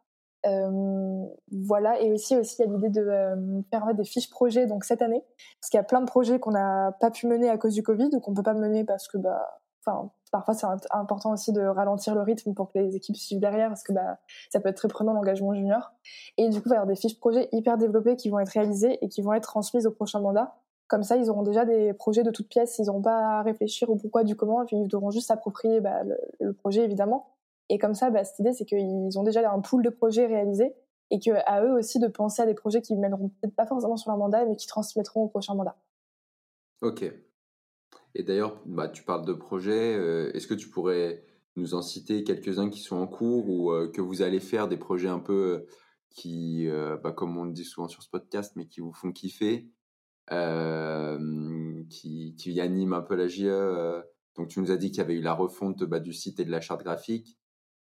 Euh, 0.46 1.26
voilà, 1.52 2.00
et 2.00 2.14
aussi, 2.14 2.38
aussi 2.38 2.58
il 2.60 2.66
y 2.66 2.70
a 2.70 2.72
l'idée 2.72 2.90
de 2.90 3.02
euh, 3.02 3.62
faire 3.72 3.92
des 3.96 4.06
fiches 4.06 4.30
projets 4.30 4.68
donc 4.68 4.86
cette 4.86 5.02
année, 5.02 5.22
parce 5.60 5.70
qu'il 5.70 5.78
y 5.80 5.82
a 5.82 5.84
plein 5.84 6.00
de 6.00 6.06
projets 6.06 6.40
qu'on 6.40 6.52
n'a 6.52 6.96
pas 7.02 7.10
pu 7.10 7.26
mener 7.26 7.50
à 7.50 7.58
cause 7.58 7.74
du 7.74 7.82
Covid 7.82 8.12
qu'on 8.22 8.34
peut 8.36 8.44
pas 8.44 8.54
mener 8.54 8.86
parce 8.86 9.08
que 9.08 9.18
bah, 9.18 9.60
enfin, 9.86 10.12
parfois 10.32 10.54
c'est 10.54 10.68
important 10.92 11.32
aussi 11.32 11.52
de 11.52 11.62
ralentir 11.62 12.16
le 12.16 12.22
rythme 12.22 12.54
pour 12.54 12.72
que 12.72 12.80
les 12.80 12.96
équipes 12.96 13.16
suivent 13.16 13.40
derrière, 13.40 13.70
parce 13.70 13.84
que 13.84 13.94
bah, 13.94 14.20
ça 14.52 14.60
peut 14.60 14.70
être 14.70 14.78
très 14.78 14.88
prenant 14.88 15.14
l'engagement 15.14 15.54
junior. 15.54 15.92
Et 16.38 16.50
du 16.50 16.62
coup, 16.62 16.68
il 16.68 16.70
va 16.70 16.76
y 16.76 16.78
avoir 16.78 16.88
des 16.88 16.96
fiches 16.96 17.20
projets 17.20 17.50
hyper 17.52 17.78
développées 17.78 18.16
qui 18.16 18.30
vont 18.30 18.40
être 18.40 18.50
réalisées 18.50 19.04
et 19.04 19.10
qui 19.10 19.22
vont 19.22 19.34
être 19.34 19.48
transmises 19.48 19.88
au 19.88 19.92
prochain 19.92 20.20
mandat. 20.20 20.56
Comme 20.88 21.04
ça, 21.04 21.18
ils 21.18 21.30
auront 21.30 21.44
déjà 21.44 21.66
des 21.66 21.94
projets 21.94 22.24
de 22.24 22.32
toutes 22.32 22.50
pièces, 22.50 22.80
ils 22.80 22.86
n'auront 22.86 23.02
pas 23.02 23.40
à 23.40 23.42
réfléchir 23.44 23.90
au 23.90 23.96
pourquoi, 23.96 24.24
du 24.24 24.36
comment, 24.36 24.64
et 24.64 24.66
puis 24.66 24.78
ils 24.78 24.88
devront 24.88 25.12
juste 25.12 25.28
s'approprier 25.28 25.82
bah, 25.82 26.02
le 26.40 26.54
projet 26.54 26.84
évidemment 26.84 27.28
et 27.70 27.78
comme 27.78 27.94
ça, 27.94 28.10
bah, 28.10 28.24
cette 28.24 28.40
idée, 28.40 28.54
c'est 28.54 28.66
qu'ils 28.66 29.18
ont 29.18 29.24
déjà 29.24 29.50
un 29.52 29.62
pool 29.62 29.84
de 29.84 29.90
projets 29.90 30.26
réalisés 30.26 30.74
et 31.12 31.20
qu'à 31.20 31.64
eux 31.64 31.74
aussi 31.74 32.00
de 32.00 32.08
penser 32.08 32.42
à 32.42 32.46
des 32.46 32.54
projets 32.56 32.82
qui 32.82 32.96
mèneront 32.96 33.30
peut-être 33.30 33.56
pas 33.56 33.66
forcément 33.66 33.96
sur 33.96 34.12
leur 34.12 34.18
mandat, 34.18 34.46
mais 34.46 34.56
qui 34.56 34.68
transmettront 34.68 35.24
au 35.24 35.28
prochain 35.28 35.54
mandat. 35.54 35.76
Ok. 36.82 37.06
Et 38.16 38.24
d'ailleurs, 38.24 38.62
bah, 38.66 38.88
tu 38.88 39.04
parles 39.04 39.26
de 39.26 39.34
projets. 39.34 39.96
Euh, 39.96 40.32
est-ce 40.34 40.48
que 40.48 40.54
tu 40.54 40.70
pourrais 40.70 41.24
nous 41.56 41.74
en 41.74 41.82
citer 41.82 42.24
quelques-uns 42.24 42.70
qui 42.70 42.80
sont 42.80 42.98
en 42.98 43.08
cours 43.08 43.50
ou 43.50 43.72
euh, 43.72 43.90
que 43.90 44.02
vous 44.02 44.22
allez 44.22 44.40
faire 44.40 44.68
des 44.68 44.78
projets 44.78 45.10
un 45.10 45.20
peu 45.20 45.34
euh, 45.34 45.68
qui, 46.10 46.68
bah, 47.04 47.12
comme 47.12 47.38
on 47.38 47.46
le 47.46 47.52
dit 47.52 47.64
souvent 47.64 47.88
sur 47.88 48.02
ce 48.02 48.10
podcast, 48.10 48.54
mais 48.56 48.66
qui 48.66 48.82
vous 48.82 48.92
font 48.92 49.12
kiffer, 49.12 49.70
qui, 51.90 52.36
qui 52.36 52.62
animent 52.62 52.94
un 52.94 53.02
peu 53.02 53.16
la 53.16 53.28
JE 53.28 54.02
Donc, 54.36 54.48
tu 54.48 54.60
nous 54.60 54.72
as 54.72 54.78
dit 54.78 54.90
qu'il 54.90 54.98
y 54.98 55.02
avait 55.02 55.14
eu 55.14 55.22
la 55.22 55.34
refonte 55.34 55.84
bah, 55.84 56.00
du 56.00 56.14
site 56.14 56.40
et 56.40 56.46
de 56.46 56.52
la 56.52 56.62
charte 56.62 56.84
graphique. 56.84 57.38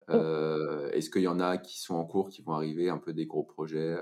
Euh, 0.09 0.89
est-ce 0.91 1.09
qu'il 1.09 1.21
y 1.21 1.27
en 1.27 1.39
a 1.39 1.57
qui 1.57 1.79
sont 1.79 1.95
en 1.95 2.05
cours, 2.05 2.29
qui 2.29 2.41
vont 2.41 2.53
arriver, 2.53 2.89
un 2.89 2.97
peu 2.97 3.13
des 3.13 3.25
gros 3.25 3.43
projets 3.43 3.97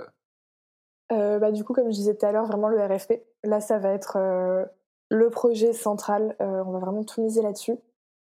euh? 1.11 1.39
Bah, 1.39 1.51
Du 1.51 1.63
coup, 1.63 1.73
comme 1.73 1.89
je 1.89 1.95
disais 1.95 2.15
tout 2.15 2.25
à 2.25 2.31
l'heure, 2.31 2.45
vraiment 2.45 2.69
le 2.69 2.79
RFP. 2.79 3.23
Là, 3.43 3.59
ça 3.59 3.79
va 3.79 3.89
être 3.89 4.17
le 5.11 5.29
projet 5.29 5.73
central. 5.73 6.35
on 6.39 6.71
va 6.71 6.79
vraiment 6.79 7.03
tout 7.03 7.21
miser 7.21 7.41
là-dessus. 7.41 7.75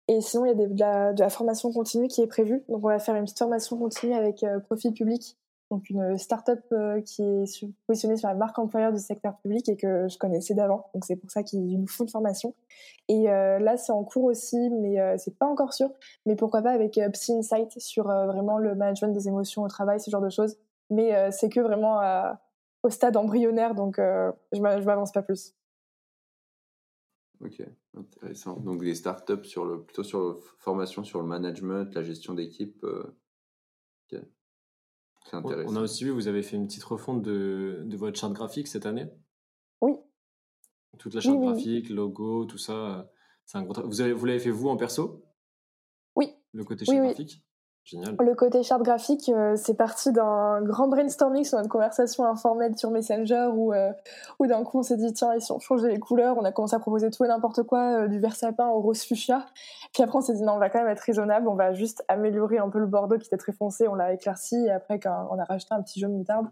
Et 0.08 0.21
sinon, 0.21 0.45
il 0.45 0.49
y 0.49 0.84
a 0.84 1.13
de, 1.13 1.19
la, 1.19 1.30
formation 1.30 1.71
continue 1.71 2.08
qui 2.08 2.21
est 2.21 2.28
prévue. 2.28 2.63
Donc, 2.67 2.84
on 2.84 2.89
va 2.89 2.99
faire 2.99 3.15
une 3.15 3.23
petite 3.23 3.38
formation 3.38 3.78
continue 3.78 4.15
avec 4.15 4.43
Profil 4.67 4.91
Public 4.93 5.38
donc 5.71 5.89
une 5.89 6.17
start-up 6.17 6.62
euh, 6.71 7.02
qui 7.02 7.21
est 7.21 7.65
positionnée 7.86 8.17
sur 8.17 8.28
la 8.28 8.34
marque 8.34 8.58
employeur 8.58 8.91
du 8.91 8.99
secteur 8.99 9.38
public 9.38 9.69
et 9.69 9.78
que 9.78 10.08
je 10.08 10.17
connaissais 10.17 10.56
d'avant. 10.56 10.89
Donc 10.93 11.06
c'est 11.06 11.15
pour 11.15 11.30
ça 11.30 11.43
qu'ils 11.43 11.80
nous 11.80 11.88
font 11.88 12.06
une 12.06 12.10
formation. 12.10 12.56
Et 13.08 13.30
euh, 13.30 13.60
là 13.60 13.78
c'est 13.78 13.91
en 13.91 14.04
cours 14.04 14.25
aussi, 14.25 14.69
mais 14.71 14.99
euh, 14.99 15.15
c'est 15.17 15.38
pas 15.38 15.45
encore 15.45 15.73
sûr. 15.73 15.91
Mais 16.25 16.36
pourquoi 16.36 16.63
pas 16.63 16.71
avec 16.71 16.99
Psy 17.13 17.34
Insight 17.34 17.80
sur 17.80 18.06
vraiment 18.06 18.58
le 18.58 18.73
management 18.73 19.13
des 19.13 19.28
émotions 19.28 19.62
au 19.62 19.67
travail, 19.67 19.99
ce 19.99 20.10
genre 20.10 20.21
de 20.21 20.30
choses. 20.30 20.58
Mais 20.89 21.32
c'est 21.32 21.49
que 21.49 21.60
vraiment 21.60 21.99
au 22.82 22.89
stade 22.89 23.15
embryonnaire, 23.15 23.75
donc 23.75 23.97
je 23.99 24.60
m'avance 24.60 25.12
pas 25.12 25.21
plus. 25.21 25.54
Ok, 27.41 27.62
intéressant. 27.95 28.60
Donc 28.60 28.84
des 28.84 28.95
startups 28.95 29.45
sur 29.45 29.65
le 29.65 29.84
plutôt 29.84 30.04
sur 30.04 30.19
la 30.19 30.36
formation 30.58 31.04
sur 31.04 31.21
le 31.21 31.28
management, 31.28 31.93
la 31.95 32.04
gestion 32.04 32.34
d'équipe. 32.34 32.86
On 35.32 35.75
a 35.75 35.82
aussi 35.82 36.06
vu, 36.06 36.10
vous 36.10 36.28
avez 36.28 36.41
fait 36.41 36.56
une 36.56 36.65
petite 36.65 36.84
refonte 36.84 37.21
de, 37.21 37.84
de 37.86 37.97
votre 37.97 38.19
charte 38.19 38.34
graphique 38.34 38.67
cette 38.67 38.86
année? 38.86 39.08
Oui. 39.80 39.93
Toute 40.97 41.13
la 41.13 41.21
charte 41.21 41.39
graphique, 41.39 41.89
logo, 41.89 42.45
tout 42.45 42.58
ça. 42.58 43.12
Un 43.54 43.63
gros 43.63 43.88
vous 43.88 44.25
l'avez 44.25 44.39
fait 44.39 44.49
vous 44.49 44.69
en 44.69 44.75
perso? 44.75 45.23
Oui. 46.15 46.34
Le 46.52 46.63
côté 46.63 46.84
charte 46.84 46.97
graphique? 46.97 47.43
Le 47.94 48.34
côté 48.34 48.62
charte 48.63 48.84
graphique, 48.84 49.30
euh, 49.30 49.56
c'est 49.56 49.74
parti 49.74 50.12
d'un 50.12 50.62
grand 50.62 50.88
brainstorming 50.88 51.44
sur 51.44 51.58
notre 51.58 51.70
conversation 51.70 52.24
informelle 52.26 52.78
sur 52.78 52.92
Messenger 52.92 53.50
où, 53.54 53.74
euh, 53.74 53.92
où 54.39 54.48
d'un 54.48 54.63
coup 54.63 54.80
on 54.80 54.84
s'est 54.84 54.98
dit 54.98 55.12
tiens, 55.13 55.34
et 55.34 55.39
si 55.39 55.52
on 55.52 55.60
changeait 55.60 55.89
les 55.89 56.00
couleurs, 56.00 56.38
on 56.38 56.44
a 56.44 56.52
commencé 56.52 56.76
à 56.76 56.80
proposer 56.80 57.10
tout 57.10 57.26
et 57.26 57.28
n'importe 57.28 57.63
quoi, 57.63 58.04
euh, 58.04 58.08
du 58.08 58.20
vert 58.20 58.36
sapin 58.36 58.68
au 58.68 58.80
rose 58.80 59.02
fuchsia. 59.02 59.46
Puis 59.94 60.04
après 60.04 60.18
on 60.18 60.22
s'est 60.22 60.34
dit 60.34 60.44
non, 60.44 60.54
on 60.54 60.60
va 60.60 60.70
quand 60.70 60.80
même 60.80 60.89
être 60.89 61.02
raisonnable, 61.02 61.48
on 61.48 61.56
va 61.56 61.74
juste 61.74 62.04
améliorer 62.08 62.60
un 62.60 62.70
peu 62.70 62.80
le 62.80 62.88
bordeaux 62.88 63.18
qui 63.18 63.28
était 63.28 63.38
très 63.38 63.54
foncé, 63.54 63.88
on 63.88 63.96
l'a 63.96 64.13
éclairci 64.13 64.65
et 64.65 64.72
après 64.72 65.00
on 65.06 65.39
a 65.39 65.44
rajouté 65.44 65.74
un 65.74 65.82
petit 65.82 66.00
jaune 66.00 66.13
moutarde. 66.13 66.48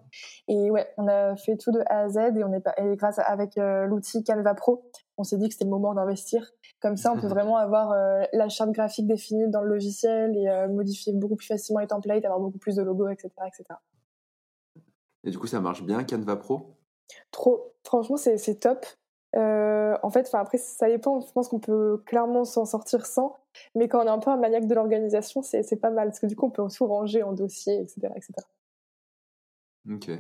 Et 0.48 0.72
ouais, 0.72 0.88
on 0.98 1.08
a 1.08 1.36
fait 1.36 1.58
tout 1.58 1.72
de 1.72 1.82
A 1.88 2.02
à 2.02 2.10
Z 2.10 2.18
et 2.36 2.44
on 2.44 2.54
est 2.54 2.68
et 2.78 2.96
grâce 2.96 3.20
avec 3.20 3.54
l'outil 3.58 4.24
Canva 4.24 4.54
Pro, 4.56 4.84
on 5.18 5.24
s'est 5.24 5.38
dit 5.38 5.48
que 5.48 5.54
c'était 5.54 5.66
le 5.66 5.72
moment 5.72 5.94
d'investir. 5.94 6.52
Comme 6.80 6.96
ça, 6.96 7.12
on 7.12 7.20
peut 7.20 7.28
vraiment 7.28 7.58
avoir 7.58 7.92
euh, 7.92 8.24
la 8.34 8.50
charte 8.50 8.72
graphique 8.72 9.08
définie 9.08 9.50
dans 9.50 9.62
le 9.62 9.70
logiciel 9.70 10.38
et 10.38 10.48
euh, 10.48 10.68
modifier 10.68 11.12
beaucoup 11.14 11.36
plus 11.36 11.48
facilement 11.48 11.80
les 11.80 11.88
templates, 11.88 12.24
avoir 12.24 12.40
beaucoup 12.40 12.60
plus 12.60 12.76
de 12.76 12.84
logos, 12.84 13.10
etc. 13.10 13.30
etc. 13.48 13.80
Et 15.24 15.32
du 15.32 15.40
coup, 15.40 15.48
ça 15.48 15.60
marche 15.60 15.84
bien, 15.84 16.04
Canva 16.04 16.36
Pro? 16.36 16.78
Trop. 17.32 17.74
Franchement, 17.84 18.18
c'est 18.18 18.60
top. 18.60 18.86
Euh, 19.36 19.98
en 20.04 20.10
fait, 20.10 20.30
après, 20.34 20.58
ça 20.58 20.88
dépend. 20.88 21.20
Je 21.20 21.32
pense 21.32 21.48
qu'on 21.48 21.60
peut 21.60 22.02
clairement 22.06 22.46
s'en 22.46 22.66
sortir 22.66 23.06
sans. 23.06 23.38
Mais 23.76 23.88
quand 23.88 24.04
on 24.04 24.06
est 24.06 24.10
un 24.10 24.20
peu 24.20 24.30
un 24.30 24.38
maniaque 24.38 24.68
de 24.68 24.76
l'organisation, 24.76 25.42
c'est 25.42 25.82
pas 25.82 25.90
mal. 25.90 26.10
Parce 26.10 26.20
que 26.20 26.28
du 26.28 26.36
coup, 26.36 26.46
on 26.46 26.52
peut 26.52 26.64
tout 26.70 26.86
ranger 26.86 27.24
en 27.24 27.34
dossier, 27.34 27.82
etc. 27.82 28.10
etc. 28.16 28.34
Ok. 29.90 30.12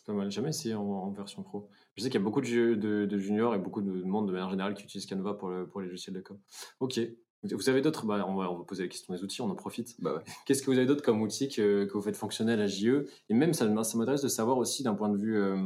C'est 0.00 0.06
pas 0.06 0.14
mal. 0.14 0.30
Jamais 0.30 0.48
essayé 0.48 0.74
en, 0.74 1.10
version 1.10 1.42
pro. 1.42 1.68
Je 1.94 2.02
sais 2.02 2.08
qu'il 2.08 2.18
y 2.18 2.22
a 2.22 2.24
beaucoup 2.24 2.40
de, 2.40 2.74
de, 2.74 3.18
juniors 3.18 3.54
et 3.54 3.58
beaucoup 3.58 3.82
de 3.82 4.02
monde 4.02 4.28
de 4.28 4.32
manière 4.32 4.48
générale 4.48 4.72
qui 4.72 4.84
utilisent 4.84 5.04
Canva 5.04 5.34
pour, 5.34 5.50
le, 5.50 5.68
pour 5.68 5.82
les 5.82 5.88
logiciels 5.88 6.16
de 6.16 6.22
com. 6.22 6.38
Ok. 6.80 6.98
Vous 7.42 7.68
avez 7.68 7.82
d'autres? 7.82 8.06
Bah, 8.06 8.24
on, 8.26 8.34
va, 8.34 8.50
on 8.50 8.56
va 8.56 8.64
poser 8.64 8.84
la 8.84 8.88
question 8.88 9.12
des 9.12 9.22
outils, 9.22 9.42
on 9.42 9.50
en 9.50 9.54
profite. 9.54 10.00
Bah 10.00 10.24
Qu'est-ce 10.46 10.62
que 10.62 10.70
vous 10.70 10.78
avez 10.78 10.86
d'autres 10.86 11.02
comme 11.02 11.20
outils 11.20 11.48
que, 11.48 11.84
que, 11.84 11.92
vous 11.92 12.00
faites 12.00 12.16
fonctionner 12.16 12.54
à 12.54 12.56
la 12.56 12.66
JE 12.66 13.08
Et 13.28 13.34
même, 13.34 13.52
ça, 13.52 13.66
ça 13.84 13.98
m'intéresse 13.98 14.22
de 14.22 14.28
savoir 14.28 14.56
aussi 14.56 14.82
d'un 14.82 14.94
point 14.94 15.10
de 15.10 15.18
vue. 15.18 15.36
Euh, 15.36 15.56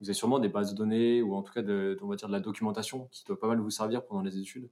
vous 0.00 0.08
avez 0.08 0.14
sûrement 0.14 0.40
des 0.40 0.48
bases 0.48 0.72
de 0.72 0.76
données 0.76 1.22
ou 1.22 1.36
en 1.36 1.42
tout 1.42 1.52
cas, 1.52 1.62
de, 1.62 1.96
on 2.02 2.08
va 2.08 2.16
dire, 2.16 2.26
de 2.26 2.32
la 2.32 2.40
documentation 2.40 3.08
qui 3.12 3.24
doit 3.26 3.38
pas 3.38 3.46
mal 3.46 3.60
vous 3.60 3.70
servir 3.70 4.04
pendant 4.04 4.22
les 4.22 4.38
études. 4.38 4.70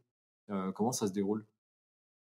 Euh, 0.51 0.73
comment 0.73 0.91
ça 0.91 1.07
se 1.07 1.13
déroule? 1.13 1.47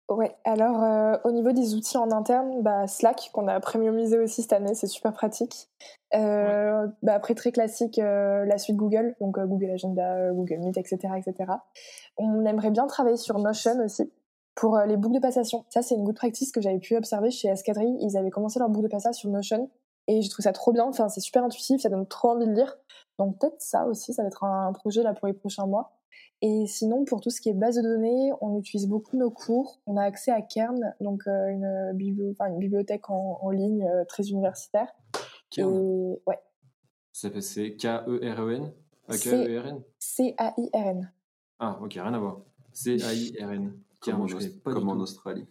Ouais, 0.09 0.33
alors 0.45 0.83
euh, 0.83 1.17
au 1.25 1.31
niveau 1.31 1.51
des 1.51 1.75
outils 1.75 1.97
en 1.97 2.11
interne, 2.11 2.61
bah, 2.61 2.87
Slack, 2.87 3.29
qu'on 3.33 3.47
a 3.49 3.59
premiumisé 3.59 4.17
aussi 4.17 4.41
cette 4.41 4.53
année, 4.53 4.73
c'est 4.73 4.87
super 4.87 5.11
pratique. 5.11 5.67
Euh, 6.15 6.87
bah, 7.03 7.13
après, 7.13 7.35
très 7.35 7.51
classique, 7.51 7.99
euh, 7.99 8.45
la 8.45 8.57
suite 8.57 8.77
Google, 8.77 9.15
donc 9.19 9.37
Google 9.37 9.71
Agenda, 9.71 10.31
Google 10.31 10.59
Meet, 10.59 10.77
etc., 10.77 11.13
etc. 11.17 11.51
On 12.17 12.45
aimerait 12.45 12.71
bien 12.71 12.87
travailler 12.87 13.17
sur 13.17 13.37
Notion 13.37 13.83
aussi 13.83 14.09
pour 14.55 14.79
les 14.79 14.95
boucles 14.95 15.15
de 15.15 15.19
passation. 15.19 15.65
Ça, 15.69 15.81
c'est 15.81 15.95
une 15.95 16.05
good 16.05 16.15
practice 16.15 16.53
que 16.53 16.61
j'avais 16.61 16.79
pu 16.79 16.95
observer 16.95 17.29
chez 17.29 17.49
Escadrille. 17.49 17.97
Ils 17.99 18.15
avaient 18.15 18.31
commencé 18.31 18.59
leur 18.59 18.69
boucle 18.69 18.85
de 18.85 18.91
passation 18.91 19.29
sur 19.29 19.29
Notion 19.29 19.69
et 20.07 20.21
je 20.21 20.29
trouve 20.29 20.43
ça 20.43 20.53
trop 20.53 20.71
bien. 20.71 20.85
Enfin, 20.85 21.09
c'est 21.09 21.19
super 21.19 21.43
intuitif, 21.43 21.81
ça 21.81 21.89
donne 21.89 22.07
trop 22.07 22.29
envie 22.29 22.47
de 22.47 22.53
lire. 22.53 22.77
Donc 23.19 23.37
peut-être 23.39 23.59
ça 23.61 23.85
aussi, 23.85 24.13
ça 24.13 24.21
va 24.21 24.27
être 24.29 24.45
un 24.45 24.71
projet 24.71 25.03
là 25.03 25.13
pour 25.13 25.27
les 25.27 25.33
prochains 25.33 25.65
mois. 25.65 25.96
Et 26.41 26.67
sinon, 26.67 27.03
pour 27.03 27.21
tout 27.21 27.31
ce 27.31 27.41
qui 27.41 27.49
est 27.49 27.53
base 27.53 27.77
de 27.77 27.81
données, 27.81 28.31
on 28.41 28.59
utilise 28.59 28.87
beaucoup 28.87 29.17
nos 29.17 29.31
cours. 29.31 29.79
On 29.87 29.97
a 29.97 30.03
accès 30.03 30.31
à 30.31 30.41
Kern, 30.41 30.93
donc 31.01 31.23
euh, 31.27 31.47
une, 31.47 31.93
bibliothèque 31.95 33.09
en, 33.09 33.49
ligne 33.49 33.87
euh, 33.87 34.05
très 34.05 34.29
universitaire. 34.29 34.87
Kern. 35.49 36.15
ouais. 36.27 36.39
C'est 37.11 37.31
K-E-R-E-N 37.77 38.71
K-E-R-N 39.09 39.81
C-A-I-R-N. 39.97 41.11
Ah, 41.59 41.79
ok, 41.81 41.93
rien 41.93 42.13
à 42.13 42.19
voir. 42.19 42.41
C-A-I-R-N. 42.71 43.73
Comme, 43.99 44.27
comme 44.63 44.89
en 44.89 44.97
Australie. 44.97 45.47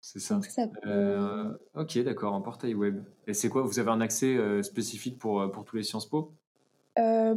C'est 0.00 0.18
ça. 0.18 0.40
Euh, 0.86 1.52
ok, 1.74 1.98
d'accord, 2.04 2.34
un 2.34 2.40
portail 2.40 2.74
web. 2.74 3.04
Et 3.26 3.34
c'est 3.34 3.50
quoi 3.50 3.62
Vous 3.62 3.78
avez 3.78 3.90
un 3.90 4.00
accès 4.00 4.38
spécifique 4.62 5.18
pour, 5.18 5.50
pour 5.50 5.64
tous 5.66 5.76
les 5.76 5.82
Sciences 5.82 6.08
Po? 6.08 6.32
Euh, 6.98 7.34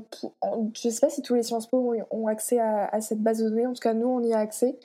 je 0.73 0.87
ne 0.87 0.93
sais 0.93 0.99
pas 0.99 1.09
si 1.09 1.21
tous 1.21 1.33
les 1.33 1.43
Sciences 1.43 1.67
Po 1.67 1.93
ont 2.11 2.27
accès 2.27 2.59
à, 2.59 3.01
cette 3.01 3.21
base 3.21 3.39
de 3.39 3.49
données. 3.49 3.65
En 3.65 3.73
tout 3.73 3.81
cas, 3.81 3.93
nous, 3.93 4.07
on 4.07 4.21
y 4.21 4.33
a 4.33 4.37
accès. 4.37 4.77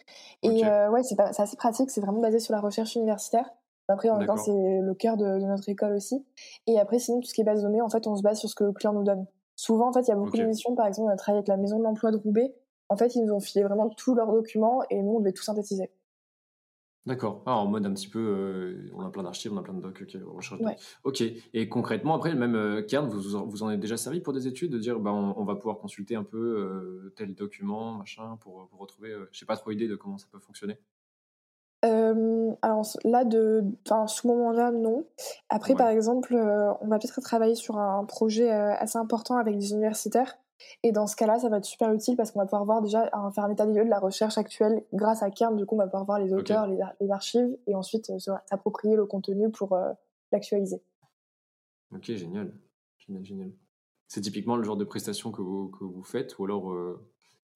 Et 0.43 0.65
euh, 0.65 0.91
ouais, 0.91 1.03
c'est 1.03 1.19
assez 1.21 1.57
pratique. 1.57 1.91
C'est 1.91 2.01
vraiment 2.01 2.21
basé 2.21 2.39
sur 2.39 2.53
la 2.53 2.61
recherche 2.61 2.95
universitaire. 2.95 3.51
Après, 3.89 4.09
en 4.09 4.19
même 4.19 4.27
temps, 4.27 4.37
c'est 4.37 4.53
le 4.53 4.95
cœur 4.95 5.17
de, 5.17 5.39
notre 5.39 5.69
école 5.69 5.93
aussi. 5.93 6.25
Et 6.67 6.79
après, 6.79 6.99
sinon, 6.99 7.21
tout 7.21 7.29
ce 7.29 7.35
qui 7.35 7.43
est 7.43 7.45
base 7.45 7.63
de 7.63 7.67
données, 7.67 7.83
en 7.83 7.91
fait, 7.91 8.07
on 8.07 8.17
se 8.17 8.23
base 8.23 8.39
sur 8.39 8.49
ce 8.49 8.55
que 8.55 8.65
le 8.65 8.73
client 8.73 8.93
nous 8.93 9.05
donne. 9.05 9.27
Souvent, 9.57 9.89
en 9.89 9.93
fait, 9.93 10.01
il 10.01 10.09
y 10.09 10.13
a 10.13 10.17
beaucoup 10.17 10.37
de 10.37 10.45
missions. 10.45 10.75
Par 10.75 10.87
exemple, 10.87 11.11
on 11.11 11.13
a 11.13 11.17
travaillé 11.17 11.39
avec 11.39 11.49
la 11.49 11.57
maison 11.57 11.79
de 11.79 11.85
l'emploi 11.85 12.11
de 12.11 12.17
Roubaix. 12.17 12.55
En 12.89 12.97
fait, 12.97 13.15
ils 13.15 13.25
nous 13.25 13.33
ont 13.33 13.41
filé 13.41 13.65
vraiment 13.65 13.89
tous 13.91 14.15
leurs 14.15 14.33
documents 14.33 14.83
et 14.91 15.03
nous, 15.03 15.17
on 15.17 15.21
devait 15.21 15.33
tout 15.33 15.43
synthétiser. 15.43 15.91
D'accord. 17.05 17.43
Ah, 17.47 17.57
en 17.57 17.67
mode 17.67 17.85
un 17.85 17.93
petit 17.93 18.09
peu, 18.09 18.21
euh, 18.21 18.91
on 18.95 19.01
a 19.01 19.11
plein 19.11 19.25
d'archives, 19.25 19.53
on 19.53 19.57
a 19.57 19.63
plein 19.63 19.75
de 19.75 19.81
docs. 19.81 20.05
Ok. 21.03 21.25
Et 21.53 21.69
concrètement, 21.69 22.15
après, 22.15 22.35
même 22.35 22.55
euh, 22.55 22.83
Kern, 22.83 23.09
vous, 23.09 23.45
vous 23.45 23.63
en 23.65 23.69
avez 23.69 23.77
déjà 23.77 23.97
servi 23.97 24.21
pour 24.21 24.33
des 24.33 24.47
études, 24.47 24.71
de 24.71 24.79
dire, 24.79 25.01
bah, 25.01 25.13
on, 25.13 25.45
va 25.45 25.57
pouvoir 25.57 25.79
consulter 25.79 26.15
un 26.15 26.23
peu 26.23 26.39
euh, 26.39 27.13
tel 27.17 27.35
document, 27.35 27.95
machin, 27.95 28.37
pour, 28.41 28.69
pour 28.69 28.79
retrouver. 28.79 29.11
Je 29.11 29.25
je 29.33 29.39
sais 29.41 29.47
pas 29.47 29.57
trop 29.57 29.73
idée 29.73 29.89
de 29.89 29.97
comment 29.97 30.19
ça 30.19 30.27
peut 30.31 30.39
fonctionner. 30.39 30.79
alors 31.83 32.87
là, 33.05 33.25
de, 33.25 33.65
ce 34.07 34.27
moment-là, 34.29 34.71
non. 34.71 35.05
Après, 35.49 35.75
par 35.75 35.89
exemple, 35.89 36.37
on 36.37 36.87
va 36.87 37.01
peut-être 37.01 37.21
travailler 37.21 37.57
sur 37.57 37.79
un 37.79 38.05
projet 38.05 38.51
assez 38.51 38.99
important 38.99 39.39
avec 39.39 39.59
des 39.59 39.73
universitaires 39.73 40.37
et 40.83 40.93
dans 40.93 41.07
ce 41.07 41.17
cas-là, 41.17 41.39
ça 41.39 41.49
va 41.49 41.59
être 41.59 41.65
super 41.65 41.93
utile 41.93 42.17
parce 42.17 42.31
qu'on 42.31 42.41
va 42.41 42.47
pouvoir 42.47 42.65
voir 42.65 42.83
déjà 42.83 43.11
faire 43.35 43.45
un 43.45 43.51
état 43.51 43.67
des 43.67 43.75
lieux 43.75 43.85
de 43.85 43.91
la 43.91 44.01
recherche 44.01 44.37
actuelle 44.39 44.85
grâce 44.93 45.23
à 45.23 45.31
Kern. 45.31 45.57
Du 45.57 45.67
coup, 45.67 45.77
on 45.77 45.79
va 45.79 45.87
pouvoir 45.87 46.05
voir 46.05 46.19
les 46.19 46.33
auteurs, 46.33 46.67
les, 46.67 47.11
archives 47.11 47.57
et 47.67 47.75
ensuite 47.75 48.11
euh, 48.11 48.19
s'approprier 48.19 48.97
le 48.97 49.07
contenu 49.07 49.51
pour 49.51 49.75
euh, 49.75 49.93
l'actualiser. 50.33 50.83
Ok, 51.95 52.05
génial. 52.05 52.53
Génial, 52.99 53.25
génial. 53.25 53.53
C'est 54.09 54.21
typiquement 54.21 54.57
le 54.57 54.65
genre 54.65 54.77
de 54.77 54.85
prestation 54.85 55.31
que 55.31 55.41
vous, 55.41 55.69
que 55.69 55.85
vous 55.85 56.03
faites 56.03 56.39
ou 56.39 56.45
alors. 56.45 56.73
Euh, 56.73 57.09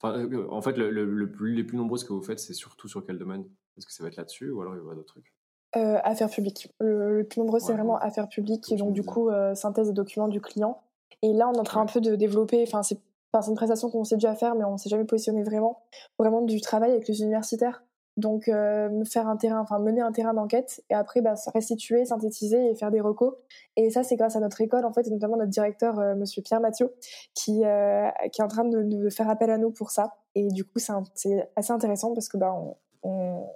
en 0.02 0.60
fait, 0.60 0.76
le, 0.76 1.32
plus, 1.32 1.54
les 1.54 1.64
plus 1.64 1.76
nombreuses 1.76 2.04
que 2.04 2.12
vous 2.12 2.22
faites, 2.22 2.38
c'est 2.38 2.52
surtout 2.52 2.86
sur 2.86 3.04
quel 3.04 3.18
domaine? 3.18 3.44
Est-ce 3.76 3.86
que 3.86 3.92
ça 3.92 4.02
va 4.02 4.08
être 4.08 4.16
là-dessus 4.16 4.50
ou 4.50 4.60
alors 4.60 4.74
il 4.74 4.78
y 4.78 4.80
aura 4.80 4.94
d'autres 4.94 5.14
trucs? 5.14 5.34
Affaires 5.72 6.30
publiques. 6.30 6.72
Le, 6.80 7.22
plus 7.24 7.40
nombreux, 7.40 7.58
c'est 7.58 7.72
vraiment 7.72 7.98
affaires 7.98 8.28
publiques 8.28 8.70
et 8.72 8.76
donc 8.76 8.94
du 8.94 9.02
coup, 9.02 9.30
synthèse 9.54 9.88
des 9.88 9.94
documents 9.94 10.28
du 10.28 10.40
client. 10.40 10.82
Et 11.22 11.32
là, 11.32 11.48
on 11.48 11.54
est 11.54 11.58
en 11.58 11.64
train 11.64 11.82
un 11.82 11.86
peu 11.86 12.00
de 12.00 12.14
développer, 12.14 12.62
enfin, 12.66 12.82
c'est 12.82 12.98
une 13.46 13.54
prestation 13.54 13.90
qu'on 13.90 14.04
sait 14.04 14.16
déjà 14.16 14.34
faire, 14.34 14.54
mais 14.54 14.64
on 14.64 14.72
ne 14.72 14.76
s'est 14.76 14.88
jamais 14.88 15.04
positionné 15.04 15.42
vraiment, 15.42 15.82
vraiment 16.18 16.42
du 16.42 16.60
travail 16.60 16.92
avec 16.92 17.08
les 17.08 17.20
universitaires. 17.20 17.82
Donc, 18.16 18.48
euh, 18.48 19.04
faire 19.04 19.28
un 19.28 19.36
terrain, 19.36 19.60
enfin, 19.60 19.78
mener 19.78 20.00
un 20.00 20.10
terrain 20.10 20.32
d'enquête 20.32 20.82
et 20.88 20.94
après, 20.94 21.20
bah, 21.20 21.34
restituer, 21.52 22.06
synthétiser 22.06 22.70
et 22.70 22.74
faire 22.74 22.90
des 22.90 23.02
recos. 23.02 23.34
Et 23.76 23.90
ça, 23.90 24.02
c'est 24.02 24.16
grâce 24.16 24.36
à 24.36 24.40
notre 24.40 24.58
école, 24.62 24.86
en 24.86 24.92
fait, 24.92 25.06
et 25.06 25.10
notamment 25.10 25.36
notre 25.36 25.50
directeur, 25.50 25.98
euh, 25.98 26.14
monsieur 26.14 26.40
Pierre 26.40 26.60
Mathieu, 26.60 26.94
qui, 27.34 27.62
euh, 27.66 28.08
qui 28.32 28.40
est 28.40 28.44
en 28.44 28.48
train 28.48 28.64
de, 28.64 28.82
de, 28.82 29.10
faire 29.10 29.28
appel 29.28 29.50
à 29.50 29.58
nous 29.58 29.70
pour 29.70 29.90
ça. 29.90 30.14
Et 30.34 30.48
du 30.48 30.64
coup, 30.64 30.78
c'est 31.14 31.50
assez 31.56 31.72
intéressant 31.72 32.14
parce 32.14 32.28
que, 32.30 32.38
bah, 32.38 32.54
on, 32.54 32.76
on, 33.02 33.46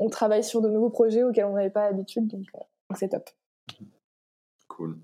on, 0.00 0.08
travaille 0.08 0.42
sur 0.42 0.60
de 0.60 0.68
nouveaux 0.68 0.90
projets 0.90 1.22
auxquels 1.22 1.44
on 1.44 1.54
n'avait 1.54 1.70
pas 1.70 1.88
l'habitude, 1.88 2.26
donc 2.26 2.44
c'est 2.96 3.10
top. 3.10 3.30
Cool. 4.66 4.98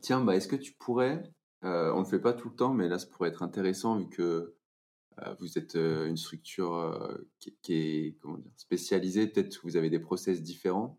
Tiens, 0.00 0.24
bah, 0.24 0.36
est-ce 0.36 0.48
que 0.48 0.56
tu 0.56 0.72
pourrais, 0.72 1.22
on 1.62 1.68
ne 1.68 1.98
le 1.98 2.04
fait 2.04 2.18
pas 2.18 2.32
tout 2.32 2.48
le 2.48 2.54
temps, 2.54 2.74
mais 2.74 2.88
là, 2.88 2.98
ça 2.98 3.06
pourrait 3.06 3.28
être 3.28 3.42
intéressant 3.42 3.96
vu 3.98 4.08
que 4.08 4.54
vous 5.38 5.58
êtes 5.58 5.74
une 5.74 6.16
structure 6.16 7.18
qui, 7.38 7.56
est 7.72 8.18
comment 8.20 8.38
dire, 8.38 8.52
spécialisée, 8.56 9.26
peut-être 9.26 9.58
que 9.58 9.62
vous 9.62 9.76
avez 9.76 9.90
des 9.90 9.98
process 9.98 10.42
différents. 10.42 10.98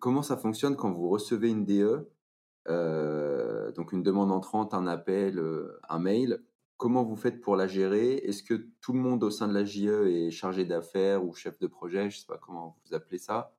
comment 0.00 0.22
ça 0.22 0.36
fonctionne 0.36 0.76
quand 0.76 0.92
vous 0.92 1.08
recevez 1.08 1.50
une 1.50 1.64
DE, 1.64 2.10
donc 3.76 3.92
une 3.92 4.02
demande 4.02 4.32
entrante, 4.32 4.74
un 4.74 4.86
appel, 4.86 5.40
un 5.88 5.98
mail 5.98 6.42
Comment 6.76 7.04
vous 7.04 7.16
faites 7.16 7.40
pour 7.40 7.56
la 7.56 7.68
gérer? 7.68 8.16
Est-ce 8.16 8.42
que 8.42 8.68
tout 8.80 8.92
le 8.92 8.98
monde 8.98 9.22
au 9.22 9.30
sein 9.30 9.46
de 9.46 9.54
la 9.54 9.64
JE 9.64 10.06
est 10.06 10.30
chargé 10.30 10.64
d'affaires 10.64 11.24
ou 11.24 11.32
chef 11.32 11.58
de 11.60 11.68
projet? 11.68 12.10
Je 12.10 12.16
ne 12.16 12.20
sais 12.20 12.26
pas 12.26 12.38
comment 12.38 12.76
vous 12.84 12.94
appelez 12.94 13.18
ça 13.18 13.54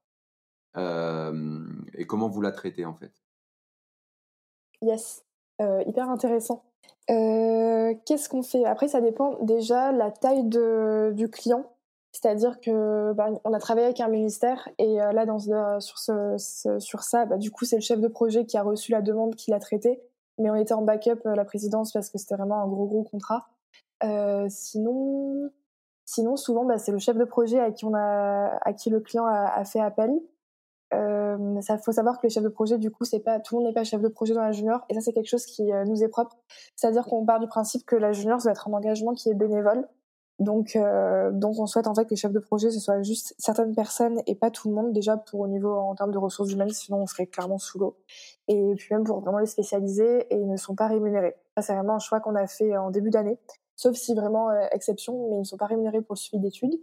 et 0.77 2.07
comment 2.07 2.27
vous 2.27 2.41
la 2.41 2.51
traitez 2.51 2.85
en 2.85 2.93
fait? 2.93 3.11
Yes, 4.81 5.23
hyper 5.59 6.09
intéressant. 6.09 6.63
Qu'est-ce 7.07 8.29
qu'on 8.29 8.43
fait? 8.43 8.65
Après, 8.65 8.87
ça 8.87 9.01
dépend 9.01 9.37
déjà 9.41 9.91
la 9.91 10.11
taille 10.11 10.43
de, 10.43 11.13
du 11.15 11.29
client. 11.29 11.65
C'est-à-dire 12.11 12.61
que 12.61 13.11
bah, 13.11 13.27
on 13.43 13.53
a 13.53 13.59
travaillé 13.59 13.87
avec 13.87 13.99
un 13.99 14.07
ministère 14.07 14.69
et 14.77 14.95
là 14.95 15.25
dans 15.25 15.37
sur, 15.81 15.99
ce, 15.99 16.77
sur 16.79 17.03
ça, 17.03 17.25
bah, 17.25 17.35
du 17.35 17.51
coup 17.51 17.65
c'est 17.65 17.75
le 17.75 17.81
chef 17.81 17.99
de 17.99 18.07
projet 18.07 18.45
qui 18.45 18.55
a 18.57 18.63
reçu 18.63 18.93
la 18.93 19.01
demande, 19.01 19.35
qui 19.35 19.51
l'a 19.51 19.59
traité. 19.59 20.01
Mais 20.37 20.49
on 20.49 20.55
était 20.55 20.73
en 20.73 20.81
backup 20.81 21.19
la 21.25 21.43
présidence 21.43 21.91
parce 21.91 22.09
que 22.09 22.17
c'était 22.17 22.35
vraiment 22.35 22.61
un 22.61 22.67
gros 22.67 22.87
gros 22.87 23.03
contrat. 23.03 23.49
sinon, 24.47 25.51
sinon 26.05 26.37
souvent 26.37 26.63
bah, 26.63 26.77
c'est 26.77 26.93
le 26.93 26.99
chef 26.99 27.17
de 27.17 27.25
projet 27.25 27.59
à 27.59 27.71
qui 27.71 27.83
on 27.83 27.93
a, 27.93 28.59
à 28.61 28.71
qui 28.71 28.89
le 28.89 29.01
client 29.01 29.25
a 29.25 29.65
fait 29.65 29.81
appel. 29.81 30.11
Euh, 30.95 31.61
ça 31.61 31.77
faut 31.77 31.91
savoir 31.91 32.17
que 32.17 32.23
les 32.23 32.29
chefs 32.29 32.43
de 32.43 32.49
projet, 32.49 32.77
du 32.77 32.91
coup, 32.91 33.05
c'est 33.05 33.19
pas 33.19 33.39
tout 33.39 33.55
le 33.55 33.59
monde 33.59 33.69
n'est 33.69 33.73
pas 33.73 33.83
chef 33.83 34.01
de 34.01 34.07
projet 34.07 34.33
dans 34.33 34.41
la 34.41 34.51
junior, 34.51 34.85
et 34.89 34.93
ça 34.93 35.01
c'est 35.01 35.13
quelque 35.13 35.29
chose 35.29 35.45
qui 35.45 35.71
euh, 35.71 35.83
nous 35.85 36.03
est 36.03 36.07
propre. 36.07 36.37
C'est-à-dire 36.75 37.05
qu'on 37.05 37.25
part 37.25 37.39
du 37.39 37.47
principe 37.47 37.85
que 37.85 37.95
la 37.95 38.11
junior 38.13 38.39
doit 38.39 38.51
être 38.51 38.67
un 38.67 38.73
engagement 38.73 39.13
qui 39.13 39.29
est 39.29 39.33
bénévole. 39.33 39.87
Donc, 40.39 40.75
euh, 40.75 41.31
donc 41.31 41.59
on 41.59 41.65
souhaite 41.65 41.87
en 41.87 41.95
fait 41.95 42.03
que 42.05 42.09
les 42.09 42.17
chefs 42.17 42.33
de 42.33 42.39
projet 42.39 42.69
ce 42.69 42.81
soit 42.81 43.01
juste 43.01 43.33
certaines 43.37 43.73
personnes 43.73 44.21
et 44.27 44.35
pas 44.35 44.51
tout 44.51 44.67
le 44.67 44.75
monde 44.75 44.91
déjà 44.91 45.15
pour 45.15 45.39
au 45.39 45.47
niveau 45.47 45.71
en 45.71 45.95
termes 45.95 46.11
de 46.11 46.17
ressources 46.17 46.51
humaines, 46.51 46.71
sinon 46.71 47.03
on 47.03 47.05
serait 47.07 47.25
clairement 47.25 47.57
sous 47.57 47.79
l'eau. 47.79 47.95
Et 48.49 48.73
puis 48.75 48.93
même 48.93 49.05
pour 49.05 49.21
vraiment 49.21 49.39
les 49.39 49.45
spécialiser 49.45 50.27
et 50.29 50.35
ils 50.35 50.49
ne 50.49 50.57
sont 50.57 50.75
pas 50.75 50.87
rémunérés. 50.87 51.35
Ça 51.55 51.61
c'est 51.61 51.73
vraiment 51.73 51.95
un 51.95 51.99
choix 51.99 52.19
qu'on 52.19 52.35
a 52.35 52.47
fait 52.47 52.75
en 52.75 52.91
début 52.91 53.11
d'année 53.11 53.39
sauf 53.75 53.95
si 53.95 54.13
vraiment 54.13 54.49
euh, 54.49 54.67
exception, 54.71 55.29
mais 55.29 55.35
ils 55.37 55.39
ne 55.39 55.43
sont 55.43 55.57
pas 55.57 55.67
rémunérés 55.67 56.01
pour 56.01 56.15
le 56.15 56.19
suivi 56.19 56.39
d'études. 56.39 56.79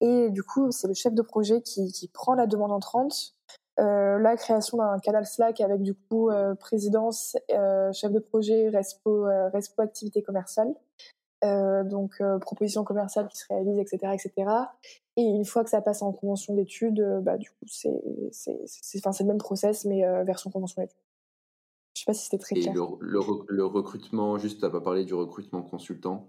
Et 0.00 0.30
du 0.30 0.42
coup, 0.42 0.70
c'est 0.70 0.86
le 0.86 0.94
chef 0.94 1.12
de 1.14 1.22
projet 1.22 1.60
qui, 1.62 1.92
qui 1.92 2.08
prend 2.08 2.34
la 2.34 2.46
demande 2.46 2.72
entrante, 2.72 3.34
la 3.78 4.36
création 4.36 4.78
d'un 4.78 4.98
canal 4.98 5.24
Slack 5.26 5.60
avec 5.60 5.82
du 5.82 5.94
coup 5.94 6.30
euh, 6.30 6.54
présidence, 6.54 7.36
euh, 7.52 7.92
chef 7.92 8.12
de 8.12 8.18
projet, 8.18 8.68
respo, 8.68 9.26
euh, 9.26 9.48
respo 9.50 9.82
activité 9.82 10.22
commerciale, 10.22 10.74
donc 11.42 12.20
proposition 12.40 12.82
commerciale 12.82 13.28
qui 13.28 13.36
se 13.36 13.46
réalise, 13.48 13.78
etc., 13.78 14.12
etc. 14.14 14.50
Et 15.16 15.22
une 15.22 15.44
fois 15.44 15.62
que 15.62 15.70
ça 15.70 15.80
passe 15.80 16.02
en 16.02 16.12
convention 16.12 16.54
d'études, 16.54 17.20
bah 17.22 17.36
du 17.36 17.50
coup 17.50 17.66
c'est 17.66 18.02
c'est 18.32 18.60
c'est 18.66 18.98
enfin 18.98 19.12
c'est 19.12 19.22
le 19.22 19.28
même 19.28 19.38
process 19.38 19.84
mais 19.84 20.02
version 20.24 20.50
convention 20.50 20.82
d'études. 20.82 20.98
Je 21.98 22.02
sais 22.02 22.06
pas 22.06 22.14
si 22.14 22.26
c'était 22.26 22.38
très 22.38 22.54
clair. 22.54 22.72
Et 22.72 22.76
le, 22.76 23.20
le, 23.48 23.64
recrutement, 23.64 24.38
juste 24.38 24.62
à 24.62 24.70
pas 24.70 24.80
parler 24.80 25.04
du 25.04 25.14
recrutement 25.14 25.62
consultant. 25.62 26.28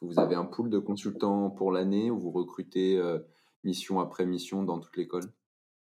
Vous, 0.00 0.18
avez 0.18 0.34
un 0.34 0.46
pool 0.46 0.70
de 0.70 0.78
consultants 0.78 1.50
pour 1.50 1.72
l'année 1.72 2.10
ou 2.10 2.18
vous 2.18 2.30
recrutez 2.30 2.96
euh, 2.96 3.18
mission 3.62 4.00
après 4.00 4.24
mission 4.24 4.62
dans 4.62 4.78
toute 4.78 4.96
l'école? 4.96 5.30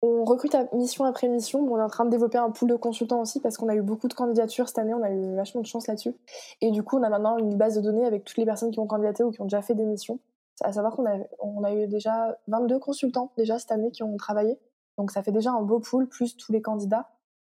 On 0.07 0.23
recrute 0.27 0.55
à 0.55 0.67
mission 0.75 1.07
après 1.07 1.29
mission. 1.29 1.61
on 1.61 1.79
est 1.79 1.83
en 1.83 1.89
train 1.89 2.05
de 2.05 2.11
développer 2.11 2.37
un 2.37 2.51
pool 2.51 2.69
de 2.69 2.77
consultants 2.77 3.23
aussi 3.23 3.41
parce 3.41 3.57
qu'on 3.57 3.71
a 3.71 3.75
eu 3.75 3.81
beaucoup 3.81 4.07
de 4.07 4.13
candidatures 4.13 4.69
cette 4.69 4.77
année. 4.77 4.93
On 4.93 5.03
a 5.03 5.11
eu 5.11 5.35
vachement 5.35 5.63
de 5.63 5.67
chance 5.67 5.87
là-dessus. 5.87 6.15
Et 6.61 6.71
du 6.73 6.83
coup, 6.83 6.99
on 6.99 7.03
a 7.03 7.09
maintenant 7.09 7.39
une 7.39 7.57
base 7.57 7.77
de 7.77 7.81
données 7.81 8.05
avec 8.05 8.23
toutes 8.25 8.37
les 8.37 8.45
personnes 8.45 8.71
qui 8.71 8.79
ont 8.81 8.87
candidaté 8.87 9.25
ou 9.25 9.31
qui 9.31 9.41
ont 9.41 9.47
déjà 9.47 9.63
fait 9.63 9.75
des 9.75 9.87
missions. 9.87 10.19
À 10.61 10.75
savoir 10.75 10.95
qu'on 10.95 11.07
a, 11.07 11.17
on 11.41 11.65
a 11.65 11.73
eu 11.73 11.87
déjà 11.87 12.37
22 12.49 12.79
consultants 12.81 13.33
déjà 13.39 13.59
cette 13.59 13.73
année 13.73 13.91
qui 13.93 14.03
ont 14.03 14.15
travaillé. 14.19 14.59
Donc 14.99 15.11
ça 15.11 15.23
fait 15.23 15.33
déjà 15.33 15.53
un 15.53 15.63
beau 15.63 15.81
pool 15.81 16.07
plus 16.07 16.37
tous 16.37 16.53
les 16.53 16.61
candidats. 16.61 17.09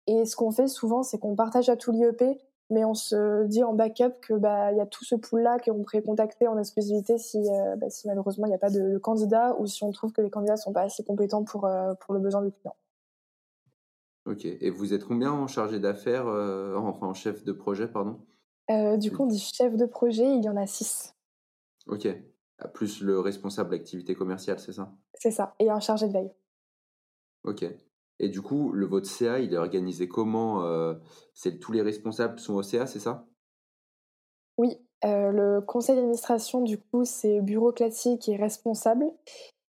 Et 0.07 0.25
ce 0.25 0.37
qu'on 0.37 0.53
fait 0.53 0.69
souvent, 0.69 1.03
c'est 1.03 1.19
qu'on 1.19 1.35
partage 1.35 1.69
à 1.69 1.77
tout 1.77 1.91
l'IEP, 1.91 2.23
mais 2.71 2.85
on 2.85 2.95
se 2.95 3.45
dit 3.47 3.63
en 3.63 3.75
backup 3.75 4.21
que 4.21 4.35
bah 4.35 4.73
il 4.73 4.79
y 4.79 4.81
a 4.81 4.87
tout 4.87 5.05
ce 5.05 5.15
pool 5.15 5.43
là 5.43 5.59
qu'on 5.59 5.83
pourrait 5.83 6.03
contacter 6.03 6.49
en 6.49 6.59
exclusivité 6.59 7.19
si, 7.19 7.39
euh, 7.39 7.77
bah, 7.77 7.89
si 7.91 8.07
malheureusement 8.09 8.47
il 8.47 8.51
n'y 8.51 8.55
a 8.55 8.59
pas 8.59 8.71
de, 8.71 8.99
candidat 8.99 9.55
ou 9.59 9.67
si 9.67 9.85
on 9.85 9.93
trouve 9.93 10.13
que 10.13 10.21
les 10.21 10.31
candidats 10.31 10.57
sont 10.57 10.73
pas 10.73 10.83
assez 10.83 11.05
compétents 11.05 11.45
pour 11.45 11.67
euh, 11.67 11.95
pour 11.95 12.15
le 12.15 12.21
besoin 12.21 12.43
du 12.43 12.51
client. 12.51 12.77
Ok. 14.27 14.45
Et 14.45 14.71
vous 14.71 14.93
êtes 14.93 15.05
combien 15.05 15.33
en 15.33 15.47
chargé 15.47 15.79
d'affaires, 15.79 16.27
euh, 16.27 16.75
enfin 16.77 17.07
en 17.07 17.15
chef 17.15 17.45
de 17.45 17.53
projet, 17.53 17.87
pardon? 17.87 18.19
Du 18.99 19.13
coup, 19.13 19.23
on 19.23 19.27
dit 19.27 19.39
chef 19.39 19.77
de 19.77 19.87
projet, 19.87 20.25
il 20.25 20.43
y 20.43 20.49
en 20.49 20.57
a 20.57 20.67
six. 20.67 21.15
Ok. 21.87 22.09
Ah, 22.59 22.67
plus 22.67 23.01
le 23.01 23.21
responsable 23.21 23.71
d'activité 23.71 24.17
commerciale, 24.17 24.59
c'est 24.59 24.73
ça? 24.73 24.93
C'est 25.15 25.31
ça. 25.31 25.55
Et 25.61 25.71
un 25.71 25.79
chargé 25.79 26.09
de 26.09 26.13
veille. 26.13 26.33
Ok. 27.45 27.65
Et 28.19 28.29
du 28.29 28.41
coup, 28.41 28.73
le 28.73 28.87
vote 28.87 29.05
CA, 29.05 29.39
il 29.39 29.53
est 29.53 29.59
organisé 29.59 30.09
comment 30.09 30.63
euh, 30.63 30.95
C'est 31.35 31.59
tous 31.59 31.73
les 31.73 31.83
responsables 31.83 32.39
sont 32.39 32.55
au 32.55 32.63
CA, 32.63 32.87
c'est 32.87 32.99
ça? 32.99 33.27
Oui, 34.57 34.79
euh, 35.05 35.31
le 35.31 35.61
conseil 35.61 35.97
d'administration, 35.97 36.63
du 36.63 36.79
coup, 36.79 37.05
c'est 37.05 37.41
bureau 37.41 37.73
classique 37.73 38.29
et 38.29 38.37
responsable. 38.37 39.05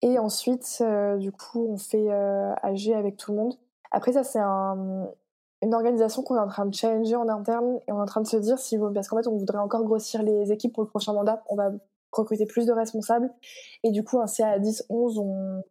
Et 0.02 0.20
ensuite, 0.20 0.78
euh, 0.82 1.18
du 1.18 1.32
coup, 1.32 1.68
on 1.68 1.78
fait 1.78 2.10
AG 2.10 2.94
avec 2.94 3.18
tout 3.18 3.32
le 3.32 3.38
monde. 3.38 3.54
Après, 3.92 4.14
ça, 4.14 4.24
c'est 4.24 4.40
une 4.40 5.74
organisation 5.74 6.22
qu'on 6.22 6.36
est 6.36 6.40
en 6.40 6.48
train 6.48 6.66
de 6.68 6.76
challenger 6.76 7.16
en 7.16 7.28
interne 7.30 7.80
et 7.88 7.92
on 7.92 7.98
est 7.98 8.02
en 8.02 8.06
train 8.06 8.22
de 8.22 8.28
se 8.28 8.38
dire 8.38 8.60
si 8.60 8.78
parce 8.94 9.08
qu'en 9.08 9.18
fait, 9.18 9.28
on 9.28 9.38
voudrait 9.38 9.58
encore 9.58 9.84
grossir 9.84 10.22
les 10.22 10.52
équipes 10.52 10.74
pour 10.74 10.84
le 10.84 10.90
prochain 10.90 11.14
mandat. 11.14 11.44
On 11.50 11.56
va 11.56 11.72
recruter 12.12 12.46
plus 12.46 12.68
de 12.68 12.72
responsables. 12.72 13.34
Et 13.84 13.92
du 13.92 14.04
coup, 14.04 14.20
un 14.20 14.28
CA 14.28 14.50
à 14.50 14.60
10, 14.60 14.86
11, 14.90 15.18
on, 15.18 15.64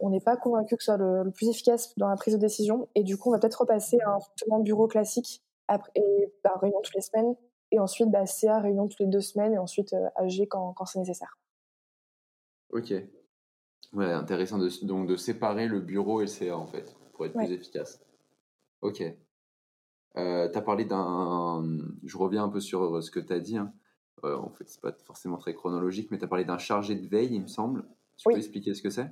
on 0.00 0.10
n'est 0.10 0.20
pas 0.20 0.36
convaincu 0.36 0.76
que 0.76 0.82
ce 0.82 0.92
soit 0.92 0.96
le, 0.96 1.30
plus 1.30 1.48
efficace 1.48 1.96
dans 1.96 2.08
la 2.08 2.16
prise 2.16 2.34
de 2.34 2.38
décision. 2.38 2.88
Et 2.94 3.02
du 3.02 3.16
coup, 3.16 3.30
on 3.30 3.32
va 3.32 3.38
peut-être 3.38 3.60
repasser 3.60 3.98
à 4.00 4.10
un 4.10 4.20
fonctionnement 4.20 4.60
bureau 4.60 4.86
classique 4.86 5.42
après, 5.68 5.90
et 5.94 6.32
bah, 6.44 6.54
réunion 6.60 6.80
toutes 6.82 6.94
les 6.94 7.00
semaines. 7.00 7.34
Et 7.72 7.80
ensuite, 7.80 8.10
bah, 8.10 8.26
CA, 8.26 8.60
réunion 8.60 8.88
toutes 8.88 9.00
les 9.00 9.06
deux 9.06 9.20
semaines. 9.20 9.54
Et 9.54 9.58
ensuite, 9.58 9.92
euh, 9.92 10.08
AG 10.16 10.46
quand, 10.48 10.72
quand 10.74 10.84
c'est 10.84 10.98
nécessaire. 10.98 11.38
Ok. 12.70 12.92
Ouais, 13.92 14.12
intéressant 14.12 14.58
de, 14.58 14.68
donc 14.84 15.08
de 15.08 15.16
séparer 15.16 15.68
le 15.68 15.80
bureau 15.80 16.20
et 16.20 16.24
le 16.24 16.28
CA 16.28 16.56
en 16.56 16.66
fait, 16.66 16.96
pour 17.12 17.24
être 17.24 17.34
plus 17.34 17.52
efficace. 17.52 18.04
Ok. 18.82 19.02
Euh, 20.16 20.50
tu 20.50 20.58
as 20.58 20.62
parlé 20.62 20.84
d'un. 20.84 21.64
Je 22.04 22.16
reviens 22.16 22.44
un 22.44 22.48
peu 22.48 22.60
sur 22.60 23.02
ce 23.02 23.10
que 23.10 23.20
tu 23.20 23.32
as 23.32 23.40
dit. 23.40 23.56
Hein. 23.56 23.72
Euh, 24.24 24.36
en 24.36 24.50
fait, 24.50 24.68
c'est 24.68 24.80
pas 24.80 24.92
forcément 25.04 25.36
très 25.36 25.54
chronologique, 25.54 26.10
mais 26.10 26.18
tu 26.18 26.24
as 26.24 26.28
parlé 26.28 26.44
d'un 26.44 26.58
chargé 26.58 26.94
de 26.94 27.06
veille, 27.06 27.34
il 27.34 27.42
me 27.42 27.46
semble. 27.46 27.86
Tu 28.16 28.28
peux 28.28 28.36
expliquer 28.36 28.74
ce 28.74 28.82
que 28.82 28.90
c'est? 28.90 29.10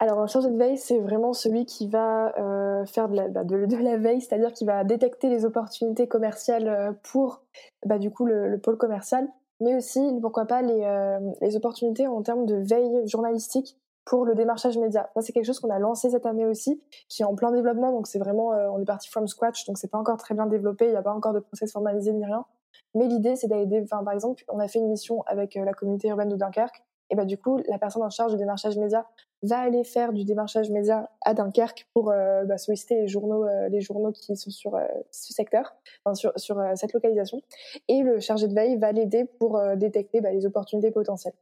Alors, 0.00 0.20
un 0.20 0.28
chargé 0.28 0.48
de 0.48 0.56
veille, 0.56 0.78
c'est 0.78 1.00
vraiment 1.00 1.32
celui 1.32 1.66
qui 1.66 1.88
va 1.88 2.32
euh, 2.38 2.86
faire 2.86 3.08
de 3.08 3.16
la, 3.16 3.28
bah, 3.28 3.42
de, 3.42 3.56
la 3.56 3.96
veille, 3.96 4.20
c'est-à-dire 4.20 4.52
qui 4.52 4.64
va 4.64 4.84
détecter 4.84 5.28
les 5.28 5.44
opportunités 5.44 6.06
commerciales 6.06 6.68
euh, 6.68 6.92
pour, 7.02 7.42
bah, 7.84 7.98
du 7.98 8.12
coup, 8.12 8.24
le, 8.24 8.58
pôle 8.58 8.76
commercial, 8.76 9.28
mais 9.60 9.74
aussi, 9.74 10.00
pourquoi 10.22 10.46
pas, 10.46 10.62
les, 10.62 10.82
euh, 10.84 11.18
les 11.40 11.56
opportunités 11.56 12.06
en 12.06 12.22
termes 12.22 12.46
de 12.46 12.54
veille 12.54 13.08
journalistique 13.08 13.76
pour 14.04 14.24
le 14.24 14.36
démarchage 14.36 14.78
média. 14.78 15.10
Ça, 15.14 15.20
c'est 15.20 15.32
quelque 15.32 15.46
chose 15.46 15.58
qu'on 15.58 15.70
a 15.70 15.80
lancé 15.80 16.10
cette 16.10 16.26
année 16.26 16.46
aussi, 16.46 16.80
qui 17.08 17.22
est 17.22 17.26
en 17.26 17.34
plein 17.34 17.50
développement, 17.50 17.90
donc 17.90 18.06
c'est 18.06 18.20
vraiment, 18.20 18.50
on 18.72 18.80
est 18.80 18.86
parti 18.86 19.10
from 19.10 19.26
scratch, 19.26 19.66
donc 19.66 19.76
c'est 19.76 19.90
pas 19.90 19.98
encore 19.98 20.16
très 20.16 20.34
bien 20.34 20.46
développé, 20.46 20.86
il 20.86 20.92
n'y 20.92 20.96
a 20.96 21.02
pas 21.02 21.12
encore 21.12 21.34
de 21.34 21.40
process 21.40 21.72
formalisé 21.72 22.12
ni 22.12 22.24
rien. 22.24 22.46
Mais 22.94 23.06
l'idée, 23.06 23.36
c'est 23.36 23.48
d'aller, 23.48 23.82
enfin, 23.82 24.02
par 24.02 24.14
exemple, 24.14 24.44
on 24.48 24.60
a 24.60 24.68
fait 24.68 24.78
une 24.78 24.88
mission 24.88 25.22
avec 25.26 25.56
la 25.56 25.74
communauté 25.74 26.08
urbaine 26.08 26.30
de 26.30 26.36
Dunkerque, 26.36 26.82
et 27.10 27.14
bah, 27.14 27.24
du 27.24 27.38
coup, 27.38 27.58
la 27.68 27.78
personne 27.78 28.02
en 28.02 28.10
charge 28.10 28.32
du 28.32 28.38
démarchage 28.38 28.76
média 28.76 29.06
va 29.42 29.58
aller 29.60 29.84
faire 29.84 30.12
du 30.12 30.24
démarchage 30.24 30.70
média 30.70 31.10
à 31.22 31.32
Dunkerque 31.32 31.86
pour 31.94 32.10
euh, 32.10 32.44
bah, 32.44 32.58
solliciter 32.58 32.96
les 32.96 33.08
journaux, 33.08 33.44
euh, 33.44 33.68
les 33.68 33.80
journaux 33.80 34.12
qui 34.12 34.36
sont 34.36 34.50
sur 34.50 34.74
euh, 34.74 34.84
ce 35.10 35.32
secteur, 35.32 35.76
enfin, 36.04 36.14
sur, 36.14 36.32
sur 36.36 36.62
cette 36.74 36.92
localisation. 36.92 37.40
Et 37.88 38.02
le 38.02 38.20
chargé 38.20 38.48
de 38.48 38.54
veille 38.54 38.76
va 38.76 38.92
l'aider 38.92 39.24
pour 39.24 39.60
détecter 39.76 40.20
bah, 40.20 40.32
les 40.32 40.44
opportunités 40.44 40.90
potentielles. 40.90 41.34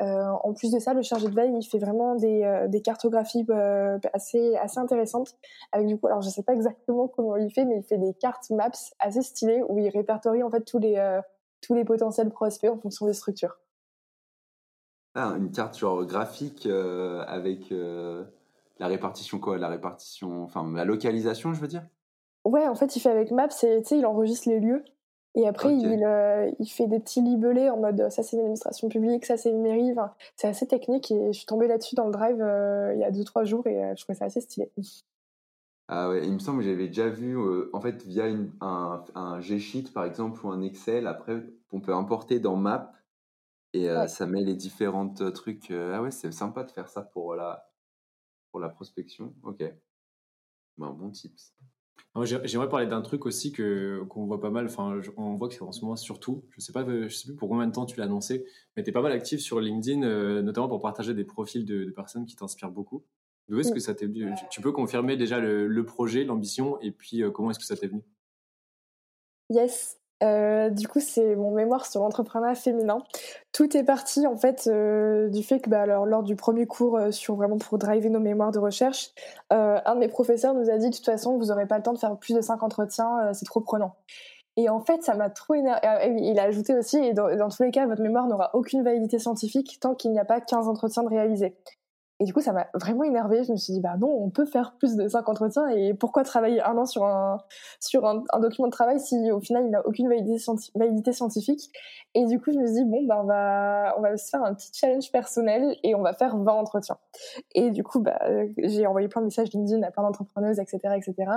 en 0.00 0.52
plus 0.52 0.70
de 0.72 0.78
ça, 0.78 0.94
le 0.94 1.02
chargé 1.02 1.28
de 1.28 1.34
veille, 1.34 1.52
il 1.56 1.62
fait 1.62 1.78
vraiment 1.78 2.14
des, 2.14 2.66
des 2.68 2.82
cartographies 2.82 3.46
assez, 4.12 4.56
assez 4.56 4.78
intéressantes. 4.78 5.36
Avec 5.72 5.86
du 5.86 5.98
coup, 5.98 6.06
alors 6.08 6.22
je 6.22 6.28
sais 6.28 6.42
pas 6.42 6.54
exactement 6.54 7.08
comment 7.08 7.36
il 7.36 7.50
fait, 7.52 7.64
mais 7.64 7.78
il 7.78 7.82
fait 7.82 7.98
des 7.98 8.14
cartes 8.14 8.50
maps 8.50 8.70
assez 8.98 9.22
stylées 9.22 9.62
où 9.68 9.78
il 9.78 9.88
répertorie 9.88 10.42
en 10.42 10.50
fait 10.50 10.62
tous 10.62 10.78
les, 10.78 11.20
tous 11.62 11.74
les 11.74 11.84
potentiels 11.84 12.30
prospects 12.30 12.70
en 12.70 12.78
fonction 12.78 13.06
des 13.06 13.14
structures. 13.14 13.58
Ah, 15.20 15.34
une 15.36 15.50
carte 15.50 15.76
genre 15.76 16.04
graphique 16.04 16.64
euh, 16.66 17.24
avec 17.26 17.72
euh, 17.72 18.22
la 18.78 18.86
répartition 18.86 19.40
quoi 19.40 19.58
La 19.58 19.66
répartition, 19.66 20.44
enfin 20.44 20.64
la 20.72 20.84
localisation, 20.84 21.52
je 21.52 21.60
veux 21.60 21.66
dire? 21.66 21.84
Ouais, 22.44 22.68
en 22.68 22.76
fait, 22.76 22.94
il 22.94 23.00
fait 23.00 23.10
avec 23.10 23.32
Maps 23.32 23.48
et 23.64 23.82
il 23.90 24.06
enregistre 24.06 24.48
les 24.48 24.60
lieux. 24.60 24.84
Et 25.34 25.48
après, 25.48 25.74
il, 25.74 26.04
euh, 26.04 26.48
il, 26.60 26.68
fait 26.68 26.86
des 26.86 27.00
petits 27.00 27.20
libellés 27.20 27.68
en 27.68 27.78
mode 27.78 28.10
ça 28.10 28.22
c'est 28.22 28.36
une 28.36 28.42
administration 28.42 28.88
publique, 28.88 29.26
ça 29.26 29.36
c'est 29.36 29.50
une 29.50 29.60
mairie. 29.60 29.92
c'est 30.36 30.46
assez 30.46 30.68
technique 30.68 31.10
et 31.10 31.32
je 31.32 31.36
suis 31.36 31.46
tombée 31.46 31.66
là-dessus 31.66 31.96
dans 31.96 32.06
le 32.06 32.12
drive 32.12 32.36
il 32.94 33.00
y 33.00 33.04
a 33.04 33.10
2-3 33.10 33.44
jours 33.44 33.66
et 33.66 33.92
je 33.96 34.02
trouvais 34.02 34.16
ça 34.16 34.26
assez 34.26 34.40
stylé. 34.40 34.70
Ah 35.88 36.10
ouais, 36.10 36.24
il 36.24 36.32
me 36.32 36.38
semble 36.38 36.60
que 36.60 36.64
j'avais 36.64 36.86
déjà 36.86 37.08
vu, 37.08 37.36
en 37.72 37.80
fait, 37.80 38.04
via 38.04 38.26
un, 38.60 39.04
un 39.16 39.40
G-Sheet 39.40 39.92
par 39.92 40.04
exemple 40.04 40.46
ou 40.46 40.50
un 40.50 40.62
Excel, 40.62 41.08
après, 41.08 41.42
on 41.72 41.80
peut 41.80 41.94
importer 41.94 42.38
dans 42.38 42.54
Map 42.54 42.92
et 43.72 43.88
ça 44.08 44.26
met 44.26 44.42
les 44.42 44.54
différentes 44.54 45.32
trucs. 45.32 45.70
ah 45.70 46.02
ouais, 46.02 46.10
c'est 46.10 46.32
sympa 46.32 46.64
de 46.64 46.70
faire 46.70 46.88
ça 46.88 47.02
pour 47.02 47.34
la, 47.34 47.70
pour 48.50 48.60
la 48.60 48.68
prospection. 48.68 49.34
Ok. 49.42 49.62
un 49.62 50.90
bon 50.90 51.10
tips. 51.10 51.54
J'aimerais 52.24 52.68
parler 52.68 52.86
d'un 52.86 53.02
truc 53.02 53.26
aussi 53.26 53.52
que 53.52 54.02
qu'on 54.08 54.26
voit 54.26 54.40
pas 54.40 54.50
mal. 54.50 54.66
Enfin, 54.66 55.00
on 55.16 55.34
voit 55.34 55.48
que 55.48 55.54
c'est 55.54 55.62
en 55.62 55.72
ce 55.72 55.82
moment 55.82 55.96
surtout. 55.96 56.44
Je 56.50 56.60
sais 56.60 56.72
pas, 56.72 56.84
je 56.84 57.08
sais 57.08 57.28
plus 57.28 57.36
pour 57.36 57.48
combien 57.48 57.66
de 57.66 57.72
temps 57.72 57.86
tu 57.86 57.96
l'as 57.98 58.06
annoncé, 58.06 58.44
mais 58.76 58.82
tu 58.82 58.90
es 58.90 58.92
pas 58.92 59.02
mal 59.02 59.12
actif 59.12 59.40
sur 59.40 59.60
LinkedIn, 59.60 60.42
notamment 60.42 60.68
pour 60.68 60.80
partager 60.80 61.14
des 61.14 61.24
profils 61.24 61.64
de, 61.64 61.90
personnes 61.90 62.26
qui 62.26 62.36
t'inspirent 62.36 62.70
beaucoup. 62.70 63.04
D'où 63.48 63.58
est-ce 63.60 63.72
que 63.72 63.80
ça 63.80 63.94
t'est 63.94 64.06
venu? 64.06 64.34
Tu 64.50 64.60
peux 64.60 64.72
confirmer 64.72 65.16
déjà 65.16 65.38
le, 65.38 65.68
le 65.68 65.84
projet, 65.84 66.24
l'ambition, 66.24 66.80
et 66.80 66.90
puis 66.90 67.22
comment 67.32 67.50
est-ce 67.50 67.58
que 67.58 67.64
ça 67.64 67.76
t'est 67.76 67.88
venu? 67.88 68.02
Yes. 69.50 69.97
Euh, 70.22 70.70
du 70.70 70.88
coup, 70.88 71.00
c'est 71.00 71.36
mon 71.36 71.52
mémoire 71.52 71.86
sur 71.86 72.00
l'entrepreneuriat 72.00 72.54
féminin. 72.54 72.98
Tout 73.52 73.76
est 73.76 73.84
parti 73.84 74.26
en 74.26 74.36
fait 74.36 74.66
euh, 74.66 75.28
du 75.28 75.42
fait 75.42 75.60
que 75.60 75.70
bah, 75.70 75.82
alors, 75.82 76.06
lors 76.06 76.22
du 76.22 76.34
premier 76.36 76.66
cours 76.66 76.96
euh, 76.96 77.10
sur 77.10 77.36
vraiment 77.36 77.58
pour 77.58 77.78
driver 77.78 78.10
nos 78.10 78.20
mémoires 78.20 78.50
de 78.50 78.58
recherche, 78.58 79.10
un 79.50 79.94
de 79.94 80.00
mes 80.00 80.08
professeurs 80.08 80.54
nous 80.54 80.70
a 80.70 80.76
dit 80.76 80.90
de 80.90 80.94
toute 80.94 81.04
façon 81.04 81.38
vous 81.38 81.46
n'aurez 81.46 81.66
pas 81.66 81.76
le 81.76 81.82
temps 81.82 81.92
de 81.92 81.98
faire 81.98 82.16
plus 82.16 82.34
de 82.34 82.40
5 82.40 82.62
entretiens, 82.62 83.32
c'est 83.32 83.44
trop 83.44 83.60
prenant. 83.60 83.94
Et 84.56 84.68
en 84.68 84.80
fait, 84.80 85.04
ça 85.04 85.14
m'a 85.14 85.30
trop 85.30 85.54
énervé. 85.54 85.80
Il 86.18 86.38
a 86.40 86.42
ajouté 86.42 86.74
aussi, 86.74 86.96
et 86.98 87.12
dans, 87.12 87.34
dans, 87.36 87.48
tous 87.48 87.62
les 87.62 87.70
cas, 87.70 87.86
votre 87.86 88.02
mémoire 88.02 88.26
n'aura 88.26 88.50
aucune 88.54 88.82
validité 88.82 89.20
scientifique 89.20 89.78
tant 89.80 89.94
qu'il 89.94 90.10
n'y 90.10 90.18
a 90.18 90.24
pas 90.24 90.40
15 90.40 90.66
entretiens 90.68 91.04
de 91.04 91.08
réaliser. 91.08 91.54
Et 92.20 92.24
du 92.24 92.32
coup, 92.32 92.40
ça 92.40 92.52
m'a 92.52 92.66
vraiment 92.74 93.04
énervée. 93.04 93.44
Je 93.44 93.52
me 93.52 93.56
suis 93.56 93.72
dit, 93.72 93.80
bah 93.80 93.96
non, 93.96 94.08
on 94.08 94.30
peut 94.30 94.44
faire 94.44 94.74
plus 94.78 94.96
de 94.96 95.06
5 95.06 95.28
entretiens 95.28 95.68
et 95.68 95.94
pourquoi 95.94 96.24
travailler 96.24 96.60
un 96.60 96.76
an 96.76 96.84
sur 96.84 97.04
un, 97.04 97.38
sur 97.78 98.06
un, 98.06 98.24
document 98.40 98.66
de 98.66 98.72
travail 98.72 98.98
si 98.98 99.30
au 99.30 99.40
final 99.40 99.64
il 99.66 99.70
n'a 99.70 99.86
aucune 99.86 100.08
validité, 100.08 101.12
scientifique? 101.12 101.70
Et 102.14 102.26
du 102.26 102.40
coup, 102.40 102.50
je 102.52 102.58
me 102.58 102.66
suis 102.66 102.76
dit, 102.76 102.84
bon, 102.84 103.04
bah 103.04 103.20
on 103.22 103.26
va, 103.26 103.94
on 103.98 104.00
va 104.00 104.16
se 104.16 104.28
faire 104.30 104.42
un 104.42 104.54
petit 104.54 104.70
challenge 104.74 105.12
personnel 105.12 105.76
et 105.84 105.94
on 105.94 106.02
va 106.02 106.12
faire 106.12 106.36
20 106.36 106.52
entretiens. 106.52 106.98
Et 107.54 107.70
du 107.70 107.84
coup, 107.84 108.00
bah, 108.00 108.18
j'ai 108.58 108.86
envoyé 108.86 109.08
plein 109.08 109.20
de 109.20 109.26
messages 109.26 109.52
LinkedIn 109.52 109.82
à 109.82 109.90
plein 109.92 110.02
d'entrepreneuses, 110.02 110.58
etc., 110.58 110.78
etc. 110.96 111.30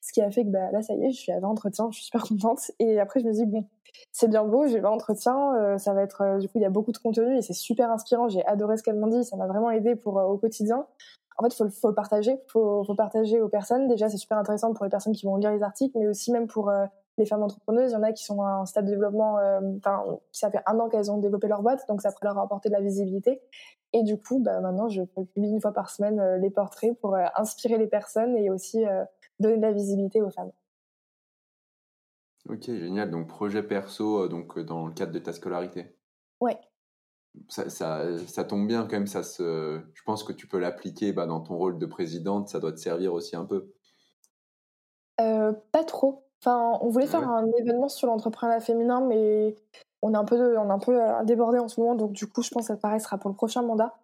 Ce 0.00 0.12
qui 0.12 0.20
a 0.20 0.30
fait 0.30 0.44
que 0.44 0.50
bah, 0.50 0.70
là, 0.72 0.82
ça 0.82 0.94
y 0.94 1.04
est, 1.04 1.10
je 1.10 1.18
suis 1.18 1.32
à 1.32 1.38
20 1.38 1.48
entretiens, 1.48 1.88
je 1.90 1.96
suis 1.96 2.06
super 2.06 2.24
contente. 2.24 2.72
Et 2.80 2.98
après, 2.98 3.20
je 3.20 3.26
me 3.26 3.32
suis 3.32 3.44
dit, 3.44 3.50
bon, 3.50 3.64
c'est 4.12 4.28
bien 4.28 4.44
beau, 4.44 4.66
j'ai 4.66 4.80
20 4.80 4.90
entretiens, 4.90 5.54
euh, 5.56 5.78
ça 5.78 5.92
va 5.94 6.02
être, 6.02 6.22
euh, 6.22 6.38
du 6.38 6.48
coup, 6.48 6.58
il 6.58 6.62
y 6.62 6.66
a 6.66 6.70
beaucoup 6.70 6.92
de 6.92 6.98
contenu 6.98 7.36
et 7.36 7.42
c'est 7.42 7.52
super 7.52 7.90
inspirant. 7.90 8.28
J'ai 8.28 8.44
adoré 8.46 8.76
ce 8.76 8.82
qu'elles 8.82 8.98
m'ont 8.98 9.08
dit, 9.08 9.24
ça 9.24 9.36
m'a 9.36 9.46
vraiment 9.46 9.70
aidé 9.70 9.96
pour 9.96 10.18
euh, 10.18 10.24
au 10.24 10.38
quotidien. 10.38 10.86
En 11.36 11.42
fait, 11.42 11.52
faut, 11.54 11.68
faut 11.68 11.88
le 11.88 11.94
partager, 11.94 12.40
faut, 12.48 12.84
faut 12.84 12.94
partager 12.94 13.40
aux 13.40 13.48
personnes. 13.48 13.88
Déjà, 13.88 14.08
c'est 14.08 14.18
super 14.18 14.38
intéressant 14.38 14.72
pour 14.72 14.84
les 14.84 14.90
personnes 14.90 15.14
qui 15.14 15.26
vont 15.26 15.36
lire 15.36 15.50
les 15.50 15.62
articles, 15.62 15.98
mais 15.98 16.06
aussi 16.06 16.30
même 16.30 16.46
pour 16.46 16.70
les 17.18 17.26
femmes 17.26 17.42
entrepreneuses. 17.42 17.90
Il 17.90 17.94
y 17.94 17.96
en 17.96 18.04
a 18.04 18.12
qui 18.12 18.24
sont 18.24 18.40
à 18.42 18.50
un 18.50 18.66
stade 18.66 18.84
de 18.84 18.90
développement, 18.90 19.38
enfin, 19.78 20.04
ça 20.30 20.48
fait 20.52 20.60
un 20.66 20.78
an 20.78 20.88
qu'elles 20.88 21.10
ont 21.10 21.18
développé 21.18 21.48
leur 21.48 21.62
boîte, 21.62 21.88
donc 21.88 22.02
ça 22.02 22.12
pourrait 22.12 22.28
leur 22.28 22.38
apporter 22.38 22.68
de 22.68 22.74
la 22.74 22.80
visibilité. 22.80 23.42
Et 23.92 24.04
du 24.04 24.16
coup, 24.16 24.38
bah, 24.38 24.60
maintenant, 24.60 24.88
je 24.88 25.02
publie 25.02 25.50
une 25.50 25.60
fois 25.60 25.72
par 25.72 25.90
semaine 25.90 26.36
les 26.36 26.50
portraits 26.50 26.96
pour 27.00 27.16
inspirer 27.34 27.78
les 27.78 27.88
personnes 27.88 28.36
et 28.36 28.48
aussi 28.48 28.84
donner 29.40 29.56
de 29.56 29.62
la 29.62 29.72
visibilité 29.72 30.22
aux 30.22 30.30
femmes. 30.30 30.52
Ok, 32.48 32.64
génial. 32.64 33.10
Donc, 33.10 33.28
projet 33.28 33.62
perso, 33.62 34.24
euh, 34.24 34.28
donc 34.28 34.58
euh, 34.58 34.64
dans 34.64 34.86
le 34.86 34.92
cadre 34.92 35.12
de 35.12 35.18
ta 35.18 35.32
scolarité? 35.32 35.96
Ouais. 36.40 36.58
Ça, 37.48 37.70
ça, 37.70 38.18
ça, 38.26 38.44
tombe 38.44 38.66
bien 38.66 38.82
quand 38.82 38.92
même. 38.92 39.06
Ça 39.06 39.22
se, 39.22 39.80
je 39.94 40.02
pense 40.04 40.22
que 40.22 40.32
tu 40.32 40.46
peux 40.46 40.58
l'appliquer 40.58 41.12
bah, 41.12 41.26
dans 41.26 41.40
ton 41.40 41.56
rôle 41.56 41.78
de 41.78 41.86
présidente. 41.86 42.48
Ça 42.48 42.60
doit 42.60 42.72
te 42.72 42.78
servir 42.78 43.14
aussi 43.14 43.34
un 43.34 43.44
peu. 43.44 43.72
Euh, 45.20 45.52
pas 45.72 45.84
trop. 45.84 46.26
Enfin, 46.40 46.78
on 46.82 46.90
voulait 46.90 47.06
faire 47.06 47.26
un 47.26 47.46
événement 47.58 47.88
sur 47.88 48.06
l'entrepreneuriat 48.06 48.60
féminin, 48.60 49.00
mais 49.00 49.56
on 50.02 50.12
est 50.12 50.16
un 50.16 50.24
peu, 50.26 50.58
on 50.58 50.68
est 50.68 50.72
un 50.72 50.78
peu 50.78 51.00
débordé 51.24 51.58
en 51.58 51.68
ce 51.68 51.80
moment. 51.80 51.94
Donc, 51.94 52.12
du 52.12 52.26
coup, 52.26 52.42
je 52.42 52.50
pense 52.50 52.64
que 52.64 52.74
ça 52.74 52.76
paraîtra 52.76 53.16
pour 53.16 53.30
le 53.30 53.36
prochain 53.36 53.62
mandat. 53.62 53.94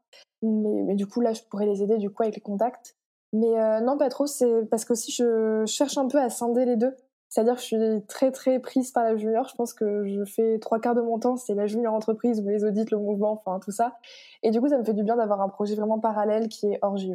Mais, 0.41 0.83
mais, 0.83 0.95
du 0.95 1.07
coup, 1.07 1.21
là, 1.21 1.35
je 1.35 1.43
pourrais 1.43 1.67
les 1.67 1.83
aider 1.83 1.99
du 1.99 2.09
coup 2.09 2.23
avec 2.23 2.37
les 2.37 2.41
contacts. 2.41 2.97
Mais 3.35 3.81
non, 3.83 3.99
pas 3.99 4.09
trop. 4.09 4.27
C'est 4.27 4.65
parce 4.71 4.87
que 4.87 4.95
aussi, 4.95 5.13
je 5.13 5.65
cherche 5.67 5.99
un 5.99 6.09
peu 6.09 6.19
à 6.19 6.31
scinder 6.31 6.65
les 6.65 6.77
deux. 6.77 6.97
C'est-à-dire 7.31 7.55
que 7.55 7.61
je 7.61 7.67
suis 7.67 8.07
très 8.09 8.33
très 8.33 8.59
prise 8.59 8.91
par 8.91 9.05
la 9.05 9.17
junior. 9.17 9.49
Je 9.49 9.55
pense 9.55 9.73
que 9.73 10.05
je 10.05 10.25
fais 10.25 10.59
trois 10.59 10.81
quarts 10.81 10.97
de 10.97 11.01
mon 11.01 11.19
temps, 11.19 11.37
c'est 11.37 11.55
la 11.55 11.67
junior 11.67 11.95
entreprise 11.95 12.41
ou 12.41 12.49
les 12.49 12.65
audits, 12.65 12.85
le 12.91 12.99
mouvement, 12.99 13.33
enfin 13.33 13.61
tout 13.61 13.71
ça. 13.71 13.97
Et 14.43 14.51
du 14.51 14.61
coup, 14.61 14.69
ça 14.69 14.77
me 14.77 14.85
fait 14.85 14.95
du 14.95 15.05
bien 15.05 15.17
d'avoir 15.17 15.41
un 15.41 15.49
projet 15.49 15.77
vraiment 15.77 16.01
parallèle 16.01 16.49
qui 16.49 16.67
est 16.67 16.79
hors 16.83 16.97
JE. 16.97 17.15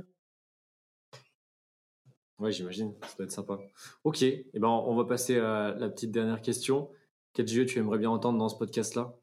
Ouais, 2.39 2.51
j'imagine, 2.51 2.93
ça 3.01 3.15
doit 3.17 3.25
être 3.25 3.31
sympa. 3.31 3.59
Ok, 4.03 4.23
et 4.23 4.49
eh 4.53 4.59
ben 4.59 4.67
on 4.67 4.95
va 4.95 5.05
passer 5.05 5.37
à 5.37 5.75
la 5.77 5.89
petite 5.89 6.11
dernière 6.11 6.41
question. 6.41 6.89
Quel 7.33 7.47
JE 7.47 7.65
tu 7.65 7.79
aimerais 7.79 7.97
bien 7.97 8.09
entendre 8.09 8.39
dans 8.39 8.49
ce 8.49 8.57
podcast-là? 8.57 9.13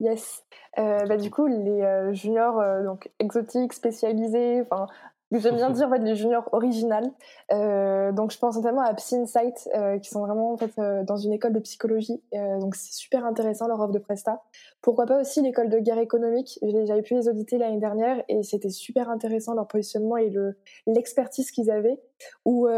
Yes. 0.00 0.44
Euh, 0.78 1.06
bah, 1.06 1.16
du 1.16 1.30
coup, 1.30 1.46
les 1.46 1.82
euh, 1.82 2.12
juniors 2.12 2.60
euh, 2.60 2.84
donc 2.84 3.10
exotiques, 3.18 3.72
spécialisés, 3.72 4.60
enfin 4.62 4.86
J'aime 5.32 5.56
bien 5.56 5.70
dire 5.70 5.88
en 5.88 5.90
fait, 5.90 5.98
les 5.98 6.14
juniors 6.14 6.48
originales. 6.52 7.10
Euh, 7.52 8.12
donc 8.12 8.30
je 8.30 8.38
pense 8.38 8.56
notamment 8.56 8.82
à 8.82 8.94
Psy 8.94 9.16
Insight, 9.16 9.68
euh, 9.74 9.98
qui 9.98 10.10
sont 10.10 10.20
vraiment 10.20 10.52
en 10.52 10.56
fait 10.56 10.72
euh, 10.78 11.02
dans 11.02 11.16
une 11.16 11.32
école 11.32 11.52
de 11.52 11.60
psychologie. 11.60 12.22
Donc 12.32 12.76
c'est 12.76 12.92
super 12.92 13.24
intéressant 13.24 13.66
leur 13.66 13.80
offre 13.80 13.92
de 13.92 13.98
presta. 13.98 14.42
Pourquoi 14.82 15.06
pas 15.06 15.20
aussi 15.20 15.42
l'école 15.42 15.68
de 15.68 15.78
guerre 15.78 15.98
économique. 15.98 16.58
J'avais 16.62 17.02
pu 17.02 17.14
les 17.14 17.28
auditer 17.28 17.58
l'année 17.58 17.78
dernière 17.78 18.22
et 18.28 18.42
c'était 18.42 18.70
super 18.70 19.10
intéressant 19.10 19.54
leur 19.54 19.66
positionnement 19.66 20.16
et 20.16 20.30
le 20.30 20.56
l'expertise 20.86 21.50
qu'ils 21.50 21.70
avaient. 21.70 22.00
Ou 22.44 22.68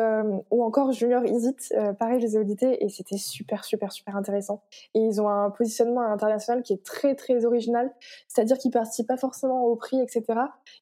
ou 0.51 0.65
encore 0.65 0.93
Junior 0.93 1.25
Isit, 1.25 1.73
pareil 1.99 2.21
je 2.21 2.27
les 2.27 2.37
ai 2.37 2.39
audités 2.39 2.85
et 2.85 2.89
c'était 2.89 3.19
super 3.19 3.65
super 3.65 3.93
super 3.93 4.17
intéressant. 4.17 4.63
Et 4.95 5.01
ils 5.01 5.21
ont 5.21 5.29
un 5.29 5.51
positionnement 5.51 6.01
international 6.01 6.63
qui 6.63 6.73
est 6.73 6.85
très 6.85 7.15
très 7.15 7.45
original. 7.45 7.93
C'est-à-dire 8.27 8.59
qu'ils 8.59 8.71
participent 8.71 9.09
pas 9.09 9.17
forcément 9.17 9.65
au 9.65 9.77
prix 9.77 10.01
etc. 10.01 10.25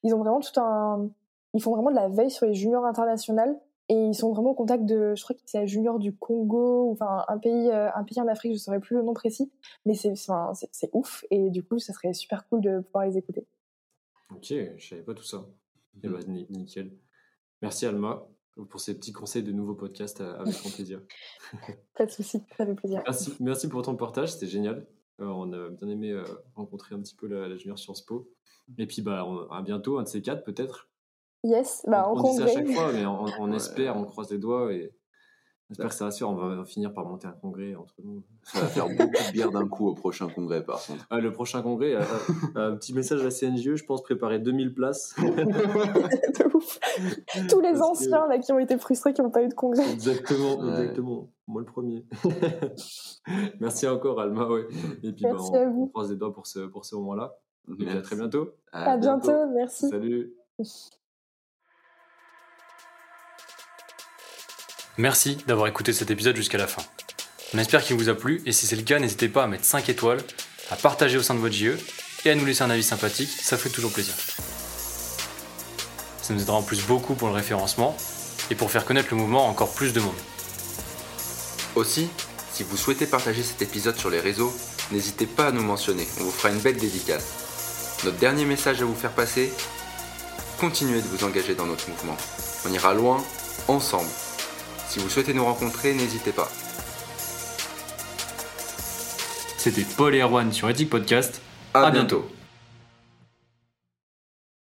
Ils 0.03 0.15
ont 0.15 0.19
vraiment 0.19 0.39
tout 0.39 0.59
un 0.59 1.09
ils 1.57 1.61
font 1.61 1.73
vraiment 1.73 1.89
de 1.89 1.95
la 1.95 2.07
veille 2.07 2.29
sur 2.29 2.45
les 2.45 2.53
juniors 2.53 2.85
internationales 2.85 3.59
et 3.89 3.95
ils 3.95 4.13
sont 4.13 4.31
vraiment 4.31 4.51
au 4.51 4.53
contact 4.53 4.85
de, 4.85 5.15
je 5.15 5.23
crois 5.23 5.35
que 5.35 5.41
c'est 5.45 5.57
la 5.57 5.65
junior 5.65 5.97
du 5.97 6.15
Congo, 6.15 6.83
ou 6.83 6.91
enfin 6.91 7.25
un 7.27 7.39
pays, 7.39 7.71
euh, 7.71 7.89
un 7.95 8.03
pays 8.03 8.21
en 8.21 8.27
Afrique, 8.27 8.51
je 8.51 8.57
ne 8.57 8.59
saurais 8.59 8.79
plus 8.79 8.95
le 8.95 9.01
nom 9.01 9.15
précis, 9.15 9.51
mais 9.83 9.95
c'est, 9.95 10.13
c'est, 10.15 10.89
ouf 10.93 11.25
et 11.31 11.49
du 11.49 11.63
coup, 11.63 11.79
ça 11.79 11.93
serait 11.93 12.13
super 12.13 12.47
cool 12.47 12.61
de 12.61 12.81
pouvoir 12.81 13.05
les 13.05 13.17
écouter. 13.17 13.47
Ok, 14.29 14.53
je 14.77 14.87
savais 14.87 15.01
pas 15.01 15.15
tout 15.15 15.23
ça. 15.23 15.47
Eh 16.03 16.07
ben, 16.07 16.19
nickel. 16.51 16.95
Merci 17.63 17.87
Alma 17.87 18.27
pour 18.69 18.79
ces 18.79 18.95
petits 18.95 19.13
conseils 19.13 19.41
de 19.41 19.51
nouveaux 19.51 19.73
podcasts 19.73 20.21
avec 20.21 20.53
grand 20.59 20.69
plaisir. 20.69 21.01
pas 21.97 22.05
de 22.05 22.11
souci, 22.11 22.43
ça 22.55 22.67
fait 22.67 22.75
plaisir. 22.75 23.01
Merci, 23.03 23.33
merci 23.39 23.67
pour 23.67 23.81
ton 23.81 23.95
partage, 23.95 24.33
c'était 24.33 24.45
génial. 24.45 24.85
Euh, 25.21 25.25
on 25.25 25.51
a 25.53 25.69
bien 25.69 25.87
aimé 25.87 26.11
euh, 26.11 26.23
rencontrer 26.53 26.93
un 26.93 26.99
petit 26.99 27.15
peu 27.15 27.25
la, 27.25 27.47
la 27.47 27.57
junior 27.57 27.79
Sciences 27.79 28.05
Po. 28.05 28.29
Et 28.77 28.85
puis 28.85 29.01
bah, 29.01 29.25
à 29.49 29.63
bientôt, 29.63 29.97
un 29.97 30.03
de 30.03 30.07
ces 30.07 30.21
quatre 30.21 30.43
peut-être. 30.43 30.89
Yes, 31.43 31.83
bah, 31.87 32.09
on, 32.09 32.17
on 32.17 32.31
dit 32.31 32.37
ça 32.37 32.43
à 32.45 32.47
chaque 32.47 32.67
fois, 32.67 32.91
mais 32.93 33.05
on, 33.05 33.25
on 33.39 33.51
espère, 33.53 33.95
on 33.95 34.03
croise 34.05 34.31
les 34.31 34.37
doigts 34.37 34.73
et 34.73 34.91
J'espère 35.69 35.89
que 35.89 35.95
ça 35.95 36.05
va 36.05 36.11
se 36.11 36.19
faire. 36.19 36.29
On 36.29 36.35
va 36.35 36.63
finir 36.63 36.93
par 36.93 37.05
monter 37.05 37.27
un 37.27 37.33
congrès 37.33 37.75
entre 37.75 37.95
nous. 38.01 38.23
Ça 38.43 38.61
va 38.61 38.67
faire 38.67 38.87
beaucoup 38.87 39.03
de 39.03 39.31
bière 39.33 39.51
d'un 39.51 39.67
coup 39.67 39.87
au 39.87 39.93
prochain 39.93 40.29
congrès, 40.29 40.63
par 40.63 40.81
contre. 40.85 41.05
Ah, 41.09 41.19
le 41.19 41.33
prochain 41.33 41.61
congrès, 41.61 41.93
euh, 41.93 42.01
euh, 42.55 42.71
un 42.71 42.75
petit 42.77 42.93
message 42.93 43.19
à 43.19 43.25
la 43.25 43.31
CNGE, 43.31 43.75
je 43.75 43.83
pense 43.83 44.01
préparer 44.01 44.39
2000 44.39 44.73
places. 44.73 45.13
de 45.19 46.55
ouf. 46.55 46.79
Tous 47.49 47.59
les 47.59 47.81
anciens 47.81 48.27
là, 48.27 48.37
qui 48.39 48.53
ont 48.53 48.59
été 48.59 48.77
frustrés, 48.77 49.11
qui 49.11 49.21
n'ont 49.21 49.29
pas 49.29 49.43
eu 49.43 49.49
de 49.49 49.53
congrès. 49.53 49.91
Exactement, 49.91 50.69
exactement. 50.69 51.29
Moi 51.47 51.61
le 51.61 51.67
premier. 51.67 52.05
Merci 53.59 53.87
encore, 53.87 54.21
Alma. 54.21 54.47
Ouais. 54.47 54.67
Et 55.03 55.11
puis, 55.11 55.23
bah, 55.23 55.31
merci 55.33 55.49
on, 55.51 55.55
à 55.55 55.65
vous. 55.65 55.83
on 55.83 55.87
croise 55.87 56.09
les 56.09 56.17
doigts 56.17 56.33
pour 56.33 56.47
ce, 56.47 56.59
pour 56.59 56.85
ce 56.85 56.95
moment-là. 56.95 57.37
Et 57.69 57.75
puis 57.75 57.89
à 57.89 58.01
très 58.01 58.15
bientôt. 58.15 58.51
À, 58.71 58.91
à 58.93 58.97
bientôt. 58.97 59.27
bientôt, 59.27 59.51
merci. 59.53 59.89
Salut. 59.89 60.33
Merci 64.99 65.37
d'avoir 65.45 65.67
écouté 65.67 65.93
cet 65.93 66.09
épisode 66.09 66.35
jusqu'à 66.35 66.57
la 66.57 66.65
fin. 66.65 66.81
On 67.53 67.59
espère 67.59 67.83
qu'il 67.83 67.95
vous 67.95 68.09
a 68.09 68.15
plu 68.15 68.41
et 68.47 68.51
si 68.51 68.65
c'est 68.65 68.75
le 68.75 68.81
cas, 68.81 68.97
n'hésitez 68.97 69.29
pas 69.29 69.43
à 69.43 69.47
mettre 69.47 69.63
5 69.63 69.87
étoiles, 69.89 70.19
à 70.71 70.75
partager 70.75 71.17
au 71.17 71.21
sein 71.21 71.35
de 71.35 71.39
votre 71.39 71.53
JE 71.53 71.77
et 72.25 72.31
à 72.31 72.35
nous 72.35 72.45
laisser 72.45 72.63
un 72.63 72.71
avis 72.71 72.81
sympathique, 72.83 73.29
ça 73.29 73.59
fait 73.59 73.69
toujours 73.69 73.91
plaisir. 73.93 74.15
Ça 76.23 76.33
nous 76.33 76.41
aidera 76.41 76.57
en 76.57 76.63
plus 76.63 76.81
beaucoup 76.81 77.13
pour 77.13 77.27
le 77.27 77.35
référencement 77.35 77.95
et 78.49 78.55
pour 78.55 78.71
faire 78.71 78.85
connaître 78.85 79.09
le 79.11 79.17
mouvement 79.17 79.45
à 79.45 79.51
encore 79.51 79.71
plus 79.71 79.93
de 79.93 79.99
monde. 79.99 80.15
Aussi, 81.75 82.09
si 82.51 82.63
vous 82.63 82.75
souhaitez 82.75 83.05
partager 83.05 83.43
cet 83.43 83.61
épisode 83.61 83.97
sur 83.97 84.09
les 84.09 84.19
réseaux, 84.19 84.51
n'hésitez 84.91 85.27
pas 85.27 85.49
à 85.49 85.51
nous 85.51 85.63
mentionner, 85.63 86.07
on 86.19 86.23
vous 86.23 86.31
fera 86.31 86.49
une 86.49 86.59
belle 86.59 86.77
dédicace. 86.77 87.99
Notre 88.03 88.17
dernier 88.17 88.45
message 88.45 88.81
à 88.81 88.85
vous 88.85 88.95
faire 88.95 89.11
passer, 89.11 89.53
continuez 90.59 91.01
de 91.01 91.07
vous 91.07 91.23
engager 91.23 91.53
dans 91.53 91.67
notre 91.67 91.87
mouvement. 91.87 92.17
On 92.67 92.73
ira 92.73 92.95
loin, 92.95 93.23
ensemble. 93.67 94.09
Si 94.89 94.99
vous 94.99 95.09
souhaitez 95.09 95.33
nous 95.33 95.43
rencontrer, 95.45 95.93
n'hésitez 95.93 96.31
pas. 96.31 96.49
C'était 99.57 99.85
Paul 99.97 100.15
et 100.15 100.21
Erwan 100.21 100.51
sur 100.53 100.69
Ethic 100.69 100.89
Podcast. 100.89 101.41
À, 101.73 101.91
bientôt. 101.91 102.29